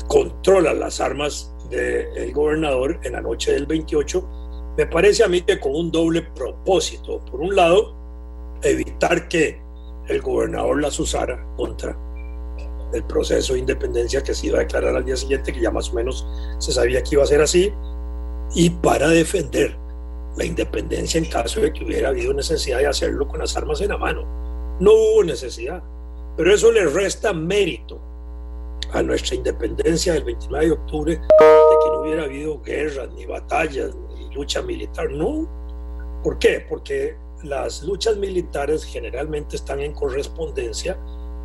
controla 0.07 0.73
las 0.73 0.99
armas 0.99 1.53
del 1.69 2.33
gobernador 2.33 2.99
en 3.03 3.13
la 3.13 3.21
noche 3.21 3.53
del 3.53 3.65
28. 3.65 4.73
Me 4.77 4.85
parece 4.85 5.23
a 5.23 5.27
mí 5.27 5.41
que 5.41 5.59
con 5.59 5.75
un 5.75 5.91
doble 5.91 6.21
propósito. 6.21 7.23
Por 7.25 7.41
un 7.41 7.55
lado, 7.55 7.95
evitar 8.61 9.27
que 9.27 9.61
el 10.07 10.21
gobernador 10.21 10.81
las 10.81 10.99
usara 10.99 11.45
contra 11.55 11.97
el 12.93 13.03
proceso 13.05 13.53
de 13.53 13.59
independencia 13.59 14.21
que 14.21 14.33
se 14.33 14.47
iba 14.47 14.57
a 14.57 14.61
declarar 14.61 14.95
al 14.95 15.05
día 15.05 15.15
siguiente, 15.15 15.51
que 15.51 15.61
ya 15.61 15.71
más 15.71 15.89
o 15.89 15.93
menos 15.93 16.27
se 16.59 16.71
sabía 16.71 17.01
que 17.01 17.15
iba 17.15 17.23
a 17.23 17.27
ser 17.27 17.41
así, 17.41 17.73
y 18.53 18.69
para 18.69 19.07
defender 19.07 19.77
la 20.37 20.45
independencia 20.45 21.17
en 21.17 21.25
caso 21.25 21.61
de 21.61 21.73
que 21.73 21.83
hubiera 21.83 22.09
habido 22.09 22.33
necesidad 22.33 22.79
de 22.79 22.87
hacerlo 22.87 23.27
con 23.27 23.39
las 23.39 23.55
armas 23.55 23.81
en 23.81 23.89
la 23.89 23.97
mano. 23.97 24.25
No 24.79 24.91
hubo 24.91 25.23
necesidad, 25.23 25.83
pero 26.35 26.53
eso 26.53 26.71
le 26.71 26.85
resta 26.85 27.33
mérito 27.33 28.01
a 28.91 29.01
nuestra 29.01 29.35
independencia 29.35 30.13
del 30.13 30.23
29 30.23 30.65
de 30.65 30.71
octubre 30.71 31.11
de 31.13 31.19
que 31.19 31.89
no 31.91 32.01
hubiera 32.01 32.23
habido 32.23 32.61
guerras, 32.61 33.09
ni 33.13 33.25
batallas, 33.25 33.95
ni 34.15 34.33
lucha 34.33 34.61
militar. 34.61 35.11
No. 35.11 35.47
¿Por 36.23 36.37
qué? 36.37 36.65
Porque 36.69 37.15
las 37.43 37.83
luchas 37.83 38.17
militares 38.17 38.85
generalmente 38.85 39.55
están 39.55 39.79
en 39.79 39.93
correspondencia 39.93 40.97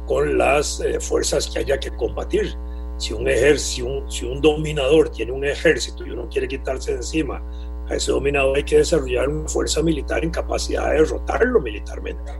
con 0.06 0.38
las 0.38 0.80
eh, 0.80 1.00
fuerzas 1.00 1.48
que 1.48 1.60
haya 1.60 1.78
que 1.78 1.90
combatir. 1.96 2.54
Si 2.98 3.12
un, 3.12 3.28
ejército, 3.28 4.10
si 4.10 4.26
un 4.26 4.40
dominador 4.40 5.10
tiene 5.10 5.32
un 5.32 5.44
ejército 5.44 6.04
y 6.04 6.10
uno 6.10 6.28
quiere 6.28 6.48
quitarse 6.48 6.92
de 6.92 6.96
encima 6.98 7.42
a 7.88 7.94
ese 7.94 8.10
dominador 8.10 8.56
hay 8.56 8.64
que 8.64 8.78
desarrollar 8.78 9.28
una 9.28 9.48
fuerza 9.48 9.82
militar 9.82 10.22
en 10.22 10.30
capacidad 10.30 10.90
de 10.90 10.96
derrotarlo 10.98 11.60
militarmente. 11.60 12.32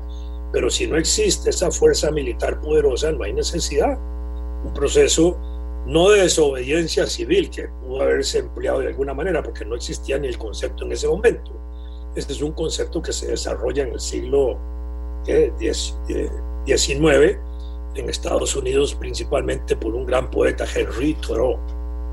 Pero 0.53 0.71
si 0.71 0.87
no 0.87 0.97
existe 0.97 1.51
esa 1.51 1.71
fuerza 1.71 2.11
militar 2.11 2.61
poderosa, 2.61 3.13
no 3.13 3.25
hay 3.25 3.33
necesidad. 3.33 3.99
Un 4.65 4.73
proceso 4.75 5.39
no 5.87 6.11
de 6.11 6.23
desobediencia 6.23 7.07
civil, 7.07 7.51
que 7.51 7.69
pudo 7.69 8.03
haberse 8.03 8.41
empleado 8.41 8.81
de 8.81 8.89
alguna 8.89 9.15
manera, 9.15 9.43
porque 9.43 9.65
no 9.65 9.75
existía 9.75 10.19
ni 10.19 10.29
el 10.29 10.37
concepto 10.39 10.85
en 10.85 10.93
ese 10.93 11.09
momento. 11.09 11.53
Este 12.15 12.33
es 12.33 12.43
un 12.43 12.53
concepto 12.53 13.01
que 13.01 13.13
se 13.13 13.29
desarrolla 13.29 13.85
en 13.85 13.93
el 13.93 14.01
siglo 14.01 14.59
XIX 16.67 17.39
en 17.95 18.09
Estados 18.09 18.55
Unidos, 18.55 18.95
principalmente 18.95 19.77
por 19.77 19.95
un 19.95 20.07
gran 20.07 20.31
poeta, 20.31 20.65
Henry 20.73 21.15
Thoreau, 21.15 21.59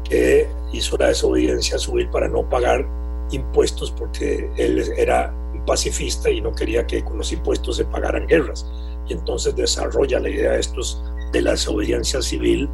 que 0.03 0.47
hizo 0.71 0.97
la 0.97 1.07
desobediencia 1.07 1.77
civil 1.77 2.09
para 2.09 2.27
no 2.27 2.47
pagar 2.49 2.87
impuestos 3.31 3.91
porque 3.91 4.49
él 4.55 4.79
era 4.97 5.33
pacifista 5.65 6.29
y 6.29 6.41
no 6.41 6.51
quería 6.53 6.85
que 6.85 7.03
con 7.03 7.17
los 7.17 7.31
impuestos 7.31 7.77
se 7.77 7.85
pagaran 7.85 8.27
guerras. 8.27 8.65
Y 9.07 9.13
entonces 9.13 9.55
desarrolla 9.55 10.19
la 10.19 10.29
idea 10.29 10.51
de 10.51 10.59
estos 10.59 11.03
de 11.31 11.41
la 11.41 11.51
desobediencia 11.51 12.21
civil 12.21 12.69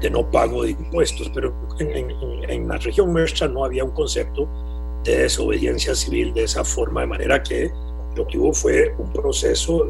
de 0.00 0.10
no 0.10 0.30
pago 0.30 0.64
de 0.64 0.70
impuestos, 0.70 1.30
pero 1.34 1.54
en, 1.78 2.68
la 2.68 2.78
región 2.78 3.12
nuestra 3.12 3.48
no 3.48 3.64
había 3.64 3.84
un 3.84 3.92
concepto 3.92 4.48
de 5.02 5.18
desobediencia 5.18 5.94
civil 5.94 6.32
de 6.34 6.44
esa 6.44 6.64
forma, 6.64 7.02
de 7.02 7.06
manera 7.06 7.42
que 7.42 7.70
lo 8.16 8.26
que 8.26 8.38
hubo 8.38 8.52
fue 8.52 8.94
un 8.98 9.12
proceso 9.12 9.88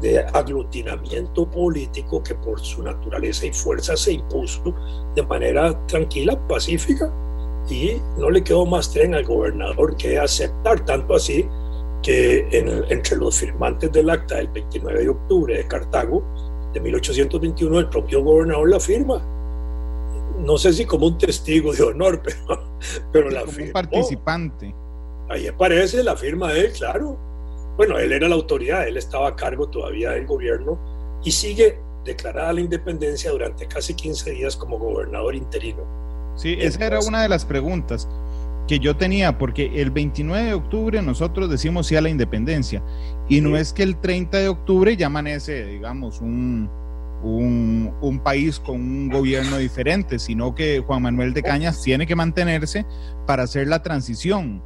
de 0.00 0.18
aglutinamiento 0.18 1.48
político 1.50 2.22
que 2.22 2.34
por 2.34 2.58
su 2.60 2.82
naturaleza 2.82 3.46
y 3.46 3.52
fuerza 3.52 3.96
se 3.96 4.14
impuso 4.14 4.74
de 5.14 5.22
manera 5.22 5.78
tranquila, 5.86 6.38
pacífica, 6.48 7.12
y 7.68 8.00
no 8.18 8.30
le 8.30 8.42
quedó 8.42 8.66
más 8.66 8.90
tren 8.90 9.14
al 9.14 9.24
gobernador 9.24 9.96
que 9.96 10.18
aceptar, 10.18 10.84
tanto 10.84 11.14
así 11.14 11.46
que 12.02 12.48
entre 12.88 13.16
los 13.16 13.38
firmantes 13.38 13.92
del 13.92 14.10
acta 14.10 14.36
del 14.36 14.48
29 14.48 15.00
de 15.00 15.08
octubre 15.08 15.56
de 15.56 15.66
Cartago 15.66 16.22
de 16.72 16.80
1821 16.80 17.78
el 17.78 17.88
propio 17.88 18.22
gobernador 18.22 18.70
la 18.70 18.80
firma. 18.80 19.22
No 20.38 20.56
sé 20.56 20.72
si 20.72 20.86
como 20.86 21.08
un 21.08 21.18
testigo 21.18 21.72
de 21.72 21.82
honor, 21.82 22.22
pero, 22.24 22.64
pero 23.12 23.30
la 23.30 23.44
como 23.44 23.58
un 23.58 23.72
participante. 23.72 24.74
Ahí 25.28 25.46
aparece 25.46 26.02
la 26.02 26.16
firma 26.16 26.52
de 26.52 26.66
él, 26.66 26.72
claro. 26.72 27.16
Bueno, 27.76 27.98
él 27.98 28.12
era 28.12 28.28
la 28.28 28.34
autoridad, 28.34 28.86
él 28.88 28.96
estaba 28.96 29.28
a 29.28 29.36
cargo 29.36 29.68
todavía 29.68 30.10
del 30.10 30.26
gobierno 30.26 30.78
y 31.22 31.30
sigue 31.30 31.78
declarada 32.04 32.52
la 32.52 32.60
independencia 32.60 33.30
durante 33.30 33.66
casi 33.66 33.94
15 33.94 34.30
días 34.32 34.56
como 34.56 34.78
gobernador 34.78 35.34
interino. 35.34 35.82
Sí, 36.36 36.56
esa 36.58 36.86
era 36.86 37.00
una 37.00 37.22
de 37.22 37.28
las 37.28 37.44
preguntas 37.44 38.08
que 38.70 38.78
yo 38.78 38.94
tenía, 38.96 39.36
porque 39.36 39.82
el 39.82 39.90
29 39.90 40.46
de 40.46 40.54
octubre 40.54 41.02
nosotros 41.02 41.50
decimos 41.50 41.88
sí 41.88 41.96
a 41.96 42.00
la 42.00 42.08
independencia, 42.08 42.80
y 43.28 43.40
no 43.40 43.56
es 43.56 43.72
que 43.72 43.82
el 43.82 43.96
30 43.96 44.38
de 44.38 44.48
octubre 44.48 44.96
ya 44.96 45.06
amanece, 45.06 45.66
digamos, 45.66 46.20
un, 46.20 46.70
un, 47.20 48.20
país 48.22 48.60
con 48.60 48.76
un 48.76 49.08
gobierno 49.08 49.58
diferente, 49.58 50.20
sino 50.20 50.54
que 50.54 50.78
Juan 50.86 51.02
Manuel 51.02 51.34
de 51.34 51.42
Cañas 51.42 51.82
tiene 51.82 52.06
que 52.06 52.14
mantenerse 52.14 52.86
para 53.26 53.42
hacer 53.42 53.66
la 53.66 53.82
transición. 53.82 54.62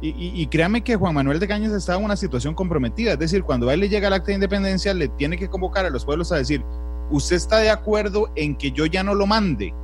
Y, 0.00 0.14
y, 0.16 0.46
créame 0.46 0.84
que 0.84 0.94
Juan 0.94 1.12
Manuel 1.12 1.40
de 1.40 1.48
Cañas 1.48 1.72
estaba 1.72 1.98
en 1.98 2.04
una 2.04 2.16
situación 2.16 2.54
comprometida, 2.54 3.14
es 3.14 3.18
decir, 3.18 3.42
cuando 3.42 3.68
a 3.68 3.74
él 3.74 3.80
le 3.80 3.88
llega 3.88 4.06
el 4.06 4.14
acta 4.14 4.28
de 4.28 4.34
independencia, 4.34 4.94
le 4.94 5.08
tiene 5.08 5.36
que 5.36 5.48
convocar 5.48 5.84
a 5.84 5.90
los 5.90 6.04
pueblos 6.04 6.30
a 6.30 6.36
decir, 6.36 6.62
usted 7.10 7.34
está 7.34 7.58
de 7.58 7.70
acuerdo 7.70 8.30
en 8.36 8.54
que 8.54 8.70
yo 8.70 8.86
ya 8.86 9.02
no 9.02 9.12
lo 9.12 9.26
mande, 9.26 9.74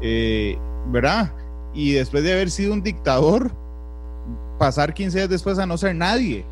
eh, 0.00 0.56
¿verdad? 0.92 1.32
Y 1.74 1.92
después 1.92 2.24
de 2.24 2.32
haber 2.32 2.50
sido 2.50 2.72
un 2.72 2.82
dictador, 2.82 3.52
pasar 4.58 4.92
15 4.92 5.18
días 5.18 5.30
después 5.30 5.58
a 5.58 5.66
no 5.66 5.78
ser 5.78 5.94
nadie, 5.94 6.44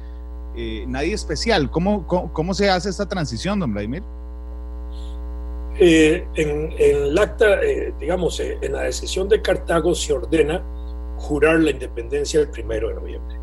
eh, 0.56 0.84
nadie 0.88 1.12
especial. 1.12 1.70
¿Cómo, 1.70 2.06
¿Cómo, 2.06 2.54
se 2.54 2.70
hace 2.70 2.88
esta 2.88 3.08
transición, 3.08 3.60
don 3.60 3.72
Vladimir? 3.72 4.02
Eh, 5.78 6.26
en, 6.34 6.72
el 6.78 7.16
acta, 7.18 7.62
eh, 7.62 7.94
digamos, 8.00 8.40
en 8.40 8.72
la 8.72 8.82
decisión 8.82 9.28
de 9.28 9.40
Cartago 9.40 9.94
se 9.94 10.12
ordena 10.12 10.62
jurar 11.18 11.60
la 11.60 11.70
independencia 11.70 12.40
el 12.40 12.48
primero 12.48 12.88
de 12.88 12.94
noviembre. 12.94 13.36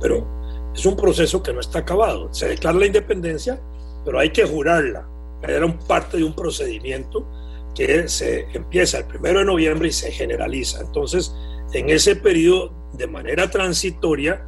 Pero 0.00 0.26
es 0.74 0.86
un 0.86 0.96
proceso 0.96 1.42
que 1.42 1.52
no 1.52 1.60
está 1.60 1.80
acabado. 1.80 2.32
Se 2.32 2.48
declara 2.48 2.78
la 2.78 2.86
independencia, 2.86 3.60
pero 4.04 4.18
hay 4.18 4.30
que 4.30 4.44
jurarla. 4.44 5.06
Era 5.42 5.66
un 5.66 5.78
parte 5.78 6.16
de 6.16 6.24
un 6.24 6.34
procedimiento 6.34 7.26
que 7.74 8.08
se 8.08 8.46
empieza 8.52 8.98
el 8.98 9.04
primero 9.04 9.40
de 9.40 9.44
noviembre 9.44 9.88
y 9.88 9.92
se 9.92 10.12
generaliza. 10.12 10.80
Entonces, 10.80 11.34
en 11.72 11.90
ese 11.90 12.16
periodo, 12.16 12.72
de 12.94 13.06
manera 13.06 13.50
transitoria, 13.50 14.46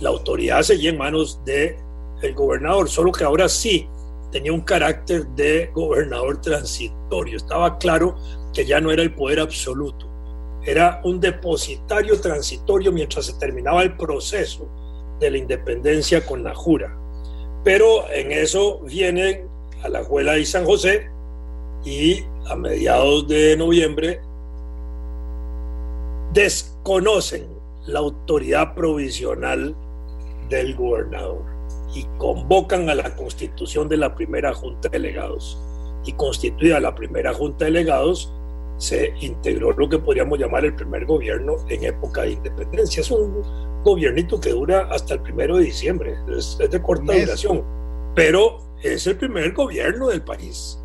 la 0.00 0.10
autoridad 0.10 0.62
seguía 0.62 0.90
en 0.90 0.98
manos 0.98 1.44
del 1.44 1.76
el 2.22 2.34
gobernador, 2.34 2.88
solo 2.88 3.12
que 3.12 3.24
ahora 3.24 3.48
sí 3.48 3.88
tenía 4.32 4.52
un 4.52 4.62
carácter 4.62 5.26
de 5.28 5.70
gobernador 5.72 6.40
transitorio. 6.40 7.36
Estaba 7.36 7.78
claro 7.78 8.16
que 8.52 8.64
ya 8.64 8.80
no 8.80 8.90
era 8.90 9.02
el 9.02 9.14
poder 9.14 9.40
absoluto, 9.40 10.08
era 10.64 11.00
un 11.04 11.20
depositario 11.20 12.20
transitorio 12.20 12.90
mientras 12.90 13.26
se 13.26 13.34
terminaba 13.34 13.82
el 13.82 13.96
proceso 13.96 14.68
de 15.20 15.30
la 15.30 15.38
independencia 15.38 16.24
con 16.26 16.42
la 16.42 16.54
jura. 16.54 16.96
Pero 17.62 18.10
en 18.10 18.32
eso 18.32 18.80
viene 18.80 19.44
a 19.82 19.88
la 19.88 20.04
Juela 20.04 20.38
y 20.38 20.46
San 20.46 20.64
José 20.64 21.08
y 21.86 22.24
a 22.46 22.56
mediados 22.56 23.28
de 23.28 23.56
noviembre 23.56 24.20
desconocen 26.32 27.46
la 27.86 28.00
autoridad 28.00 28.74
provisional 28.74 29.74
del 30.50 30.74
gobernador 30.74 31.42
y 31.94 32.04
convocan 32.18 32.90
a 32.90 32.94
la 32.96 33.14
constitución 33.14 33.88
de 33.88 33.98
la 33.98 34.14
primera 34.16 34.52
junta 34.52 34.88
de 34.88 34.98
delegados. 34.98 35.58
Y 36.04 36.12
constituida 36.12 36.80
la 36.80 36.94
primera 36.94 37.32
junta 37.32 37.64
de 37.64 37.70
delegados, 37.70 38.32
se 38.78 39.14
integró 39.20 39.72
lo 39.72 39.88
que 39.88 39.98
podríamos 39.98 40.38
llamar 40.38 40.64
el 40.64 40.74
primer 40.74 41.06
gobierno 41.06 41.56
en 41.68 41.84
época 41.84 42.22
de 42.22 42.32
independencia. 42.32 43.00
Es 43.00 43.10
un 43.12 43.42
gobiernito 43.84 44.40
que 44.40 44.50
dura 44.50 44.88
hasta 44.90 45.14
el 45.14 45.20
primero 45.22 45.56
de 45.56 45.64
diciembre, 45.64 46.16
es, 46.36 46.58
de 46.58 46.82
corta 46.82 47.16
duración, 47.16 47.64
pero 48.16 48.58
es 48.82 49.06
el 49.06 49.16
primer 49.16 49.52
gobierno 49.52 50.08
del 50.08 50.22
país. 50.22 50.80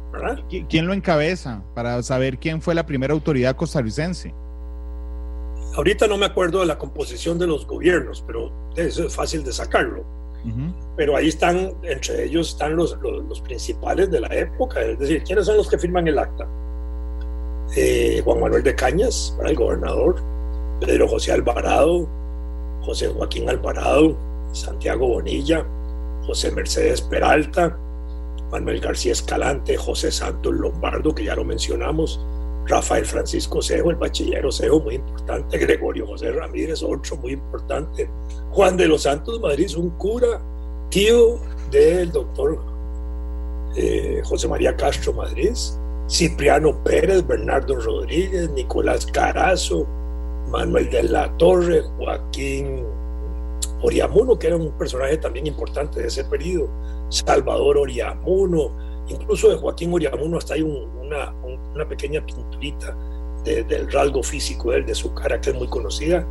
¿Quién 0.70 0.88
lo 0.88 0.94
encabeza 0.94 1.64
para 1.74 2.02
saber 2.04 2.38
quién 2.38 2.62
fue 2.62 2.76
la 2.76 2.86
primera 2.86 3.14
autoridad 3.14 3.56
costarricense? 3.56 4.34
Ahorita 5.76 6.08
no 6.08 6.18
me 6.18 6.26
acuerdo 6.26 6.60
de 6.60 6.66
la 6.66 6.78
composición 6.78 7.40
de 7.40 7.48
los 7.48 7.66
gobiernos, 7.66 8.24
pero 8.28 8.52
eso 8.76 9.06
es 9.06 9.16
fácil 9.16 9.44
de 9.44 9.54
sacarlo. 9.54 10.04
Pero 10.98 11.16
ahí 11.16 11.28
están, 11.28 11.74
entre 11.84 12.26
ellos 12.26 12.50
están 12.50 12.76
los, 12.76 12.98
los, 13.00 13.42
principales 13.42 14.10
de 14.10 14.22
la 14.22 14.28
época, 14.36 14.82
es 14.82 14.98
decir, 14.98 15.24
¿quiénes 15.24 15.46
son 15.46 15.56
los 15.56 15.70
que 15.70 15.78
firman 15.78 16.08
el 16.08 16.18
acta? 16.18 16.48
Eh, 17.76 18.22
Juan 18.26 18.40
Manuel 18.42 18.64
de 18.64 18.74
Cañas, 18.74 19.38
el 19.46 19.56
gobernador, 19.56 20.16
Pedro 20.80 21.08
José 21.08 21.32
Alvarado, 21.34 22.08
José 22.82 23.08
Joaquín 23.10 23.48
Alvarado, 23.50 24.18
Santiago 24.52 25.08
Bonilla, 25.08 25.64
José 26.26 26.52
Mercedes 26.52 27.02
Peralta, 27.02 27.78
Manuel 28.52 28.82
García 28.82 29.14
Escalante, 29.14 29.78
José 29.78 30.12
Santos 30.12 30.54
Lombardo, 30.54 31.16
que 31.16 31.24
ya 31.24 31.36
lo 31.36 31.46
mencionamos, 31.46 32.20
Rafael 32.68 33.06
Francisco 33.06 33.62
Sejo, 33.62 33.90
el 33.90 33.96
bachillero 33.96 34.52
Sejo, 34.52 34.82
muy 34.82 34.96
importante, 34.96 35.58
Gregorio 35.58 36.06
José 36.06 36.32
Ramírez, 36.32 36.84
otro 36.84 37.18
muy 37.18 37.34
importante, 37.34 38.10
Juan 38.52 38.78
de 38.78 38.88
los 38.88 39.04
Santos 39.04 39.40
Madrid, 39.40 39.72
un 39.78 39.90
cura, 39.92 40.42
tío 40.90 41.40
del 41.72 42.12
doctor 42.12 42.60
eh, 43.76 44.22
José 44.26 44.48
María 44.48 44.76
Castro 44.76 45.14
Madrid, 45.14 45.54
Cipriano 46.10 46.84
Pérez, 46.84 47.26
Bernardo 47.26 47.80
Rodríguez, 47.80 48.50
Nicolás 48.52 49.06
Carazo, 49.06 49.88
Manuel 50.50 50.90
de 50.90 51.04
la 51.04 51.36
Torre, 51.38 51.82
Joaquín 51.98 52.84
Oriamuno, 53.82 54.38
que 54.38 54.48
era 54.48 54.58
un 54.58 54.72
personaje 54.72 55.18
también 55.18 55.48
importante 55.48 56.02
de 56.02 56.08
ese 56.08 56.26
periodo, 56.26 56.68
Salvador 57.12 57.78
Oriamuno, 57.78 59.06
incluso 59.08 59.50
de 59.50 59.58
Joaquín 59.58 59.94
Oriamuno 59.94 60.38
hasta 60.38 60.54
hay 60.54 60.62
una, 60.62 61.34
una, 61.74 61.88
pequeña 61.88 62.26
pinturita 62.26 62.96
del 63.44 63.92
rasgo 63.92 64.24
físico 64.24 64.72
de 64.72 64.78
él, 64.78 64.86
de 64.86 64.96
su 64.96 65.14
cara, 65.14 65.42
que 65.42 65.50
es 65.50 65.56
muy 65.56 65.68
conocida. 65.68 66.26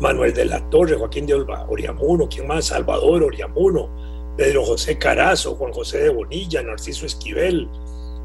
Manuel 0.00 0.32
de 0.34 0.44
la 0.44 0.68
Torre, 0.70 0.96
Joaquín 0.96 1.26
de 1.26 1.34
Oriamuno, 1.34 2.28
¿quién 2.28 2.46
más? 2.46 2.66
Salvador 2.66 3.22
Oriamuno, 3.24 3.88
Pedro 4.36 4.64
José 4.64 4.98
Carazo, 4.98 5.56
Juan 5.56 5.72
José 5.72 5.98
de 5.98 6.10
Bonilla, 6.10 6.62
Narciso 6.62 7.06
Esquivel, 7.06 7.68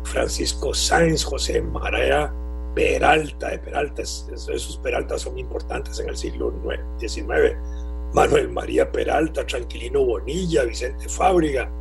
Francisco 0.04 0.74
Sáenz, 0.74 1.24
José 1.24 1.62
María 1.62 2.32
Peralta, 2.76 3.50
de 3.50 3.60
Peralta, 3.60 4.02
esos 4.02 4.80
Peraltas 4.84 5.22
son 5.22 5.38
importantes 5.40 6.00
en 6.00 6.10
el 6.10 6.18
siglo 6.18 6.54
XIX, 7.00 7.56
Manuel 8.14 8.50
María 8.50 8.92
Peralta, 8.92 9.46
Tranquilino 9.46 10.04
Bonilla, 10.04 10.64
Vicente 10.66 11.08
Fábriga, 11.08 11.72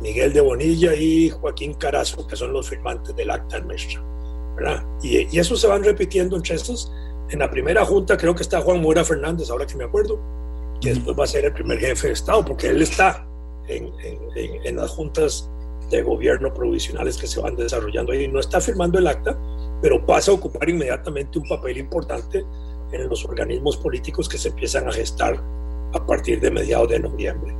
Miguel 0.00 0.32
de 0.32 0.40
Bonilla 0.40 0.94
y 0.94 1.30
Joaquín 1.30 1.74
Carazo, 1.74 2.26
que 2.26 2.36
son 2.36 2.52
los 2.52 2.68
firmantes 2.68 3.14
del 3.16 3.30
acta 3.30 3.58
nuestra. 3.60 4.02
¿verdad? 4.56 4.84
Y, 5.02 5.34
y 5.34 5.38
eso 5.38 5.56
se 5.56 5.66
van 5.66 5.84
repitiendo 5.84 6.36
entre 6.36 6.56
estos. 6.56 6.92
En 7.30 7.40
la 7.40 7.50
primera 7.50 7.84
junta 7.84 8.16
creo 8.16 8.34
que 8.34 8.42
está 8.42 8.60
Juan 8.60 8.80
Mora 8.80 9.04
Fernández, 9.04 9.50
ahora 9.50 9.66
que 9.66 9.76
me 9.76 9.84
acuerdo, 9.84 10.18
que 10.80 10.90
después 10.94 11.18
va 11.18 11.24
a 11.24 11.26
ser 11.26 11.44
el 11.44 11.52
primer 11.52 11.78
jefe 11.78 12.08
de 12.08 12.12
Estado, 12.14 12.44
porque 12.44 12.68
él 12.68 12.82
está 12.82 13.26
en, 13.66 13.92
en, 14.02 14.66
en 14.66 14.76
las 14.76 14.90
juntas 14.90 15.50
de 15.90 16.02
gobierno 16.02 16.52
provisionales 16.52 17.16
que 17.16 17.26
se 17.26 17.40
van 17.40 17.56
desarrollando 17.56 18.12
ahí. 18.12 18.28
No 18.28 18.40
está 18.40 18.60
firmando 18.60 18.98
el 18.98 19.06
acta, 19.06 19.38
pero 19.80 20.04
pasa 20.04 20.30
a 20.30 20.34
ocupar 20.34 20.68
inmediatamente 20.68 21.38
un 21.38 21.48
papel 21.48 21.78
importante 21.78 22.44
en 22.92 23.08
los 23.08 23.24
organismos 23.24 23.76
políticos 23.76 24.28
que 24.28 24.38
se 24.38 24.48
empiezan 24.48 24.88
a 24.88 24.92
gestar 24.92 25.42
a 25.92 26.06
partir 26.06 26.40
de 26.40 26.50
mediados 26.50 26.88
de 26.88 27.00
noviembre. 27.00 27.54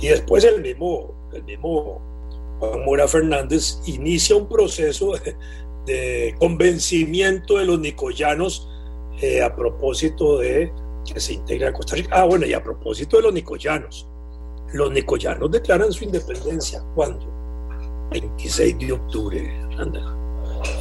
Y 0.00 0.08
después 0.08 0.44
el 0.44 0.62
mismo, 0.62 1.14
el 1.34 1.44
mismo 1.44 2.00
Juan 2.58 2.84
Mora 2.84 3.08
Fernández 3.08 3.80
inicia 3.86 4.36
un 4.36 4.48
proceso 4.48 5.12
de, 5.86 6.34
convencimiento 6.38 7.58
de 7.58 7.66
los 7.66 7.78
nicoyanos 7.78 8.68
eh, 9.20 9.42
a 9.42 9.54
propósito 9.54 10.38
de 10.38 10.72
que 11.04 11.20
se 11.20 11.34
integra 11.34 11.68
a 11.68 11.72
Costa 11.72 11.96
Rica. 11.96 12.08
Ah, 12.12 12.24
bueno, 12.24 12.46
y 12.46 12.54
a 12.54 12.62
propósito 12.62 13.18
de 13.18 13.24
los 13.24 13.34
nicoyanos. 13.34 14.08
Los 14.72 14.90
nicoyanos 14.90 15.50
declaran 15.50 15.92
su 15.92 16.04
independencia. 16.04 16.82
¿Cuándo? 16.94 17.26
26 18.10 18.78
de 18.78 18.92
octubre, 18.92 19.62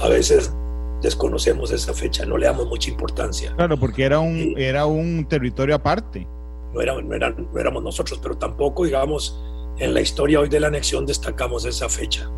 A 0.02 0.08
veces 0.08 0.54
desconocemos 1.02 1.72
esa 1.72 1.94
fecha, 1.94 2.26
no 2.26 2.38
le 2.38 2.46
damos 2.46 2.68
mucha 2.68 2.90
importancia. 2.90 3.54
Claro, 3.56 3.78
porque 3.78 4.04
era 4.04 4.20
un, 4.20 4.56
era 4.58 4.86
un 4.86 5.26
territorio 5.28 5.76
aparte. 5.76 6.28
No, 6.74 6.82
era, 6.82 7.00
no, 7.00 7.60
éramos 7.60 7.84
nosotros, 7.84 8.20
pero 8.22 8.38
tampoco, 8.38 8.86
digamos, 8.86 9.40
en 9.78 9.94
la 9.94 10.02
historia 10.02 10.40
hoy 10.40 10.50
de 10.50 10.60
la 10.60 10.68
anexión 10.68 11.06
destacamos 11.06 11.66
esa 11.66 11.90
fecha 11.90 12.30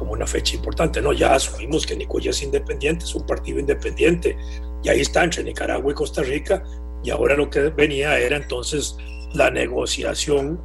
como 0.00 0.12
una 0.12 0.26
fecha 0.26 0.56
importante. 0.56 1.02
No, 1.02 1.12
ya 1.12 1.34
asumimos 1.34 1.86
que 1.86 1.94
Nicoya 1.94 2.30
es 2.30 2.42
independiente, 2.42 3.04
es 3.04 3.14
un 3.14 3.26
partido 3.26 3.60
independiente, 3.60 4.36
y 4.82 4.88
ahí 4.88 5.00
está 5.00 5.22
entre 5.22 5.44
Nicaragua 5.44 5.92
y 5.92 5.94
Costa 5.94 6.22
Rica, 6.22 6.64
y 7.04 7.10
ahora 7.10 7.36
lo 7.36 7.50
que 7.50 7.60
venía 7.68 8.18
era 8.18 8.36
entonces 8.36 8.96
la 9.34 9.50
negociación, 9.50 10.58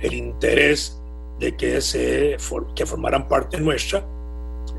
el 0.00 0.14
interés 0.14 0.98
de 1.38 1.54
que, 1.56 1.80
se, 1.82 2.38
que 2.74 2.86
formaran 2.86 3.28
parte 3.28 3.60
nuestra, 3.60 4.02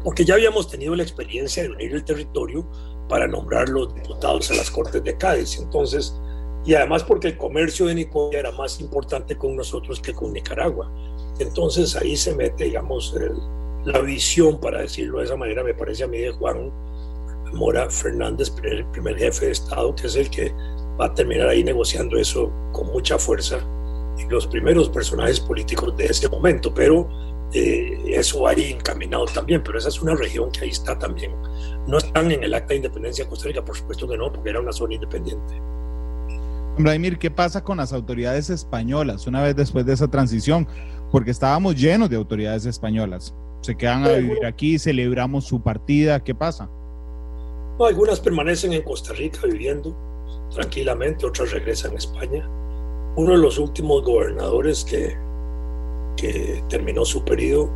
porque 0.04 0.26
ya 0.26 0.34
habíamos 0.34 0.68
tenido 0.68 0.96
la 0.96 1.04
experiencia 1.04 1.62
de 1.62 1.70
unir 1.70 1.94
el 1.94 2.04
territorio 2.04 2.68
para 3.08 3.28
nombrar 3.28 3.70
los 3.70 3.94
diputados 3.94 4.50
a 4.50 4.56
las 4.56 4.72
Cortes 4.72 5.04
de 5.04 5.16
Cádiz. 5.16 5.60
Entonces, 5.60 6.16
y 6.64 6.74
además 6.76 7.03
porque 7.03 7.30
el 7.30 7.38
comercio 7.38 7.88
de 7.88 7.95
Nicoya 7.95 8.39
era 8.39 8.51
más 8.51 8.80
importante 8.80 9.36
con 9.38 9.55
nosotros 9.55 9.99
que 9.99 10.14
con 10.14 10.34
Nicaragua. 10.34 10.91
Entonces 11.39 11.95
ahí 11.95 12.16
se 12.16 12.36
mete, 12.36 12.66
digamos, 12.66 13.16
la 13.86 13.99
visión, 13.99 14.59
para 14.59 14.82
decirlo 14.82 15.20
de 15.20 15.26
esa 15.26 15.36
manera, 15.36 15.64
me 15.64 15.74
parece 15.74 16.03
a 16.03 16.07
mí 16.07 16.20
de 16.20 16.32
Juan 16.32 16.72
Mora 17.53 17.89
Fernández, 17.89 18.53
el 18.64 18.86
primer 18.88 19.18
jefe 19.18 19.47
de 19.47 19.51
Estado, 19.51 19.95
que 19.95 20.07
es 20.07 20.16
el 20.16 20.30
que 20.30 20.53
va 20.99 21.05
a 21.05 21.14
terminar 21.14 21.47
ahí 21.47 21.64
negociando 21.64 22.18
eso 22.18 22.51
con 22.72 22.88
mucha 22.88 23.18
fuerza 23.18 23.59
y 24.18 24.30
los 24.30 24.45
primeros 24.47 24.89
personajes 24.89 25.39
políticos 25.39 25.95
de 25.97 26.05
ese 26.05 26.30
momento, 26.30 26.74
pero 26.74 27.09
eh, 27.53 28.03
eso 28.07 28.47
ahí 28.47 28.72
encaminado 28.72 29.26
también, 29.26 29.62
pero 29.64 29.78
esa 29.78 29.89
es 29.89 30.01
una 30.01 30.16
región 30.16 30.51
que 30.51 30.62
ahí 30.62 30.70
está 30.70 30.97
también. 30.97 31.34
No 31.88 31.97
están 31.97 32.32
en 32.32 32.43
el 32.43 32.53
acta 32.53 32.70
de 32.70 32.78
independencia 32.78 33.24
de 33.24 33.30
Costa 33.30 33.47
Rica, 33.47 33.66
por 33.66 33.76
supuesto 33.76 34.07
que 34.07 34.18
no, 34.18 34.32
porque 34.32 34.49
era 34.49 34.59
una 34.59 34.72
zona 34.72 34.93
independiente. 34.93 35.55
Vladimir, 36.84 37.18
¿qué 37.18 37.32
pasa 37.32 37.64
con 37.64 37.78
las 37.78 37.94
autoridades 37.94 38.50
españolas 38.50 39.28
una 39.28 39.42
vez 39.42 39.56
después 39.56 39.86
de 39.86 39.94
esa 39.94 40.10
transición? 40.10 40.68
Porque 41.12 41.32
estábamos 41.32 41.76
llenos 41.76 42.10
de 42.10 42.16
autoridades 42.16 42.66
españolas. 42.66 43.34
Se 43.62 43.76
quedan 43.76 44.06
a 44.06 44.14
vivir 44.14 44.46
aquí, 44.46 44.80
celebramos 44.80 45.46
su 45.46 45.62
partida, 45.62 46.24
¿qué 46.24 46.34
pasa? 46.34 46.70
No, 47.78 47.86
algunas 47.86 48.20
permanecen 48.20 48.74
en 48.74 48.82
Costa 48.82 49.14
Rica 49.14 49.42
viviendo, 49.46 49.96
tranquilamente, 50.52 51.26
otras 51.26 51.52
regresan 51.52 51.94
a 51.94 51.98
España. 51.98 52.48
Uno 53.16 53.34
de 53.34 53.38
los 53.38 53.58
últimos 53.58 54.04
gobernadores 54.04 54.84
que, 54.84 55.16
que 56.18 56.64
terminó 56.70 57.06
su 57.06 57.24
periodo, 57.24 57.70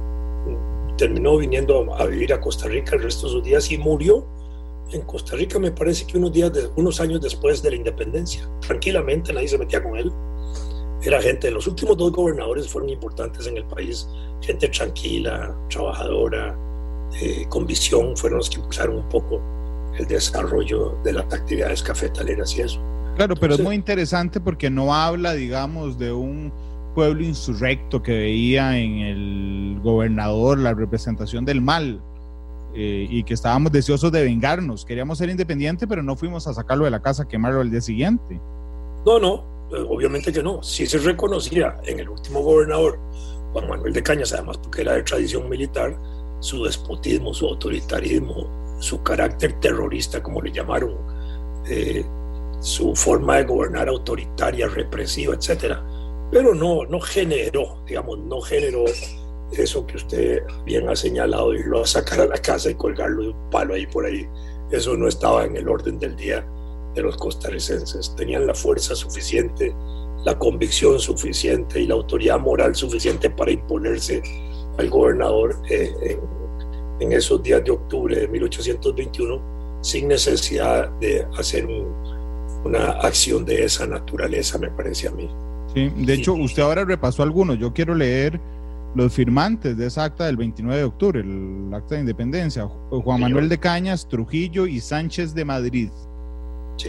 terminó 0.98 1.38
viniendo 1.38 1.94
a, 1.94 2.06
vivir 2.06 2.34
a 2.34 2.40
Costa 2.40 2.68
Rica 2.68 2.96
el 2.96 3.04
resto 3.04 3.28
de 3.28 3.34
sus 3.34 3.44
días 3.44 3.72
y 3.72 3.78
murió 3.78 4.26
en 4.92 5.02
Costa 5.02 5.36
Rica, 5.36 5.60
me 5.60 5.72
parece 5.72 6.06
que 6.06 6.18
unos 6.18 6.32
días, 6.32 6.54
de, 6.54 6.70
unos 6.76 7.00
años 7.00 7.22
después 7.22 7.62
de 7.62 7.72
la 7.72 7.76
independencia. 7.78 8.48
Tranquilamente, 8.62 9.34
nadie 9.34 9.48
se 9.48 9.58
metía 9.58 9.84
con 9.84 9.98
él. 9.98 10.12
Era 11.02 11.22
gente, 11.22 11.52
los 11.52 11.68
últimos 11.68 11.98
dos 11.98 12.12
gobernadores 12.12 12.68
fueron 12.68 12.90
importantes 12.90 13.46
en 13.48 13.58
el 13.58 13.66
país, 13.66 14.08
gente 14.42 14.68
tranquila, 14.70 15.56
trabajadora, 15.70 16.56
eh, 17.22 17.46
con 17.50 17.66
visión, 17.68 18.16
fueron 18.18 18.40
los 18.40 18.50
que 18.50 18.58
impulsaron 18.58 18.98
un 18.98 19.10
poco 19.10 19.42
el 19.98 20.08
desarrollo 20.08 20.98
de 21.04 21.14
las 21.14 21.32
actividades 21.32 21.84
cafetaleras 21.84 22.58
y 22.58 22.62
eso. 22.62 22.80
Claro, 23.16 23.36
pero 23.36 23.56
es 23.56 23.62
muy 23.62 23.76
interesante 23.76 24.42
porque 24.42 24.70
no 24.70 24.94
habla, 24.94 25.34
digamos, 25.34 25.98
de 25.98 26.12
un 26.12 26.52
pueblo 26.96 27.24
insurrecto 27.24 28.02
que 28.02 28.14
veía 28.14 28.78
en 28.78 29.00
el 29.00 29.80
gobernador 29.82 30.58
la 30.60 30.74
representación 30.74 31.46
del 31.46 31.62
mal 31.62 32.02
eh, 32.76 33.08
y 33.10 33.24
que 33.24 33.34
estábamos 33.34 33.72
deseosos 33.72 34.12
de 34.12 34.24
vengarnos. 34.24 34.84
Queríamos 34.84 35.18
ser 35.18 35.30
independientes, 35.30 35.88
pero 35.88 36.04
no 36.04 36.18
fuimos 36.18 36.46
a 36.48 36.54
sacarlo 36.54 36.84
de 36.84 36.92
la 36.92 37.02
casa, 37.02 37.26
quemarlo 37.26 37.62
al 37.62 37.72
día 37.72 37.80
siguiente. 37.80 38.42
No, 39.06 39.18
no, 39.18 39.44
eh, 39.72 39.86
obviamente 39.88 40.34
que 40.34 40.44
no. 40.44 40.62
Sí 40.62 40.86
se 40.86 40.98
reconocía 40.98 41.78
en 41.86 42.00
el 42.00 42.10
último 42.10 42.42
gobernador, 42.42 43.00
Juan 43.54 43.70
Manuel 43.70 43.94
de 43.94 44.04
Cañas, 44.04 44.34
además 44.34 44.58
porque 44.58 44.82
era 44.82 44.94
de 44.94 45.04
tradición 45.04 45.48
militar, 45.48 45.98
su 46.42 46.66
despotismo, 46.66 47.34
su 47.34 47.48
autoritarismo, 47.48 48.48
su 48.80 49.02
carácter 49.04 49.54
terrorista, 49.62 50.22
como 50.22 50.42
le 50.42 50.52
llamaron, 50.52 50.98
eh, 51.70 52.06
su 52.60 52.94
forma 52.94 53.38
de 53.38 53.46
gobernar 53.46 53.88
autoritaria, 53.88 54.68
represiva, 54.68 55.34
etcétera. 55.34 55.82
Pero 56.30 56.54
no, 56.54 56.86
no 56.86 57.00
generó, 57.00 57.82
digamos, 57.86 58.20
no 58.20 58.42
generó 58.42 58.84
eso 59.52 59.86
que 59.86 59.98
usted 59.98 60.44
bien 60.66 60.90
ha 60.90 60.96
señalado, 60.96 61.54
irlo 61.54 61.82
a 61.82 61.88
sacar 61.88 62.22
a 62.22 62.28
la 62.28 62.38
casa 62.38 62.70
y 62.70 62.76
colgarlo 62.76 63.24
de 63.24 63.30
un 63.30 63.50
palo 63.50 63.74
ahí 63.74 63.88
por 63.88 64.06
ahí. 64.06 64.28
Eso 64.72 64.98
no 64.98 65.08
estaba 65.08 65.46
en 65.46 65.56
el 65.56 65.68
orden 65.70 66.00
del 66.00 66.16
día 66.16 66.46
de 66.94 67.02
los 67.02 67.18
costarricenses. 67.18 68.16
Tenían 68.16 68.48
la 68.48 68.54
fuerza 68.54 68.96
suficiente, 68.96 69.76
la 70.24 70.38
convicción 70.38 71.00
suficiente 71.00 71.82
y 71.82 71.88
la 71.88 71.96
autoridad 71.96 72.40
moral 72.40 72.76
suficiente 72.76 73.30
para 73.30 73.52
imponerse 73.52 74.22
al 74.78 74.90
gobernador 74.90 75.56
eh, 75.70 75.94
en 76.02 76.46
en 77.00 77.12
esos 77.12 77.42
días 77.44 77.64
de 77.64 77.72
octubre 77.72 78.16
de 78.16 78.28
1821 78.28 79.80
sin 79.82 80.08
necesidad 80.08 80.90
de 81.00 81.26
hacer 81.38 81.68
una 82.64 82.92
acción 83.02 83.46
de 83.46 83.66
esa 83.66 83.86
naturaleza, 83.86 84.58
me 84.58 84.70
parece 84.70 85.08
a 85.08 85.12
mí. 85.12 85.30
Sí, 85.74 85.92
de 85.96 86.14
hecho, 86.14 86.34
usted 86.34 86.64
ahora 86.64 86.86
repasó 86.86 87.22
algunos. 87.22 87.60
Yo 87.60 87.74
quiero 87.74 87.94
leer 87.94 88.40
los 88.96 89.14
firmantes 89.14 89.78
de 89.78 89.88
esa 89.88 90.06
acta 90.06 90.26
del 90.26 90.38
29 90.38 90.78
de 90.78 90.86
octubre, 90.86 91.20
el 91.20 91.72
acta 91.74 91.96
de 91.96 92.02
independencia. 92.02 92.68
Juan 92.90 93.20
Manuel 93.20 93.50
de 93.50 93.60
Cañas, 93.60 94.08
Trujillo 94.08 94.66
y 94.66 94.80
Sánchez 94.80 95.36
de 95.36 95.46
Madrid, 95.46 95.90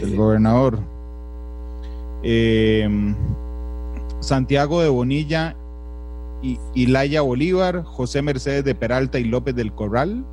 el 0.01 0.15
gobernador. 0.15 0.79
Eh, 2.23 2.89
Santiago 4.19 4.81
de 4.81 4.89
Bonilla 4.89 5.55
y 6.41 6.57
Ilaya 6.73 7.21
Bolívar, 7.21 7.83
José 7.83 8.21
Mercedes 8.21 8.63
de 8.63 8.73
Peralta 8.73 9.19
y 9.19 9.25
López 9.25 9.55
del 9.55 9.73
Corral. 9.73 10.25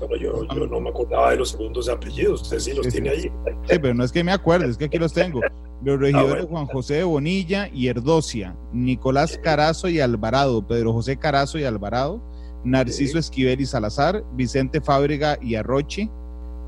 Pero 0.00 0.16
yo, 0.16 0.66
no 0.66 0.80
me 0.80 0.90
acordaba 0.90 1.30
de 1.30 1.36
los 1.36 1.50
segundos 1.50 1.88
apellidos, 1.88 2.42
usted 2.42 2.58
sí 2.58 2.74
los 2.74 2.88
tiene 2.88 3.10
ahí. 3.10 3.32
Sí, 3.68 3.78
pero 3.80 3.94
no 3.94 4.02
es 4.02 4.10
que 4.10 4.24
me 4.24 4.32
acuerde, 4.32 4.68
es 4.68 4.76
que 4.76 4.86
aquí 4.86 4.98
los 4.98 5.12
tengo. 5.12 5.40
Los 5.84 5.98
regidores 5.98 6.44
ah, 6.44 6.48
Juan 6.48 6.66
José 6.66 6.94
de 6.94 7.04
Bonilla 7.04 7.68
y 7.68 7.88
Erdocia, 7.88 8.54
Nicolás 8.72 9.38
Carazo 9.42 9.88
y 9.88 9.98
Alvarado, 9.98 10.66
Pedro 10.66 10.92
José 10.92 11.16
Carazo 11.16 11.58
y 11.58 11.64
Alvarado, 11.64 12.22
Narciso 12.64 13.18
Esquivel 13.18 13.60
y 13.60 13.66
Salazar, 13.66 14.24
Vicente 14.34 14.80
Fábrega 14.80 15.38
y 15.42 15.56
Arroche, 15.56 16.08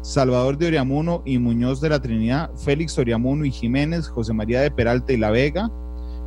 Salvador 0.03 0.59
de 0.59 0.67
Oriamuno 0.67 1.23
y 1.25 1.39
Muñoz 1.39 1.81
de 1.81 1.91
la 1.91 2.01
Trinidad, 2.01 2.51
Félix 2.57 2.99
Oriamuno 2.99 3.45
y 3.45 3.53
Jiménez, 3.53 4.09
José 4.09 4.33
María 4.33 4.61
de 4.61 4.71
Peralta 4.71 5.13
y 5.13 5.17
La 5.17 5.31
Vega, 5.31 5.71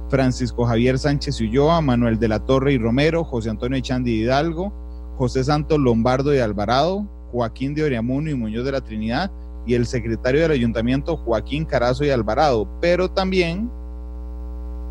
Francisco 0.09 0.65
Javier 0.65 0.97
Sánchez 0.97 1.41
Ulloa, 1.41 1.81
Manuel 1.81 2.17
de 2.17 2.29
la 2.29 2.39
Torre 2.39 2.71
y 2.71 2.77
Romero, 2.77 3.25
José 3.25 3.49
Antonio 3.49 3.77
Echandi 3.77 4.21
Hidalgo, 4.21 4.71
José 5.17 5.43
Santos 5.43 5.77
Lombardo 5.77 6.33
y 6.33 6.39
Alvarado, 6.39 7.05
Joaquín 7.31 7.75
de 7.75 7.83
Oriamuno 7.83 8.29
y 8.29 8.35
Muñoz 8.35 8.63
de 8.63 8.71
la 8.71 8.81
Trinidad 8.81 9.29
y 9.67 9.75
el 9.75 9.85
secretario 9.85 10.41
del 10.41 10.51
ayuntamiento 10.51 11.17
Joaquín 11.17 11.65
Carazo 11.65 12.05
y 12.05 12.09
Alvarado, 12.09 12.67
pero 12.79 13.11
también 13.11 13.69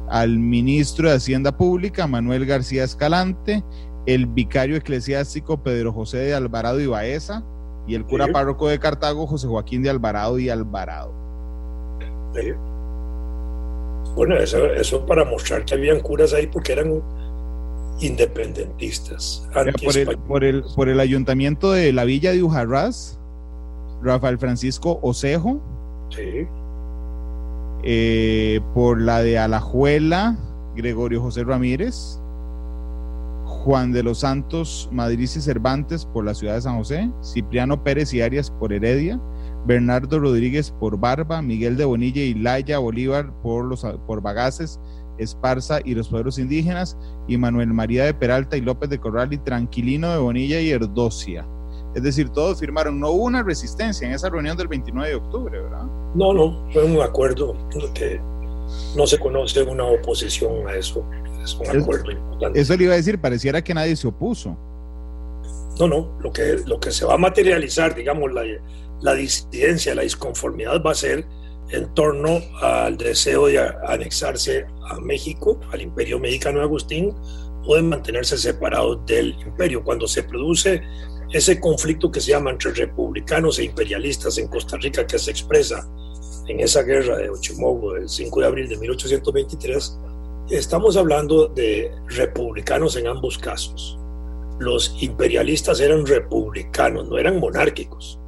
al 0.09 0.39
ministro 0.39 1.09
de 1.09 1.17
Hacienda 1.17 1.57
Pública 1.57 2.07
Manuel 2.07 2.45
García 2.45 2.85
Escalante, 2.85 3.65
el 4.05 4.27
vicario 4.27 4.77
eclesiástico 4.77 5.63
Pedro 5.63 5.93
José 5.93 6.19
de 6.19 6.35
Alvarado 6.35 6.79
y 6.81 6.87
Baeza 6.87 7.43
y 7.89 7.95
el 7.95 8.05
cura 8.05 8.29
párroco 8.29 8.69
de 8.69 8.79
Cartago 8.79 9.27
José 9.27 9.49
Joaquín 9.49 9.83
de 9.83 9.91
Alvarado 9.91 10.39
y 10.39 10.51
Alvarado. 10.51 11.13
Bueno, 14.15 14.37
eso, 14.37 15.07
para 15.07 15.25
mostrar 15.25 15.65
que 15.65 15.75
habían 15.75 16.01
curas 16.01 16.35
ahí 16.35 16.47
porque 16.47 16.73
eran 16.73 17.03
independentistas. 18.01 19.49
Por 19.83 19.97
el, 19.97 20.19
por, 20.19 20.45
el, 20.45 20.65
por 20.75 20.89
el 20.91 21.01
ayuntamiento 21.01 21.73
de 21.73 21.93
la 21.93 22.05
villa 22.05 22.33
de 22.33 22.43
Ujarrás, 22.43 23.16
Rafael 24.03 24.39
Francisco 24.39 24.99
Osejo. 25.03 25.61
Sí. 26.11 26.47
Eh, 27.83 28.61
por 28.75 29.01
la 29.01 29.23
de 29.23 29.39
Alajuela, 29.39 30.37
Gregorio 30.75 31.21
José 31.23 31.45
Ramírez. 31.45 32.21
Juan 33.45 33.93
de 33.93 34.03
los 34.03 34.21
Santos 34.21 34.89
Madrid 34.93 35.21
y 35.21 35.27
Cervantes 35.27 36.05
por 36.05 36.25
la 36.25 36.35
ciudad 36.35 36.55
de 36.55 36.63
San 36.63 36.79
José. 36.79 37.11
Cipriano 37.23 37.83
Pérez 37.83 38.13
y 38.15 38.21
Arias 38.21 38.51
por 38.51 38.73
Heredia. 38.73 39.21
Bernardo 39.67 40.21
Rodríguez 40.21 40.71
por 40.71 40.99
Barba, 40.99 41.43
Miguel 41.43 41.77
de 41.77 41.85
Bonilla 41.85 42.23
y 42.23 42.35
Laya 42.35 42.79
Bolívar 42.79 43.33
por, 43.43 43.65
los, 43.65 43.85
por 44.07 44.23
Bagaces, 44.23 44.79
Esparza 45.19 45.81
y 45.85 45.95
los 45.95 46.09
pueblos 46.09 46.39
indígenas, 46.39 46.97
y 47.27 47.37
Manuel 47.37 47.73
María 47.73 48.05
de 48.05 48.15
Peralta 48.15 48.57
y 48.57 48.61
López 48.61 48.91
de 48.91 49.01
Corral 49.01 49.33
y 49.33 49.39
Tranquilino 49.39 50.11
de 50.13 50.19
Bonilla 50.19 50.61
y 50.61 50.71
Erdocia. 50.71 51.47
Es 51.97 52.03
decir, 52.03 52.29
todos 52.29 52.61
firmaron, 52.61 53.01
no 53.01 53.09
hubo 53.09 53.25
una 53.25 53.43
resistencia 53.43 54.07
en 54.07 54.13
esa 54.13 54.29
reunión 54.29 54.55
del 54.55 54.69
29 54.69 55.09
de 55.09 55.15
octubre, 55.15 55.59
¿verdad? 55.59 55.85
No, 56.15 56.35
no, 56.35 56.69
fue 56.71 56.85
un 56.85 57.01
acuerdo 57.01 57.57
que 57.95 58.21
no 58.95 59.07
se 59.07 59.19
conoce 59.19 59.63
una 59.63 59.85
oposición 59.85 60.69
a 60.69 60.75
eso. 60.75 61.03
Es 61.43 61.55
un 61.55 61.81
acuerdo 61.81 62.11
importante. 62.11 62.61
Eso 62.61 62.77
le 62.77 62.85
iba 62.85 62.93
a 62.93 62.97
decir, 62.97 63.19
pareciera 63.19 63.65
que 63.65 63.73
nadie 63.73 63.97
se 63.97 64.07
opuso. 64.07 64.59
No, 65.81 65.89
no, 65.89 66.19
lo 66.21 66.31
que, 66.31 66.59
lo 66.67 66.79
que 66.79 66.91
se 66.91 67.07
va 67.07 67.15
a 67.15 67.19
materializar, 67.19 67.95
digamos, 67.95 68.31
la, 68.31 68.43
la 69.01 69.15
disidencia, 69.15 69.95
la 69.95 70.03
disconformidad 70.03 70.83
va 70.85 70.91
a 70.91 70.95
ser 70.95 71.27
en 71.71 71.95
torno 71.95 72.43
al 72.61 72.99
deseo 72.99 73.47
de 73.47 73.59
anexarse 73.89 74.67
a 74.91 75.01
México, 75.01 75.59
al 75.73 75.81
imperio 75.81 76.21
mexicano 76.21 76.59
de 76.59 76.67
Agustín, 76.67 77.15
o 77.65 77.75
de 77.75 77.81
mantenerse 77.81 78.37
separados 78.37 78.99
del 79.07 79.31
imperio. 79.41 79.83
Cuando 79.83 80.07
se 80.07 80.23
produce 80.25 80.83
ese 81.33 81.61
conflicto 81.61 82.11
que 82.11 82.21
se 82.21 82.31
llama 82.31 82.51
entre 82.51 82.73
republicanos 82.73 83.59
e 83.59 83.65
imperialistas 83.65 84.39
en 84.39 84.49
Costa 84.49 84.77
Rica, 84.77 85.07
que 85.07 85.19
se 85.19 85.31
expresa 85.31 85.89
en 86.49 86.61
esa 86.61 86.83
guerra 86.83 87.17
de 87.19 87.31
Ochimogo 87.31 87.95
del 87.95 88.09
5 88.09 88.41
de 88.41 88.47
abril 88.47 88.69
de 88.69 88.77
1823, 88.77 89.99
estamos 90.51 90.97
hablando 90.97 91.49
de 91.49 91.91
republicanos 92.09 92.97
en 92.97 93.09
ambos 93.09 93.39
casos. 93.39 93.99
Los 94.59 94.97
imperialistas 95.03 95.81
eran 95.81 96.07
republicanos, 96.07 97.09
no 97.09 97.19
eran 97.19 97.41
monárquicos 97.41 98.19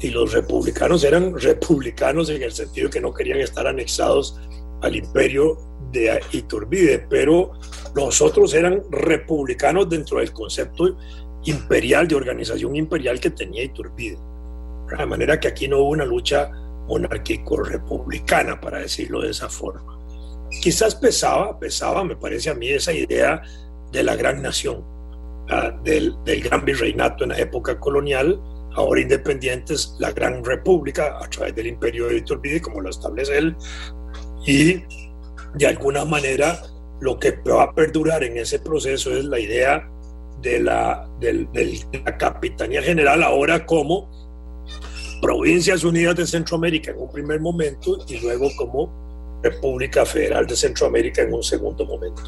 y 0.00 0.10
los 0.10 0.32
republicanos 0.32 1.04
eran 1.04 1.38
republicanos 1.38 2.30
en 2.30 2.42
el 2.42 2.52
sentido 2.52 2.88
que 2.90 3.00
no 3.00 3.12
querían 3.12 3.40
estar 3.40 3.66
anexados 3.66 4.38
al 4.82 4.94
imperio 4.94 5.58
de 5.90 6.20
Iturbide, 6.32 7.06
pero 7.08 7.52
los 7.94 8.20
otros 8.20 8.54
eran 8.54 8.82
republicanos 8.90 9.88
dentro 9.88 10.18
del 10.18 10.32
concepto 10.32 10.96
imperial, 11.46 12.06
de 12.06 12.14
organización 12.14 12.76
imperial 12.76 13.18
que 13.18 13.30
tenía 13.30 13.64
Iturbide. 13.64 14.18
De 14.98 15.06
manera 15.06 15.40
que 15.40 15.48
aquí 15.48 15.66
no 15.66 15.78
hubo 15.78 15.90
una 15.90 16.04
lucha 16.04 16.50
monárquico-republicana, 16.86 18.60
para 18.60 18.78
decirlo 18.78 19.22
de 19.22 19.30
esa 19.30 19.48
forma. 19.48 19.98
Quizás 20.62 20.94
pesaba, 20.94 21.58
pesaba, 21.58 22.04
me 22.04 22.16
parece 22.16 22.50
a 22.50 22.54
mí, 22.54 22.68
esa 22.68 22.92
idea 22.92 23.42
de 23.90 24.02
la 24.02 24.14
gran 24.14 24.42
nación, 24.42 24.84
del, 25.82 26.14
del 26.24 26.42
gran 26.42 26.64
virreinato 26.64 27.24
en 27.24 27.30
la 27.30 27.38
época 27.38 27.78
colonial, 27.78 28.40
ahora 28.76 29.00
independientes, 29.00 29.96
la 29.98 30.12
Gran 30.12 30.44
República 30.44 31.18
a 31.20 31.28
través 31.30 31.54
del 31.54 31.66
Imperio 31.66 32.08
de 32.08 32.18
Iturbide, 32.18 32.60
como 32.60 32.80
lo 32.80 32.90
establece 32.90 33.38
él, 33.38 33.56
y 34.46 34.82
de 35.54 35.66
alguna 35.66 36.04
manera 36.04 36.60
lo 37.00 37.18
que 37.18 37.32
va 37.48 37.64
a 37.64 37.74
perdurar 37.74 38.22
en 38.24 38.36
ese 38.36 38.58
proceso 38.58 39.10
es 39.16 39.24
la 39.24 39.38
idea 39.38 39.88
de 40.42 40.60
la, 40.60 41.08
de 41.20 41.48
la 42.04 42.16
Capitanía 42.16 42.82
General 42.82 43.22
ahora 43.22 43.64
como 43.64 44.10
Provincias 45.20 45.82
Unidas 45.84 46.16
de 46.16 46.26
Centroamérica 46.26 46.90
en 46.90 46.98
un 46.98 47.10
primer 47.10 47.40
momento 47.40 47.98
y 48.06 48.20
luego 48.20 48.48
como 48.56 49.40
República 49.42 50.04
Federal 50.04 50.46
de 50.46 50.56
Centroamérica 50.56 51.22
en 51.22 51.34
un 51.34 51.42
segundo 51.42 51.86
momento. 51.86 52.22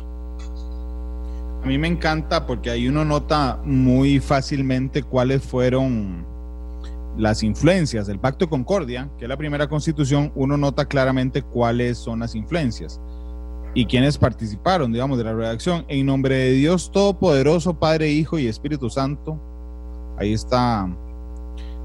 A 1.63 1.67
mí 1.67 1.77
me 1.77 1.89
encanta 1.89 2.47
porque 2.47 2.71
ahí 2.71 2.89
uno 2.89 3.05
nota 3.05 3.61
muy 3.65 4.21
fácilmente 4.21 5.03
cuáles 5.03 5.43
fueron 5.43 6.27
las 7.17 7.43
influencias 7.43 8.07
del 8.07 8.21
Pacto 8.21 8.45
de 8.45 8.51
Concordia, 8.51 9.11
que 9.19 9.25
es 9.25 9.29
la 9.29 9.37
primera 9.37 9.69
constitución, 9.69 10.33
uno 10.37 10.57
nota 10.57 10.87
claramente 10.87 11.43
cuáles 11.43 11.99
son 11.99 12.21
las 12.21 12.35
influencias 12.35 13.01
y 13.75 13.87
quienes 13.87 14.19
participaron, 14.19 14.93
digamos, 14.93 15.19
de 15.19 15.25
la 15.25 15.35
redacción. 15.35 15.85
En 15.89 16.07
nombre 16.07 16.37
de 16.37 16.53
Dios 16.53 16.91
Todopoderoso, 16.91 17.79
Padre, 17.79 18.11
Hijo 18.11 18.39
y 18.39 18.47
Espíritu 18.47 18.91
Santo, 18.91 19.39
ahí 20.19 20.33
está 20.33 20.89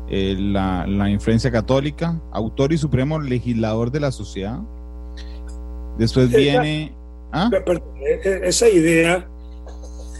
eh, 0.10 0.36
la, 0.38 0.86
la, 0.88 1.10
influencia 1.10 1.52
católica, 1.52 2.20
autor 2.32 2.74
y 2.74 2.78
supremo 2.78 3.20
legislador 3.20 3.92
de 3.92 4.00
la 4.00 4.12
sociedad. 4.12 4.60
Después 5.98 6.30
viene... 6.30 6.96
¿ah? 7.32 7.50
E, 7.54 8.30
e, 8.30 8.48
esa 8.48 8.68
idea 8.70 9.30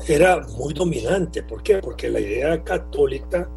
era 0.08 0.42
muy 0.58 0.74
dominante. 0.74 1.44
¿Por 1.44 1.64
qué? 1.64 1.78
Porque 1.78 2.10
la 2.10 2.20
idea 2.20 2.64
católica 2.64 3.50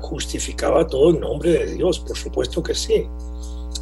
justificaba 0.00 0.86
todo 0.86 1.10
en 1.10 1.20
nombre 1.20 1.50
de 1.52 1.74
Dios, 1.74 2.00
por 2.00 2.16
supuesto 2.16 2.62
que 2.62 2.74
sí. 2.74 3.06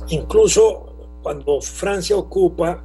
Incluso 0.09 0.87
cuando 1.23 1.61
Francia 1.61 2.17
ocupa 2.17 2.83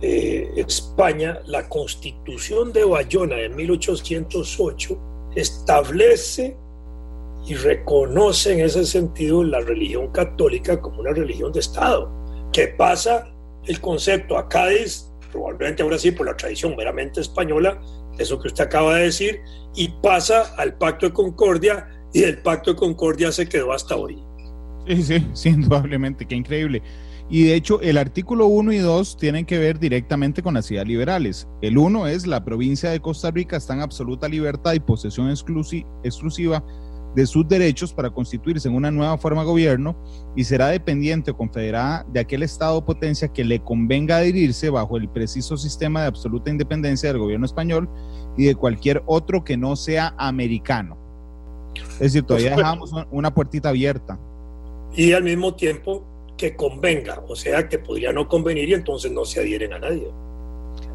eh, 0.00 0.50
España, 0.56 1.40
la 1.46 1.68
constitución 1.68 2.72
de 2.72 2.84
Bayona 2.84 3.36
de 3.36 3.48
1808 3.48 4.98
establece 5.34 6.56
y 7.46 7.54
reconoce 7.54 8.52
en 8.52 8.60
ese 8.60 8.84
sentido 8.84 9.44
la 9.44 9.60
religión 9.60 10.08
católica 10.12 10.80
como 10.80 11.00
una 11.00 11.12
religión 11.12 11.52
de 11.52 11.60
Estado, 11.60 12.10
que 12.52 12.68
pasa 12.68 13.28
el 13.66 13.80
concepto 13.80 14.36
a 14.36 14.48
Cádiz, 14.48 15.10
probablemente 15.30 15.82
ahora 15.82 15.98
sí 15.98 16.10
por 16.10 16.26
la 16.26 16.36
tradición 16.36 16.74
meramente 16.76 17.20
española, 17.20 17.80
eso 18.18 18.38
que 18.40 18.48
usted 18.48 18.64
acaba 18.64 18.96
de 18.96 19.04
decir, 19.04 19.40
y 19.74 19.88
pasa 20.02 20.54
al 20.56 20.76
Pacto 20.76 21.06
de 21.06 21.12
Concordia 21.12 21.88
y 22.12 22.22
el 22.22 22.38
pacto 22.38 22.70
de 22.70 22.76
concordia 22.76 23.30
se 23.30 23.46
quedó 23.46 23.72
hasta 23.72 23.94
hoy. 23.94 24.18
Sí, 24.86 25.02
sí, 25.02 25.26
sí, 25.34 25.48
indudablemente, 25.50 26.26
qué 26.26 26.34
increíble. 26.34 26.82
Y 27.28 27.44
de 27.44 27.54
hecho, 27.54 27.80
el 27.80 27.98
artículo 27.98 28.46
1 28.46 28.72
y 28.72 28.78
2 28.78 29.16
tienen 29.16 29.44
que 29.44 29.58
ver 29.58 29.80
directamente 29.80 30.42
con 30.42 30.54
las 30.54 30.70
ideas 30.70 30.86
liberales. 30.86 31.48
El 31.60 31.76
1 31.76 32.06
es 32.06 32.26
la 32.26 32.44
provincia 32.44 32.90
de 32.90 33.00
Costa 33.00 33.30
Rica 33.32 33.56
está 33.56 33.74
en 33.74 33.80
absoluta 33.80 34.28
libertad 34.28 34.74
y 34.74 34.80
posesión 34.80 35.30
exclusiva 35.30 36.64
de 37.16 37.26
sus 37.26 37.48
derechos 37.48 37.94
para 37.94 38.10
constituirse 38.10 38.68
en 38.68 38.74
una 38.74 38.90
nueva 38.90 39.16
forma 39.16 39.40
de 39.40 39.46
gobierno 39.46 39.96
y 40.36 40.44
será 40.44 40.68
dependiente 40.68 41.30
o 41.30 41.36
confederada 41.36 42.04
de 42.12 42.20
aquel 42.20 42.42
Estado 42.42 42.76
o 42.76 42.84
potencia 42.84 43.28
que 43.28 43.42
le 43.42 43.58
convenga 43.58 44.18
adherirse 44.18 44.68
bajo 44.68 44.98
el 44.98 45.08
preciso 45.08 45.56
sistema 45.56 46.02
de 46.02 46.08
absoluta 46.08 46.50
independencia 46.50 47.08
del 47.08 47.18
gobierno 47.18 47.46
español 47.46 47.88
y 48.36 48.44
de 48.44 48.54
cualquier 48.54 49.02
otro 49.06 49.42
que 49.42 49.56
no 49.56 49.76
sea 49.76 50.14
americano. 50.18 50.98
Es 51.94 52.12
decir, 52.12 52.22
todavía 52.22 52.54
dejamos 52.54 52.92
una 53.10 53.32
puertita 53.32 53.70
abierta. 53.70 54.18
Y 54.94 55.12
al 55.12 55.24
mismo 55.24 55.54
tiempo 55.54 56.04
que 56.36 56.56
convenga, 56.56 57.22
o 57.28 57.36
sea, 57.36 57.68
que 57.68 57.78
podría 57.78 58.12
no 58.12 58.28
convenir 58.28 58.68
y 58.68 58.74
entonces 58.74 59.10
no 59.12 59.24
se 59.24 59.40
adhieren 59.40 59.72
a 59.72 59.78
nadie. 59.78 60.08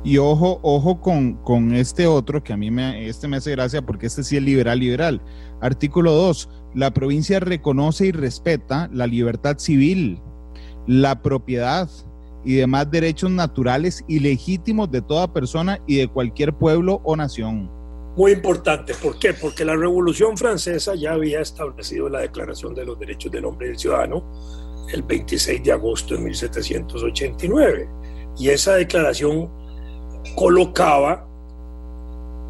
Y 0.04 0.18
ojo, 0.18 0.60
ojo 0.64 1.00
con, 1.00 1.36
con 1.44 1.74
este 1.76 2.08
otro 2.08 2.44
que 2.44 2.54
a 2.54 2.58
mí 2.58 2.72
me, 2.72 3.08
este 3.08 3.28
me 3.28 3.38
hace 3.38 3.52
gracia 3.52 3.82
porque 3.82 4.08
este 4.08 4.24
sí 4.24 4.38
es 4.38 4.44
liberal, 4.44 4.80
liberal. 4.80 5.22
Artículo 5.60 6.14
2. 6.14 6.50
La 6.74 6.92
provincia 6.92 7.40
reconoce 7.40 8.08
y 8.08 8.12
respeta 8.12 8.90
la 8.92 9.06
libertad 9.06 9.58
civil, 9.60 10.20
la 10.88 11.22
propiedad 11.22 11.90
y 12.44 12.56
demás 12.56 12.90
derechos 12.90 13.30
naturales 13.30 14.04
y 14.08 14.20
legítimos 14.20 14.90
de 14.92 15.02
toda 15.02 15.32
persona 15.32 15.80
y 15.86 15.98
de 15.98 16.08
cualquier 16.08 16.54
pueblo 16.54 17.02
o 17.04 17.16
nación 17.16 17.70
muy 18.16 18.34
importante. 18.34 18.94
¿Por 18.94 19.18
qué? 19.18 19.34
Porque 19.34 19.64
la 19.64 19.76
Revolución 19.76 20.38
Francesa 20.38 20.96
ya 20.96 21.14
había 21.14 21.40
establecido 21.40 22.10
la 22.10 22.20
Declaración 22.20 22.74
de 22.74 22.86
los 22.86 23.00
Derechos 23.00 23.32
del 23.32 23.46
Hombre 23.46 23.68
y 23.68 23.70
del 23.70 23.80
Ciudadano 23.80 24.24
el 24.90 25.04
26 25.04 25.64
de 25.64 25.72
agosto 25.72 26.16
de 26.16 26.22
1789. 26.22 27.90
Y 28.38 28.50
esa 28.50 28.76
declaración 28.76 29.50
colocaba 30.36 31.28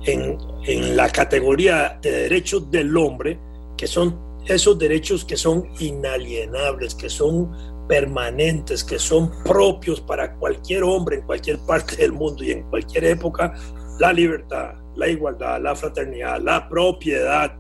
en, 0.06 0.38
en 0.66 0.96
la 0.96 1.10
categoría 1.10 2.00
de 2.02 2.12
derechos 2.12 2.70
del 2.72 2.96
hombre, 2.98 3.40
que 3.78 3.88
son 3.88 4.18
esos 4.46 4.78
derechos 4.80 5.24
que 5.24 5.38
son 5.38 5.68
inalienables, 5.80 6.96
que 6.96 7.10
son 7.10 7.52
permanentes, 7.88 8.84
que 8.84 8.98
son 8.98 9.32
propios 9.44 10.02
para 10.02 10.36
cualquier 10.36 10.84
hombre 10.84 11.18
en 11.18 11.22
cualquier 11.24 11.60
parte 11.60 11.98
del 11.98 12.14
mundo 12.14 12.44
y 12.44 12.52
en 12.52 12.64
cualquier 12.70 13.06
época, 13.06 13.54
la 14.00 14.14
libertad, 14.14 14.76
la 14.96 15.08
igualdad, 15.08 15.62
la 15.62 15.76
fraternidad, 15.76 16.42
la 16.42 16.68
propiedad, 16.68 17.56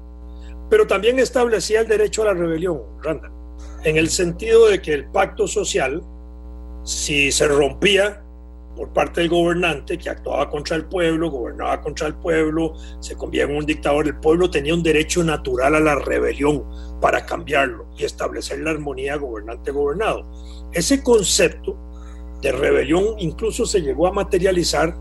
pero 0.69 0.87
también 0.87 1.19
establecía 1.19 1.81
el 1.81 1.87
derecho 1.87 2.23
a 2.23 2.27
la 2.27 2.33
rebelión, 2.33 2.81
Randall, 3.01 3.31
en 3.83 3.97
el 3.97 4.09
sentido 4.09 4.67
de 4.67 4.81
que 4.81 4.93
el 4.93 5.05
pacto 5.05 5.47
social, 5.47 6.01
si 6.83 7.31
se 7.31 7.47
rompía 7.47 8.23
por 8.75 8.93
parte 8.93 9.21
del 9.21 9.29
gobernante 9.29 9.97
que 9.97 10.09
actuaba 10.09 10.49
contra 10.49 10.75
el 10.75 10.85
pueblo, 10.85 11.29
gobernaba 11.29 11.81
contra 11.81 12.07
el 12.07 12.15
pueblo, 12.15 12.73
se 12.99 13.15
convertía 13.15 13.43
en 13.43 13.57
un 13.57 13.65
dictador, 13.65 14.07
el 14.07 14.17
pueblo 14.17 14.49
tenía 14.49 14.73
un 14.73 14.83
derecho 14.83 15.23
natural 15.23 15.75
a 15.75 15.79
la 15.79 15.95
rebelión 15.95 16.63
para 17.01 17.25
cambiarlo 17.25 17.87
y 17.97 18.05
establecer 18.05 18.59
la 18.59 18.71
armonía 18.71 19.17
gobernante-gobernado. 19.17 20.25
Ese 20.71 21.03
concepto 21.03 21.77
de 22.41 22.51
rebelión 22.51 23.19
incluso 23.19 23.65
se 23.65 23.81
llegó 23.81 24.07
a 24.07 24.11
materializar 24.11 24.95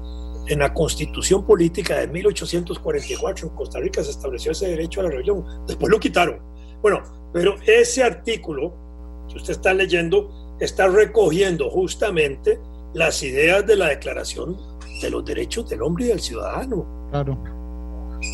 en 0.47 0.59
la 0.59 0.74
constitución 0.74 1.47
política 1.47 1.99
de 1.99 2.09
1844 2.09 3.49
en 3.49 3.55
Costa 3.55 3.78
Rica 3.78 4.03
se 4.03 4.11
estableció 4.11 4.53
ese 4.53 4.68
derecho 4.68 5.01
a 5.01 5.05
la 5.05 5.11
rebelión. 5.11 5.45
Después 5.66 5.91
lo 5.91 6.01
quitaron. 6.01 6.41
Bueno, 6.83 7.03
pero 7.33 7.57
ese 7.66 8.03
artículo 8.03 8.72
que 9.28 9.37
usted 9.37 9.53
está 9.53 9.72
leyendo 9.74 10.57
está 10.61 10.89
recogiendo 10.89 11.70
justamente 11.70 12.59
las 12.95 13.22
ideas 13.22 13.66
de 13.66 13.76
la 13.76 13.89
Declaración 13.89 14.57
de 15.01 15.11
los 15.11 15.24
Derechos 15.24 15.68
del 15.68 15.83
Hombre 15.83 16.07
y 16.07 16.09
del 16.09 16.20
Ciudadano. 16.20 16.87
Claro. 17.11 17.39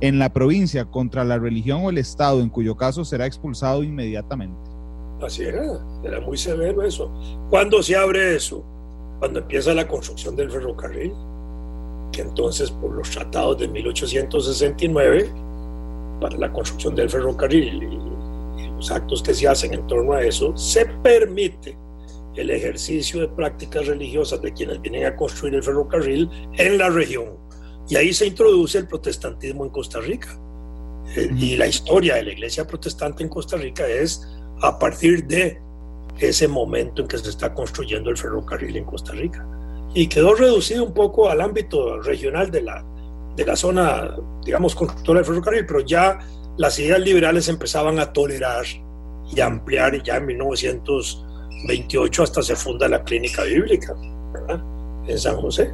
en 0.01 0.19
la 0.19 0.31
provincia 0.31 0.85
contra 0.85 1.23
la 1.23 1.39
religión 1.39 1.81
o 1.83 1.89
el 1.89 1.97
Estado, 1.97 2.41
en 2.41 2.49
cuyo 2.49 2.75
caso 2.75 3.05
será 3.05 3.25
expulsado 3.25 3.83
inmediatamente. 3.83 4.57
Así 5.21 5.43
era, 5.43 5.79
era 6.03 6.19
muy 6.19 6.37
severo 6.37 6.83
eso. 6.83 7.09
¿Cuándo 7.49 7.81
se 7.81 7.95
abre 7.95 8.35
eso? 8.35 8.63
Cuando 9.19 9.39
empieza 9.39 9.73
la 9.73 9.87
construcción 9.87 10.35
del 10.35 10.51
ferrocarril, 10.51 11.13
que 12.11 12.21
entonces 12.21 12.69
por 12.69 12.91
los 12.91 13.09
tratados 13.09 13.57
de 13.59 13.67
1869, 13.69 15.29
para 16.19 16.37
la 16.37 16.51
construcción 16.51 16.95
del 16.95 17.09
ferrocarril 17.09 17.81
los 18.83 18.91
actos 18.91 19.23
que 19.23 19.33
se 19.33 19.47
hacen 19.47 19.73
en 19.73 19.87
torno 19.87 20.11
a 20.11 20.21
eso, 20.21 20.55
se 20.57 20.85
permite 20.85 21.77
el 22.35 22.49
ejercicio 22.49 23.21
de 23.21 23.29
prácticas 23.29 23.87
religiosas 23.87 24.41
de 24.41 24.51
quienes 24.51 24.81
vienen 24.81 25.05
a 25.05 25.15
construir 25.15 25.55
el 25.55 25.63
ferrocarril 25.63 26.29
en 26.57 26.77
la 26.77 26.89
región. 26.89 27.37
Y 27.87 27.95
ahí 27.95 28.13
se 28.13 28.27
introduce 28.27 28.77
el 28.79 28.87
protestantismo 28.87 29.63
en 29.63 29.71
Costa 29.71 30.01
Rica. 30.01 30.37
Eh, 31.15 31.29
y 31.37 31.55
la 31.55 31.67
historia 31.67 32.15
de 32.15 32.23
la 32.23 32.31
iglesia 32.33 32.67
protestante 32.67 33.23
en 33.23 33.29
Costa 33.29 33.55
Rica 33.55 33.87
es 33.87 34.27
a 34.61 34.77
partir 34.77 35.25
de 35.27 35.61
ese 36.19 36.47
momento 36.49 37.03
en 37.03 37.07
que 37.07 37.17
se 37.17 37.29
está 37.29 37.53
construyendo 37.53 38.09
el 38.09 38.17
ferrocarril 38.17 38.75
en 38.75 38.83
Costa 38.83 39.13
Rica. 39.13 39.47
Y 39.93 40.07
quedó 40.07 40.35
reducido 40.35 40.83
un 40.83 40.93
poco 40.93 41.29
al 41.29 41.39
ámbito 41.39 42.01
regional 42.01 42.51
de 42.51 42.63
la, 42.63 42.83
de 43.37 43.45
la 43.45 43.55
zona, 43.55 44.17
digamos, 44.43 44.75
constructora 44.75 45.19
del 45.19 45.25
ferrocarril, 45.25 45.65
pero 45.65 45.79
ya 45.81 46.19
las 46.57 46.79
ideas 46.79 46.99
liberales 46.99 47.47
empezaban 47.49 47.99
a 47.99 48.13
tolerar 48.13 48.65
y 49.33 49.39
ampliar, 49.39 50.01
ya 50.03 50.17
en 50.17 50.25
1900 50.25 51.25
28 51.67 52.23
hasta 52.23 52.41
se 52.41 52.55
funda 52.55 52.87
la 52.87 53.03
clínica 53.03 53.43
bíblica 53.43 53.95
en 55.07 55.19
San 55.19 55.37
José. 55.37 55.73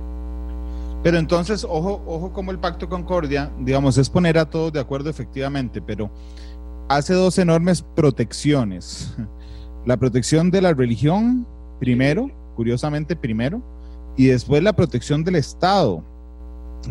Pero 1.04 1.18
entonces, 1.18 1.64
ojo, 1.64 2.02
ojo 2.06 2.34
como 2.34 2.52
el 2.52 2.60
Pacto 2.60 2.90
Concordia, 2.90 3.52
digamos, 3.60 3.98
es 3.98 4.10
poner 4.10 4.38
a 4.38 4.50
todos 4.50 4.74
de 4.74 4.80
acuerdo 4.80 5.10
efectivamente, 5.10 5.82
pero 5.82 6.12
hace 6.90 7.14
dos 7.14 7.38
enormes 7.38 7.82
protecciones. 7.96 9.16
La 9.86 9.96
protección 9.96 10.52
de 10.52 10.62
la 10.62 10.74
religión, 10.74 11.48
primero, 11.80 12.30
curiosamente 12.56 13.16
primero, 13.16 13.64
y 14.18 14.28
después 14.28 14.62
la 14.62 14.74
protección 14.74 15.24
del 15.24 15.36
Estado. 15.36 16.04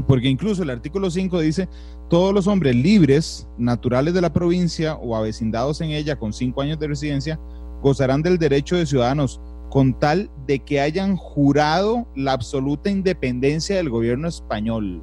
Porque 0.06 0.28
incluso 0.28 0.62
el 0.62 0.70
artículo 0.70 1.10
5 1.10 1.40
dice, 1.40 1.68
todos 2.08 2.34
los 2.34 2.46
hombres 2.46 2.74
libres, 2.74 3.48
naturales 3.58 4.14
de 4.14 4.20
la 4.20 4.32
provincia 4.32 4.94
o 4.96 5.16
avecindados 5.16 5.80
en 5.80 5.90
ella 5.90 6.16
con 6.16 6.32
cinco 6.32 6.62
años 6.62 6.78
de 6.78 6.88
residencia, 6.88 7.40
gozarán 7.82 8.22
del 8.22 8.38
derecho 8.38 8.76
de 8.76 8.86
ciudadanos 8.86 9.40
con 9.70 9.98
tal 9.98 10.30
de 10.46 10.60
que 10.60 10.80
hayan 10.80 11.16
jurado 11.16 12.06
la 12.16 12.32
absoluta 12.32 12.90
independencia 12.90 13.76
del 13.76 13.90
gobierno 13.90 14.28
español. 14.28 15.02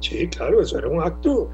Sí, 0.00 0.26
claro, 0.28 0.62
eso 0.62 0.78
era 0.78 0.88
un 0.88 1.02
acto, 1.02 1.50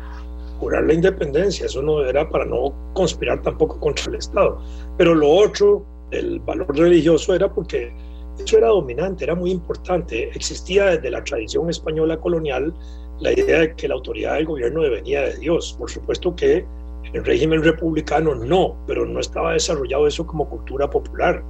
jurar 0.61 0.85
la 0.85 0.95
independencia, 0.95 1.67
eso 1.67 1.83
no 1.83 2.05
era 2.05 2.29
para 2.29 2.45
no 2.45 2.73
conspirar 2.93 3.43
tampoco 3.43 3.81
contra 3.81 4.05
el 4.07 4.17
Estado. 4.17 4.61
Pero 4.97 5.15
lo 5.15 5.29
otro, 5.29 5.85
el 6.11 6.39
valor 6.41 6.77
religioso 6.77 7.35
era 7.35 7.53
porque 7.53 7.93
eso 8.39 8.59
era 8.59 8.69
dominante, 8.69 9.25
era 9.25 9.35
muy 9.35 9.51
importante. 9.51 10.31
Existía 10.35 10.87
desde 10.87 11.11
la 11.11 11.23
tradición 11.23 11.69
española 11.71 12.19
colonial 12.19 12.75
la 13.21 13.33
idea 13.33 13.61
de 13.61 13.75
que 13.75 13.89
la 13.89 13.95
autoridad 13.95 14.35
del 14.35 14.47
gobierno 14.47 14.81
venía 14.83 15.23
de 15.23 15.39
Dios. 15.39 15.77
Por 15.79 15.91
supuesto 15.91 16.35
que 16.35 16.65
el 17.13 17.25
régimen 17.25 17.63
republicano 17.63 18.35
no, 18.35 18.77
pero 18.87 19.05
no 19.07 19.21
estaba 19.21 19.53
desarrollado 19.53 20.07
eso 20.07 20.27
como 20.27 20.49
cultura 20.49 20.89
popular, 20.89 21.43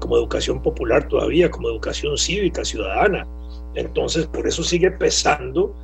como 0.00 0.16
educación 0.16 0.62
popular 0.62 1.06
todavía, 1.08 1.50
como 1.50 1.68
educación 1.68 2.16
cívica, 2.16 2.64
ciudadana. 2.64 3.26
Entonces, 3.74 4.26
por 4.26 4.46
eso 4.46 4.62
sigue 4.62 4.90
pesando 4.90 5.74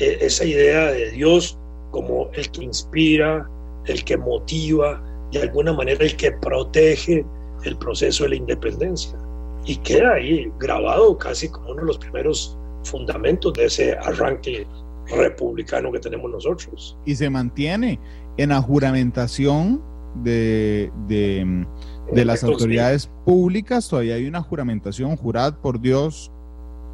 eh, 0.00 0.18
esa 0.20 0.44
idea 0.44 0.92
de 0.92 1.10
Dios 1.10 1.58
como 1.90 2.30
el 2.32 2.50
que 2.50 2.64
inspira, 2.64 3.48
el 3.86 4.04
que 4.04 4.16
motiva, 4.16 5.02
de 5.32 5.42
alguna 5.42 5.72
manera 5.72 6.04
el 6.04 6.16
que 6.16 6.32
protege 6.32 7.24
el 7.64 7.76
proceso 7.78 8.24
de 8.24 8.30
la 8.30 8.36
independencia. 8.36 9.18
Y 9.66 9.76
queda 9.78 10.14
ahí 10.14 10.50
grabado 10.58 11.18
casi 11.18 11.48
como 11.48 11.70
uno 11.70 11.80
de 11.82 11.86
los 11.88 11.98
primeros 11.98 12.56
fundamentos 12.84 13.52
de 13.54 13.64
ese 13.64 13.92
arranque 13.94 14.66
republicano 15.08 15.92
que 15.92 15.98
tenemos 15.98 16.30
nosotros. 16.30 16.96
Y 17.04 17.14
se 17.14 17.28
mantiene 17.28 17.98
en 18.36 18.50
la 18.50 18.62
juramentación 18.62 19.82
de, 20.22 20.90
de, 21.06 22.24
las 22.24 22.42
autoridades 22.44 23.10
públicas, 23.24 23.88
todavía 23.88 24.14
hay 24.14 24.26
una 24.26 24.42
juramentación 24.42 25.16
jurada 25.16 25.56
por 25.60 25.80
Dios. 25.80 26.30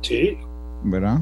Sí. 0.03 0.39
¿Verdad? 0.85 1.21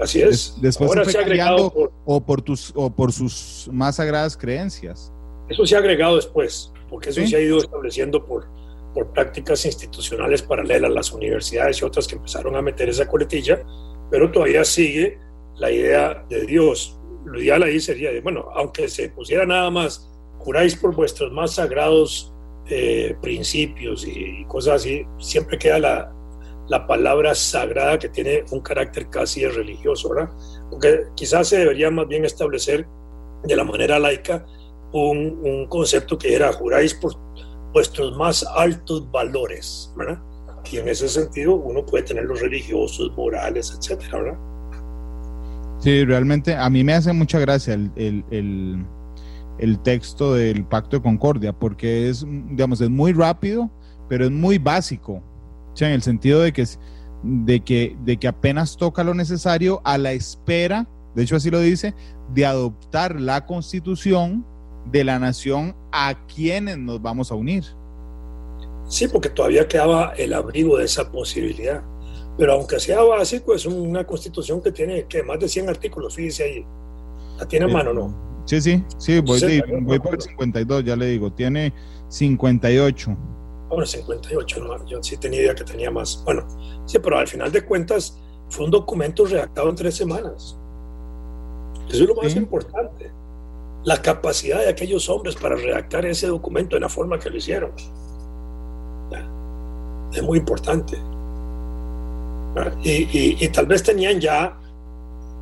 Así 0.00 0.22
es. 0.22 0.56
después 0.60 0.92
se 0.92 1.04
fue 1.04 1.12
cambiando 1.12 1.92
o, 2.04 2.20
por 2.20 2.40
tus, 2.40 2.72
o 2.74 2.90
por 2.90 3.12
sus 3.12 3.68
más 3.72 3.96
sagradas 3.96 4.36
creencias. 4.36 5.12
Eso 5.48 5.66
se 5.66 5.74
ha 5.74 5.78
agregado 5.78 6.16
después, 6.16 6.72
porque 6.88 7.10
eso 7.10 7.26
se 7.26 7.36
ha 7.36 7.40
ido 7.40 7.58
estableciendo 7.58 8.24
por, 8.24 8.46
por 8.94 9.12
prácticas 9.12 9.64
institucionales 9.66 10.42
paralelas, 10.42 10.90
las 10.90 11.12
universidades 11.12 11.80
y 11.80 11.84
otras 11.84 12.06
que 12.06 12.16
empezaron 12.16 12.56
a 12.56 12.62
meter 12.62 12.88
esa 12.88 13.06
coletilla, 13.06 13.62
pero 14.10 14.30
todavía 14.30 14.64
sigue 14.64 15.18
la 15.56 15.70
idea 15.70 16.24
de 16.28 16.46
Dios 16.46 17.00
lo 17.24 17.40
ideal 17.40 17.62
ahí 17.62 17.80
sería, 17.80 18.10
bueno, 18.22 18.48
aunque 18.54 18.88
se 18.88 19.08
pusiera 19.10 19.46
nada 19.46 19.70
más, 19.70 20.08
juráis 20.38 20.74
por 20.76 20.94
vuestros 20.94 21.30
más 21.32 21.54
sagrados 21.54 22.32
eh, 22.66 23.16
principios 23.20 24.06
y, 24.06 24.44
cosas 24.46 24.76
así, 24.76 25.04
siempre 25.18 25.58
queda 25.58 25.78
la, 25.78 26.12
la 26.68 26.86
palabra 26.86 27.34
sagrada 27.34 27.98
que 27.98 28.08
tiene 28.08 28.44
un 28.50 28.60
carácter 28.60 29.08
casi 29.10 29.46
religioso, 29.46 30.10
¿verdad? 30.10 30.30
Porque 30.70 31.04
quizás 31.14 31.48
se 31.48 31.58
debería 31.58 31.90
más 31.90 32.08
bien 32.08 32.24
establecer 32.24 32.86
de 33.44 33.56
la 33.56 33.64
manera 33.64 33.98
laica 33.98 34.46
un, 34.92 35.40
un 35.42 35.66
concepto 35.66 36.18
que 36.18 36.34
era 36.34 36.52
juráis 36.52 36.94
por 36.94 37.12
vuestros 37.72 38.16
más 38.16 38.44
altos 38.56 39.10
valores, 39.10 39.92
¿verdad? 39.96 40.20
Y 40.70 40.78
en 40.78 40.88
ese 40.88 41.08
sentido 41.08 41.54
uno 41.56 41.84
puede 41.84 42.04
tener 42.04 42.24
los 42.24 42.40
religiosos, 42.40 43.12
morales, 43.16 43.74
etcétera, 43.76 44.22
¿verdad? 44.22 44.38
Sí, 45.80 46.04
realmente 46.04 46.54
a 46.54 46.68
mí 46.68 46.84
me 46.84 46.92
hace 46.92 47.12
mucha 47.12 47.38
gracia 47.38 47.74
el, 47.74 48.24
el, 49.58 49.78
texto 49.82 50.34
del 50.34 50.64
Pacto 50.66 50.98
de 50.98 51.02
Concordia, 51.02 51.52
porque 51.54 52.08
es, 52.08 52.24
digamos, 52.50 52.80
es 52.82 52.90
muy 52.90 53.14
rápido, 53.14 53.70
pero 54.08 54.26
es 54.26 54.30
muy 54.30 54.58
básico. 54.58 55.22
en 55.80 55.92
el 55.92 56.02
sentido 56.02 56.40
de 56.40 56.52
que, 56.52 56.66
de, 57.22 57.60
que, 57.60 57.96
de 58.04 58.18
que 58.18 58.28
apenas 58.28 58.76
toca 58.76 59.02
lo 59.02 59.14
necesario 59.14 59.80
a 59.84 59.96
la 59.96 60.12
espera, 60.12 60.86
de 61.14 61.22
hecho 61.22 61.36
así 61.36 61.50
lo 61.50 61.60
dice, 61.60 61.94
de 62.34 62.44
adoptar 62.44 63.18
la 63.18 63.46
constitución 63.46 64.44
de 64.86 65.04
la 65.04 65.18
nación 65.18 65.74
a 65.92 66.14
quienes 66.26 66.78
nos 66.78 67.00
vamos 67.00 67.30
a 67.30 67.34
unir. 67.34 67.64
Sí, 68.88 69.06
porque 69.06 69.28
todavía 69.28 69.68
quedaba 69.68 70.14
el 70.16 70.32
abrigo 70.34 70.78
de 70.78 70.84
esa 70.84 71.10
posibilidad. 71.10 71.82
Pero 72.36 72.54
aunque 72.54 72.80
sea 72.80 73.02
básico, 73.02 73.54
es 73.54 73.66
una 73.66 74.04
constitución 74.04 74.62
que 74.62 74.72
tiene 74.72 75.04
que 75.04 75.22
más 75.22 75.38
de 75.38 75.48
100 75.48 75.68
artículos, 75.68 76.14
fíjese 76.14 76.44
ahí. 76.44 76.66
¿La 77.38 77.46
tiene 77.46 77.66
a 77.66 77.68
eh, 77.68 77.72
mano 77.72 77.92
no? 77.92 78.42
Sí, 78.46 78.60
sí, 78.60 78.84
sí, 78.98 79.20
voy, 79.20 79.62
voy 79.82 79.98
por 80.00 80.14
el 80.14 80.20
52, 80.20 80.84
ya 80.84 80.96
le 80.96 81.06
digo, 81.06 81.32
tiene 81.32 81.72
58. 82.08 83.16
Bueno, 83.68 83.86
58, 83.86 84.64
no, 84.64 84.86
yo 84.86 85.02
sí 85.02 85.16
tenía 85.16 85.42
idea 85.42 85.54
que 85.54 85.64
tenía 85.64 85.90
más. 85.90 86.22
Bueno, 86.24 86.46
sí, 86.86 86.98
pero 86.98 87.18
al 87.18 87.28
final 87.28 87.52
de 87.52 87.62
cuentas 87.62 88.18
fue 88.48 88.64
un 88.64 88.72
documento 88.72 89.24
redactado 89.24 89.70
en 89.70 89.76
tres 89.76 89.94
semanas. 89.94 90.58
Eso 91.88 92.02
es 92.02 92.08
lo 92.08 92.14
más 92.16 92.34
importante. 92.34 93.12
La 93.84 94.02
capacidad 94.02 94.58
de 94.58 94.68
aquellos 94.68 95.08
hombres 95.08 95.36
para 95.36 95.56
redactar 95.56 96.04
ese 96.06 96.26
documento 96.26 96.76
en 96.76 96.82
la 96.82 96.88
forma 96.88 97.18
que 97.18 97.30
lo 97.30 97.36
hicieron. 97.36 97.72
Es 100.12 100.22
muy 100.22 100.38
importante. 100.38 100.98
Y, 102.82 103.44
y, 103.44 103.48
tal 103.50 103.66
vez 103.66 103.82
tenían 103.82 104.20
ya 104.20 104.58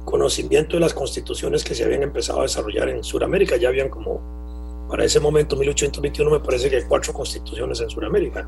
conocimiento 0.05 0.76
de 0.76 0.80
las 0.80 0.93
constituciones 0.93 1.64
que 1.64 1.74
se 1.74 1.84
habían 1.84 2.03
empezado 2.03 2.41
a 2.41 2.43
desarrollar 2.43 2.91
en 2.91 3.03
Sudamérica. 3.03 3.57
Ya 3.57 3.68
habían 3.68 3.89
como, 3.89 4.86
para 4.91 5.05
ese 5.05 5.18
momento, 5.18 5.57
1821, 5.57 6.30
me 6.30 6.41
parece 6.41 6.68
que 6.68 6.76
hay 6.76 6.82
cuatro 6.86 7.14
constituciones 7.14 7.80
en 7.80 7.89
Sudamérica. 7.89 8.47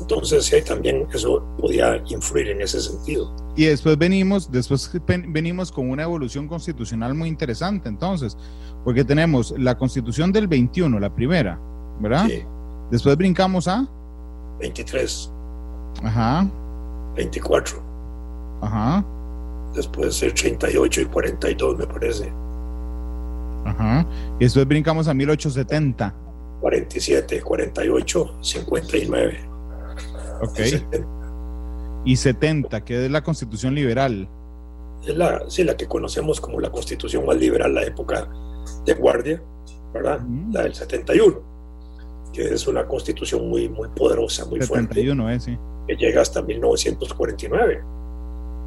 Entonces, 0.00 0.44
sí, 0.44 0.56
también 0.62 1.06
eso 1.12 1.42
podía 1.58 2.02
influir 2.08 2.48
en 2.48 2.60
ese 2.60 2.80
sentido. 2.80 3.34
Y 3.56 3.66
después 3.66 3.96
venimos, 3.96 4.50
después 4.50 4.90
venimos 5.28 5.72
con 5.72 5.88
una 5.90 6.02
evolución 6.02 6.48
constitucional 6.48 7.14
muy 7.14 7.28
interesante, 7.28 7.88
entonces, 7.88 8.36
porque 8.84 9.04
tenemos 9.04 9.54
la 9.58 9.76
constitución 9.76 10.32
del 10.32 10.48
21, 10.48 10.98
la 10.98 11.14
primera, 11.14 11.58
¿verdad? 12.00 12.26
Sí. 12.26 12.42
Después 12.90 13.16
brincamos 13.16 13.68
a... 13.68 13.88
23. 14.60 15.32
Ajá. 16.02 16.48
24. 17.14 17.82
Ajá. 18.60 19.04
Después 19.74 20.16
ser 20.16 20.32
38 20.32 21.00
y 21.00 21.04
42, 21.06 21.78
me 21.78 21.86
parece. 21.86 22.32
Ajá. 23.64 24.06
Y 24.38 24.44
después 24.44 24.66
brincamos 24.66 25.08
a 25.08 25.14
1870. 25.14 26.14
47, 26.60 27.42
48, 27.42 28.38
59. 28.40 29.55
Ok. 30.42 30.58
Y 32.04 32.14
70. 32.14 32.84
que 32.84 33.04
es 33.04 33.10
la 33.10 33.24
constitución 33.24 33.74
liberal. 33.74 34.28
Es 35.04 35.16
la, 35.16 35.42
sí, 35.50 35.64
la 35.64 35.76
que 35.76 35.88
conocemos 35.88 36.40
como 36.40 36.60
la 36.60 36.70
constitución 36.70 37.26
más 37.26 37.36
liberal, 37.36 37.74
la 37.74 37.82
época 37.82 38.28
de 38.84 38.94
guardia, 38.94 39.42
¿verdad? 39.92 40.20
La 40.52 40.62
del 40.62 40.74
71, 40.74 41.36
que 42.32 42.54
es 42.54 42.66
una 42.68 42.86
constitución 42.86 43.48
muy, 43.48 43.68
muy 43.68 43.88
poderosa, 43.88 44.44
muy 44.44 44.60
71, 44.60 45.22
fuerte. 45.24 45.40
sí. 45.40 45.58
Que 45.88 45.96
llega 45.96 46.22
hasta 46.22 46.42
1949, 46.42 47.82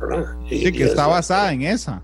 ¿verdad? 0.02 0.26
sí, 0.50 0.72
que 0.74 0.84
está 0.84 1.08
basada 1.08 1.54
en 1.54 1.62
esa. 1.62 2.04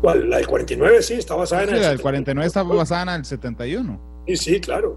¿Cuál? 0.00 0.30
La 0.30 0.38
del 0.38 0.46
49, 0.46 1.02
sí, 1.02 1.14
está 1.14 1.34
basada 1.34 1.64
en 1.64 1.68
sí, 1.68 1.74
La 1.76 1.88
del 1.90 2.00
49 2.00 2.46
está 2.46 2.62
basada 2.62 3.02
en 3.02 3.20
el 3.20 3.24
71. 3.24 4.00
Sí, 4.26 4.36
sí, 4.36 4.60
claro. 4.60 4.96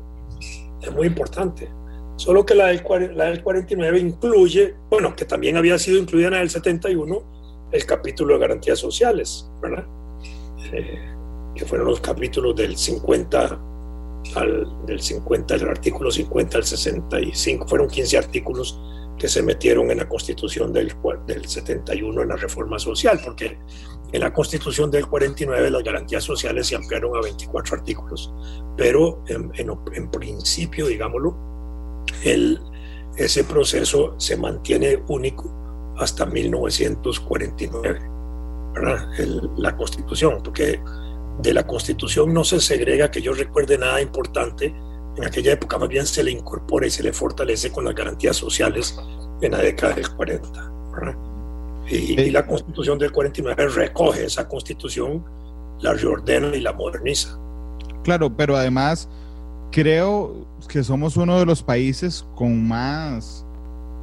Es 0.81 0.91
muy 0.93 1.07
importante. 1.07 1.69
Solo 2.17 2.45
que 2.45 2.55
la 2.55 2.67
del, 2.67 2.83
la 3.15 3.25
del 3.25 3.41
49 3.41 3.99
incluye, 3.99 4.75
bueno, 4.89 5.15
que 5.15 5.25
también 5.25 5.55
había 5.55 5.77
sido 5.79 5.97
incluida 5.97 6.27
en 6.27 6.33
el 6.35 6.49
71, 6.49 7.69
el 7.71 7.85
capítulo 7.85 8.33
de 8.33 8.39
garantías 8.41 8.79
sociales, 8.79 9.49
¿verdad? 9.61 9.85
Eh, 10.73 11.13
que 11.55 11.65
fueron 11.65 11.87
los 11.87 12.01
capítulos 12.01 12.55
del 12.55 12.75
50 12.75 13.59
al 14.35 14.85
del 14.85 14.99
50, 14.99 15.57
del 15.57 15.69
artículo 15.69 16.11
50 16.11 16.57
al 16.57 16.63
65, 16.65 17.67
fueron 17.67 17.87
15 17.87 18.17
artículos 18.17 18.79
que 19.17 19.27
se 19.27 19.41
metieron 19.41 19.89
en 19.89 19.97
la 19.97 20.07
constitución 20.07 20.71
del, 20.71 20.93
del 21.25 21.47
71 21.47 22.21
en 22.21 22.27
la 22.27 22.35
reforma 22.35 22.77
social, 22.77 23.19
porque 23.23 23.57
en 24.11 24.21
la 24.21 24.31
constitución 24.31 24.91
del 24.91 25.07
49 25.07 25.71
las 25.71 25.83
garantías 25.83 26.23
sociales 26.23 26.67
se 26.67 26.75
ampliaron 26.75 27.15
a 27.15 27.21
24 27.21 27.77
artículos, 27.77 28.33
pero 28.77 29.23
en, 29.27 30.11
principio, 30.11 30.87
digámoslo, 30.87 31.35
el, 32.23 32.59
ese 33.15 33.43
proceso 33.43 34.15
se 34.17 34.37
mantiene 34.37 35.03
único 35.07 35.53
hasta 35.97 36.25
1949, 36.25 37.99
¿verdad? 38.73 39.07
la 39.57 39.75
constitución, 39.75 40.41
porque 40.43 40.79
de 41.39 41.53
la 41.53 41.65
constitución 41.65 42.33
no 42.33 42.43
se 42.43 42.59
segrega 42.59 43.11
que 43.11 43.21
yo 43.21 43.33
recuerde 43.33 43.77
nada 43.77 44.01
importante 44.01 44.73
en 45.17 45.25
aquella 45.25 45.53
época 45.53 45.77
más 45.79 45.89
bien 45.89 46.05
se 46.05 46.23
le 46.23 46.31
incorpora 46.31 46.85
y 46.85 46.91
se 46.91 47.01
le 47.01 47.11
fortalece 47.11 47.71
con 47.71 47.85
las 47.85 47.95
garantías 47.95 48.37
sociales 48.37 48.97
en 49.41 49.51
la 49.51 49.59
década 49.59 49.95
del 49.95 50.09
40. 50.11 50.71
Y, 51.89 52.21
y, 52.21 52.29
la 52.31 52.45
constitución 52.45 52.99
del 52.99 53.11
49 53.11 53.67
recoge 53.69 54.25
esa 54.25 54.47
constitución, 54.47 55.23
la 55.79 55.93
reordena 55.93 56.55
y 56.55 56.59
la 56.59 56.73
moderniza. 56.73 57.39
Claro, 58.03 58.29
pero 58.29 58.55
además 58.55 59.09
creo 59.71 60.45
que 60.67 60.83
somos 60.83 61.17
uno 61.17 61.39
de 61.39 61.45
los 61.45 61.63
países 61.63 62.25
con 62.35 62.67
más 62.67 63.45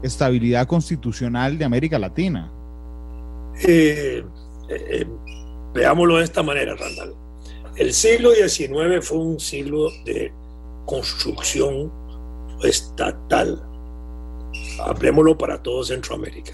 estabilidad 0.03 0.67
constitucional 0.67 1.59
de 1.59 1.65
América 1.65 1.99
Latina. 1.99 2.51
Eh, 3.67 4.25
eh, 4.69 5.07
veámoslo 5.73 6.19
de 6.19 6.25
esta 6.25 6.43
manera, 6.43 6.75
Randall. 6.75 7.15
El 7.77 7.93
siglo 7.93 8.31
XIX 8.33 9.05
fue 9.07 9.19
un 9.19 9.41
siglo 9.41 9.91
de 10.05 10.33
construcción 10.87 11.93
estatal. 12.63 13.63
Hablemoslo 14.81 15.37
para 15.37 15.63
todo 15.63 15.83
Centroamérica. 15.83 16.53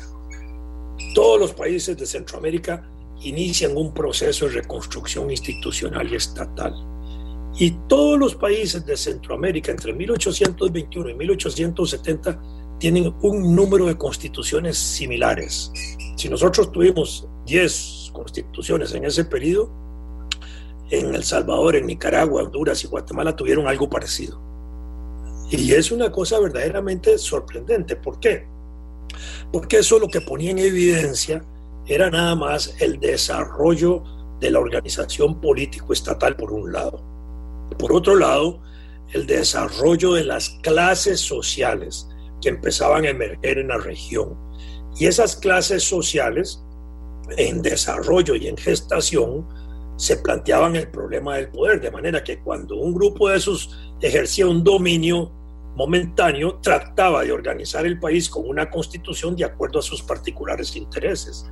Todos 1.14 1.40
los 1.40 1.52
países 1.52 1.96
de 1.96 2.06
Centroamérica 2.06 2.88
inician 3.22 3.76
un 3.76 3.92
proceso 3.92 4.46
de 4.46 4.52
reconstrucción 4.52 5.30
institucional 5.30 6.10
y 6.10 6.16
estatal. 6.16 6.74
Y 7.56 7.72
todos 7.88 8.18
los 8.18 8.34
países 8.34 8.86
de 8.86 8.96
Centroamérica 8.96 9.70
entre 9.72 9.92
1821 9.92 11.10
y 11.10 11.14
1870 11.14 12.40
tienen 12.78 13.14
un 13.20 13.54
número 13.54 13.86
de 13.86 13.98
constituciones 13.98 14.78
similares. 14.78 15.70
Si 16.16 16.28
nosotros 16.28 16.72
tuvimos 16.72 17.28
10 17.46 18.10
constituciones 18.12 18.94
en 18.94 19.04
ese 19.04 19.24
periodo, 19.24 19.70
en 20.90 21.14
El 21.14 21.22
Salvador, 21.24 21.76
en 21.76 21.86
Nicaragua, 21.86 22.42
Honduras 22.42 22.82
y 22.84 22.88
Guatemala 22.88 23.36
tuvieron 23.36 23.68
algo 23.68 23.88
parecido. 23.88 24.40
Y 25.50 25.72
es 25.72 25.90
una 25.90 26.10
cosa 26.10 26.38
verdaderamente 26.38 27.18
sorprendente. 27.18 27.96
¿Por 27.96 28.20
qué? 28.20 28.46
Porque 29.52 29.78
eso 29.78 29.98
lo 29.98 30.08
que 30.08 30.20
ponía 30.20 30.52
en 30.52 30.58
evidencia 30.58 31.44
era 31.86 32.10
nada 32.10 32.34
más 32.36 32.74
el 32.80 33.00
desarrollo 33.00 34.04
de 34.40 34.50
la 34.50 34.60
organización 34.60 35.40
político-estatal 35.40 36.36
por 36.36 36.52
un 36.52 36.72
lado. 36.72 37.09
Por 37.78 37.92
otro 37.92 38.16
lado, 38.16 38.60
el 39.12 39.26
desarrollo 39.26 40.14
de 40.14 40.24
las 40.24 40.50
clases 40.62 41.20
sociales 41.20 42.08
que 42.40 42.48
empezaban 42.48 43.04
a 43.04 43.10
emerger 43.10 43.58
en 43.58 43.68
la 43.68 43.78
región. 43.78 44.36
Y 44.96 45.06
esas 45.06 45.36
clases 45.36 45.82
sociales 45.82 46.62
en 47.36 47.62
desarrollo 47.62 48.34
y 48.34 48.48
en 48.48 48.56
gestación 48.56 49.46
se 49.96 50.16
planteaban 50.16 50.76
el 50.76 50.88
problema 50.88 51.36
del 51.36 51.48
poder, 51.48 51.80
de 51.80 51.90
manera 51.90 52.24
que 52.24 52.40
cuando 52.40 52.76
un 52.76 52.94
grupo 52.94 53.28
de 53.28 53.36
esos 53.36 53.76
ejercía 54.00 54.46
un 54.46 54.64
dominio 54.64 55.30
momentáneo, 55.76 56.58
trataba 56.62 57.22
de 57.22 57.32
organizar 57.32 57.86
el 57.86 57.98
país 58.00 58.28
con 58.28 58.48
una 58.48 58.70
constitución 58.70 59.36
de 59.36 59.44
acuerdo 59.44 59.78
a 59.78 59.82
sus 59.82 60.02
particulares 60.02 60.74
intereses. 60.74 61.46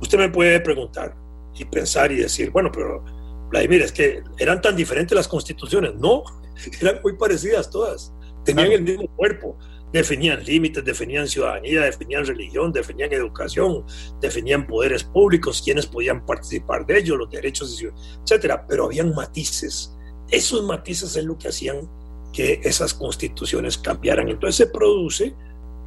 Usted 0.00 0.18
me 0.18 0.28
puede 0.28 0.60
preguntar 0.60 1.16
y 1.54 1.64
pensar 1.64 2.12
y 2.12 2.16
decir, 2.16 2.50
bueno, 2.50 2.70
pero 2.72 3.04
Vladimir, 3.54 3.82
es 3.82 3.92
que 3.92 4.24
eran 4.38 4.60
tan 4.60 4.74
diferentes 4.74 5.14
las 5.14 5.28
constituciones. 5.28 5.94
No, 5.94 6.24
eran 6.80 6.98
muy 7.04 7.16
parecidas 7.16 7.70
todas, 7.70 8.12
tenían 8.44 8.72
el 8.72 8.82
mismo 8.82 9.06
cuerpo, 9.14 9.56
definían 9.92 10.44
límites, 10.44 10.84
definían 10.84 11.28
ciudadanía, 11.28 11.82
definían 11.82 12.26
religión, 12.26 12.72
definían 12.72 13.12
educación, 13.12 13.84
definían 14.20 14.66
poderes 14.66 15.04
públicos, 15.04 15.62
quienes 15.64 15.86
podían 15.86 16.26
participar 16.26 16.84
de 16.84 16.98
ellos, 16.98 17.16
los 17.16 17.30
derechos, 17.30 17.80
etcétera. 18.24 18.66
Pero 18.68 18.86
habían 18.86 19.14
matices. 19.14 19.96
Esos 20.28 20.64
matices 20.64 21.14
es 21.14 21.24
lo 21.24 21.38
que 21.38 21.46
hacían 21.46 21.88
que 22.32 22.60
esas 22.64 22.92
constituciones 22.92 23.78
cambiaran. 23.78 24.28
Entonces 24.28 24.56
se 24.56 24.66
produce 24.66 25.32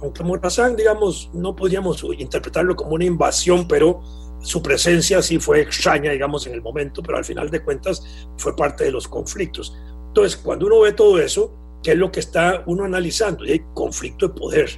Aunque 0.01 0.23
Morazán, 0.23 0.75
digamos, 0.75 1.29
no 1.33 1.55
podríamos 1.55 2.03
interpretarlo 2.17 2.75
como 2.75 2.95
una 2.95 3.05
invasión, 3.05 3.67
pero 3.67 4.01
su 4.41 4.61
presencia 4.61 5.21
sí 5.21 5.39
fue 5.39 5.61
extraña, 5.61 6.11
digamos, 6.11 6.47
en 6.47 6.53
el 6.53 6.61
momento, 6.61 7.03
pero 7.03 7.17
al 7.17 7.25
final 7.25 7.49
de 7.49 7.63
cuentas 7.63 8.27
fue 8.37 8.55
parte 8.55 8.85
de 8.85 8.91
los 8.91 9.07
conflictos. 9.07 9.77
Entonces, 10.07 10.35
cuando 10.35 10.65
uno 10.65 10.81
ve 10.81 10.93
todo 10.93 11.19
eso, 11.19 11.60
¿Qué 11.83 11.91
es 11.91 11.97
lo 11.97 12.11
que 12.11 12.19
está 12.19 12.63
uno 12.67 12.83
analizando? 12.83 13.45
Y 13.45 13.51
hay 13.51 13.61
conflicto 13.73 14.27
de 14.27 14.33
poder, 14.33 14.69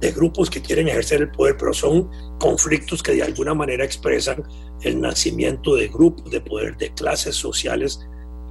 de 0.00 0.12
grupos 0.12 0.50
que 0.50 0.60
quieren 0.60 0.88
ejercer 0.88 1.22
el 1.22 1.30
poder, 1.30 1.56
pero 1.56 1.72
son 1.72 2.10
conflictos 2.38 3.02
que 3.02 3.12
de 3.12 3.22
alguna 3.22 3.54
manera 3.54 3.84
expresan 3.84 4.42
el 4.82 5.00
nacimiento 5.00 5.76
de 5.76 5.88
grupos 5.88 6.30
de 6.30 6.40
poder, 6.40 6.76
de 6.76 6.92
clases 6.92 7.34
sociales 7.34 8.00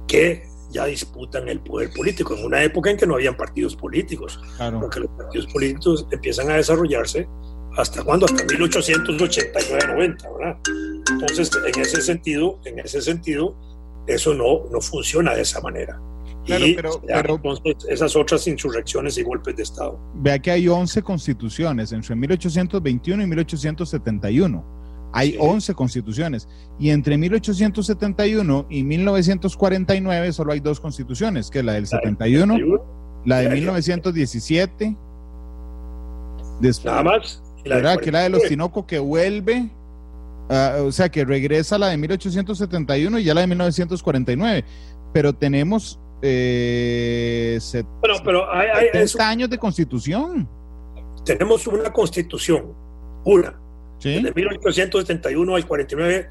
que 0.08 0.48
ya 0.70 0.86
disputan 0.86 1.48
el 1.48 1.60
poder 1.60 1.92
político, 1.92 2.34
en 2.34 2.44
una 2.44 2.62
época 2.62 2.90
en 2.90 2.96
que 2.96 3.06
no 3.06 3.14
habían 3.14 3.36
partidos 3.36 3.76
políticos, 3.76 4.40
porque 4.80 5.00
los 5.00 5.10
partidos 5.10 5.46
políticos 5.46 6.06
empiezan 6.10 6.50
a 6.50 6.56
desarrollarse 6.56 7.28
hasta 7.76 8.02
cuándo, 8.02 8.26
hasta 8.26 8.44
1889-90, 8.44 10.38
¿verdad? 10.38 10.58
Entonces, 11.10 11.50
en 11.64 11.80
ese 11.80 12.00
sentido, 12.02 12.58
en 12.64 12.80
ese 12.80 13.00
sentido, 13.00 13.56
eso 14.06 14.34
no, 14.34 14.64
no 14.70 14.80
funciona 14.80 15.34
de 15.34 15.42
esa 15.42 15.60
manera. 15.60 16.00
Claro, 16.44 16.64
pero, 17.02 17.40
entonces 17.42 17.88
esas 17.88 18.14
otras 18.16 18.46
insurrecciones 18.46 19.16
y 19.16 19.22
golpes 19.22 19.56
de 19.56 19.62
Estado. 19.62 19.98
Vea 20.14 20.38
que 20.38 20.50
hay 20.50 20.68
11 20.68 21.02
constituciones 21.02 21.92
entre 21.92 22.14
1821 22.14 23.22
y 23.22 23.26
1871. 23.26 24.64
Hay 25.12 25.36
11 25.38 25.74
constituciones. 25.74 26.48
Y 26.78 26.90
entre 26.90 27.16
1871 27.16 28.66
y 28.68 28.82
1949 28.82 30.32
solo 30.32 30.52
hay 30.52 30.60
dos 30.60 30.80
constituciones, 30.80 31.50
que 31.50 31.60
es 31.60 31.64
la 31.64 31.74
del 31.74 31.86
71, 31.86 32.58
la 33.24 33.38
de 33.38 33.50
1917. 33.50 34.96
Nada 36.84 37.02
más. 37.02 37.42
La 37.64 37.96
que 37.96 38.12
la 38.12 38.22
de 38.22 38.28
los 38.28 38.42
Tinoco 38.42 38.86
que 38.86 38.98
vuelve, 38.98 39.70
ah, 40.50 40.78
o 40.84 40.92
sea, 40.92 41.08
que 41.08 41.24
regresa 41.24 41.78
la 41.78 41.88
de 41.88 41.96
1871 41.96 43.18
y 43.18 43.24
ya 43.24 43.34
la 43.34 43.40
de 43.40 43.46
1949. 43.46 44.64
Pero 45.12 45.32
tenemos 45.32 45.98
eh, 46.26 47.58
bueno, 48.00 48.14
pero 48.24 48.50
hay, 48.50 48.88
70 48.92 49.28
años 49.28 49.50
de 49.50 49.58
constitución. 49.58 50.48
Tenemos 51.22 51.66
una 51.66 51.92
constitución, 51.92 52.74
una, 53.24 53.60
de 54.02 54.32
1871 54.34 55.54
al 55.54 55.66
49, 55.66 56.28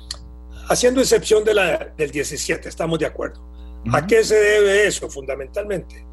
haciendo 0.70 1.00
excepción 1.00 1.44
de 1.44 1.54
la 1.54 1.94
del 1.96 2.10
17, 2.10 2.70
estamos 2.70 2.98
de 2.98 3.06
acuerdo. 3.06 3.40
¿A 3.92 4.08
qué 4.08 4.24
se 4.24 4.36
debe 4.36 4.88
eso 4.88 5.10
fundamentalmente? 5.10 6.04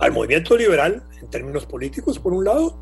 Al 0.00 0.12
movimiento 0.12 0.54
liberal, 0.54 1.02
en 1.18 1.30
términos 1.30 1.64
políticos, 1.64 2.18
por 2.18 2.34
un 2.34 2.44
lado, 2.44 2.78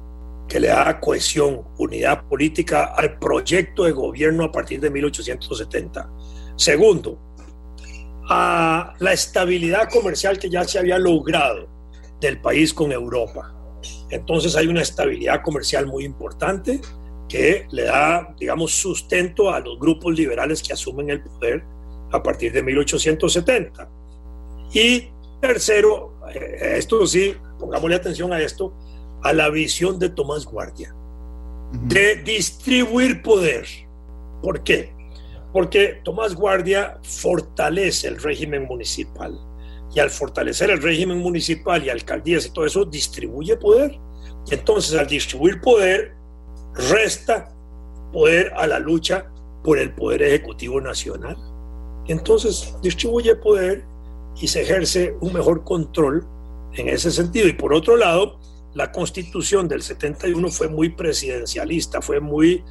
que 0.48 0.58
le 0.58 0.68
da 0.68 0.98
cohesión, 0.98 1.62
unidad 1.78 2.24
política 2.26 2.94
al 2.96 3.18
proyecto 3.20 3.84
de 3.84 3.92
gobierno 3.92 4.44
a 4.44 4.50
partir 4.50 4.80
de 4.80 4.90
1870. 4.90 6.10
Segundo, 6.56 7.25
a 8.28 8.94
la 8.98 9.12
estabilidad 9.12 9.88
comercial 9.90 10.38
que 10.38 10.50
ya 10.50 10.64
se 10.64 10.78
había 10.78 10.98
logrado 10.98 11.68
del 12.20 12.40
país 12.40 12.72
con 12.74 12.92
Europa. 12.92 13.52
Entonces 14.10 14.56
hay 14.56 14.66
una 14.66 14.82
estabilidad 14.82 15.42
comercial 15.42 15.86
muy 15.86 16.04
importante 16.04 16.80
que 17.28 17.66
le 17.70 17.84
da, 17.84 18.34
digamos, 18.38 18.72
sustento 18.72 19.50
a 19.50 19.60
los 19.60 19.78
grupos 19.78 20.14
liberales 20.14 20.62
que 20.62 20.72
asumen 20.72 21.10
el 21.10 21.22
poder 21.22 21.64
a 22.12 22.22
partir 22.22 22.52
de 22.52 22.62
1870. 22.62 23.88
Y 24.72 25.08
tercero, 25.40 26.20
eh, 26.32 26.74
esto 26.76 27.06
sí, 27.06 27.34
pongámosle 27.58 27.96
atención 27.96 28.32
a 28.32 28.40
esto, 28.40 28.72
a 29.22 29.32
la 29.32 29.50
visión 29.50 29.98
de 29.98 30.08
Tomás 30.08 30.44
Guardia, 30.44 30.94
de 31.82 32.16
distribuir 32.16 33.22
poder. 33.22 33.66
¿Por 34.42 34.62
qué? 34.62 34.95
Porque 35.56 36.02
Tomás 36.04 36.34
Guardia 36.34 36.98
fortalece 37.02 38.08
el 38.08 38.22
régimen 38.22 38.64
municipal. 38.64 39.40
Y 39.94 40.00
al 40.00 40.10
fortalecer 40.10 40.68
el 40.68 40.82
régimen 40.82 41.16
municipal 41.16 41.82
y 41.82 41.88
alcaldías 41.88 42.44
y 42.44 42.50
todo 42.50 42.66
eso, 42.66 42.84
distribuye 42.84 43.56
poder. 43.56 43.98
Y 44.50 44.52
entonces 44.52 44.98
al 44.98 45.06
distribuir 45.06 45.62
poder, 45.62 46.12
resta 46.74 47.48
poder 48.12 48.52
a 48.54 48.66
la 48.66 48.78
lucha 48.78 49.32
por 49.64 49.78
el 49.78 49.94
poder 49.94 50.24
ejecutivo 50.24 50.78
nacional. 50.78 51.38
entonces 52.06 52.76
distribuye 52.82 53.34
poder 53.36 53.82
y 54.38 54.48
se 54.48 54.60
ejerce 54.60 55.16
un 55.22 55.32
mejor 55.32 55.64
control 55.64 56.28
en 56.74 56.90
ese 56.90 57.10
sentido. 57.10 57.48
Y 57.48 57.54
por 57.54 57.72
otro 57.72 57.96
lado, 57.96 58.38
la 58.74 58.92
constitución 58.92 59.68
del 59.68 59.80
71 59.80 60.50
fue 60.50 60.68
muy 60.68 60.90
presidencialista, 60.90 62.02
fue 62.02 62.20
muy 62.20 62.62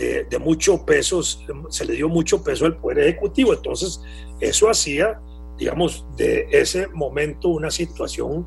de, 0.00 0.38
mucho 0.38 0.84
peso, 0.84 1.22
se 1.22 1.84
le 1.84 1.94
dio 1.94 2.08
mucho 2.08 2.42
peso 2.42 2.64
al 2.66 2.76
Poder 2.78 3.00
Ejecutivo. 3.00 3.52
Entonces, 3.52 4.00
eso 4.40 4.70
hacía, 4.70 5.20
digamos, 5.58 6.06
de 6.16 6.48
ese 6.50 6.88
momento 6.88 7.48
una 7.48 7.70
situación 7.70 8.46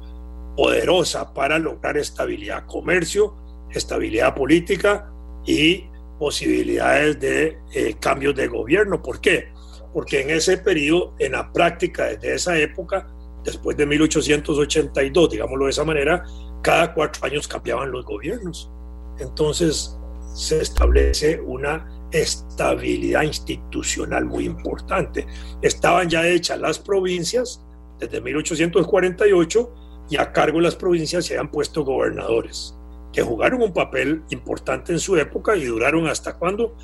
poderosa 0.55 1.33
para 1.33 1.59
lograr 1.59 1.97
estabilidad, 1.97 2.65
comercio, 2.65 3.35
estabilidad 3.71 4.35
política 4.35 5.11
y 5.45 5.85
posibilidades 6.17 7.19
de 7.19 7.57
eh, 7.73 7.95
cambios 7.99 8.35
de 8.35 8.47
gobierno. 8.47 9.01
¿Por 9.01 9.21
qué? 9.21 9.49
Porque 9.93 10.21
en 10.21 10.31
ese 10.31 10.57
periodo, 10.57 11.13
en 11.19 11.33
la 11.33 11.51
práctica, 11.51 12.05
desde 12.05 12.33
esa 12.33 12.57
época, 12.57 13.07
después 13.43 13.77
de 13.77 13.85
1882, 13.85 15.29
digámoslo 15.29 15.65
de 15.65 15.71
esa 15.71 15.83
manera, 15.83 16.23
cada 16.63 16.93
cuatro 16.93 17.25
años 17.25 17.47
cambiaban 17.47 17.91
los 17.91 18.05
gobiernos. 18.05 18.71
Entonces, 19.19 19.99
se 20.33 20.61
establece 20.61 21.39
una 21.41 21.87
estabilidad 22.11 23.23
institucional 23.23 24.25
muy 24.25 24.45
importante. 24.45 25.25
Estaban 25.61 26.09
ya 26.09 26.27
hechas 26.27 26.59
las 26.59 26.79
provincias 26.79 27.63
desde 27.99 28.21
1848 28.21 29.73
y 30.09 30.17
a 30.17 30.31
cargo 30.31 30.57
de 30.57 30.63
las 30.63 30.75
provincias 30.75 31.25
se 31.25 31.37
han 31.37 31.49
puesto 31.49 31.83
gobernadores 31.83 32.75
que 33.13 33.21
jugaron 33.21 33.61
un 33.61 33.71
papel 33.71 34.23
importante 34.31 34.91
en 34.91 34.99
su 34.99 35.15
época 35.15 35.55
y 35.55 35.63
duraron 35.65 36.07
hasta 36.07 36.33
cuándo? 36.33 36.75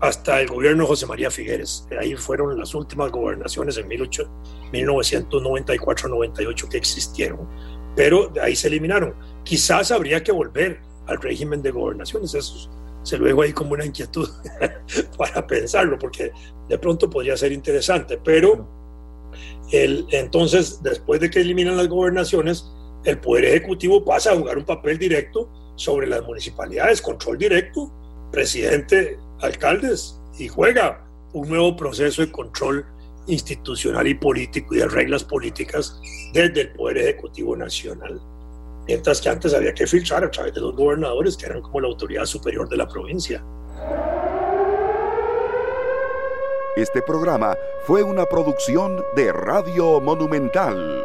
Hasta 0.00 0.40
el 0.40 0.48
gobierno 0.48 0.84
de 0.84 0.88
José 0.88 1.04
María 1.06 1.30
Figueres. 1.30 1.86
Ahí 2.00 2.14
fueron 2.14 2.58
las 2.58 2.74
últimas 2.74 3.10
gobernaciones 3.10 3.76
en 3.76 3.86
1994-98 3.88 6.68
que 6.68 6.78
existieron. 6.78 7.46
Pero 7.94 8.28
de 8.28 8.40
ahí 8.40 8.56
se 8.56 8.68
eliminaron. 8.68 9.14
Quizás 9.44 9.90
habría 9.90 10.24
que 10.24 10.32
volver 10.32 10.80
al 11.06 11.20
régimen 11.20 11.60
de 11.62 11.72
gobernaciones. 11.72 12.70
Se 13.02 13.18
luego 13.18 13.42
hay 13.42 13.52
como 13.52 13.72
una 13.72 13.84
inquietud 13.84 14.28
para 15.18 15.46
pensarlo, 15.46 15.98
porque 15.98 16.32
de 16.68 16.78
pronto 16.78 17.10
podría 17.10 17.36
ser 17.36 17.52
interesante, 17.52 18.18
pero 18.22 18.68
el, 19.70 20.06
entonces, 20.10 20.82
después 20.82 21.20
de 21.20 21.30
que 21.30 21.40
eliminan 21.40 21.76
las 21.76 21.88
gobernaciones, 21.88 22.66
el 23.04 23.18
Poder 23.18 23.46
Ejecutivo 23.46 24.04
pasa 24.04 24.32
a 24.32 24.36
jugar 24.36 24.58
un 24.58 24.64
papel 24.64 24.98
directo 24.98 25.50
sobre 25.76 26.06
las 26.06 26.22
municipalidades, 26.22 27.02
control 27.02 27.38
directo, 27.38 27.90
presidente, 28.30 29.18
alcaldes, 29.40 30.20
y 30.38 30.48
juega 30.48 31.04
un 31.32 31.48
nuevo 31.48 31.76
proceso 31.76 32.22
de 32.22 32.30
control 32.30 32.84
institucional 33.26 34.06
y 34.06 34.14
político 34.14 34.74
y 34.74 34.78
de 34.78 34.88
reglas 34.88 35.24
políticas 35.24 36.00
desde 36.32 36.62
el 36.62 36.72
Poder 36.72 36.98
Ejecutivo 36.98 37.56
Nacional 37.56 38.20
mientras 38.86 39.20
que 39.20 39.28
antes 39.28 39.54
había 39.54 39.74
que 39.74 39.86
filtrar 39.86 40.24
a 40.24 40.30
través 40.30 40.54
de 40.54 40.60
los 40.60 40.74
gobernadores, 40.74 41.36
que 41.36 41.46
eran 41.46 41.62
como 41.62 41.80
la 41.80 41.88
autoridad 41.88 42.24
superior 42.24 42.68
de 42.68 42.76
la 42.76 42.88
provincia. 42.88 43.44
Este 46.76 47.02
programa 47.02 47.54
fue 47.84 48.02
una 48.02 48.24
producción 48.24 49.04
de 49.14 49.30
Radio 49.30 50.00
Monumental. 50.00 51.04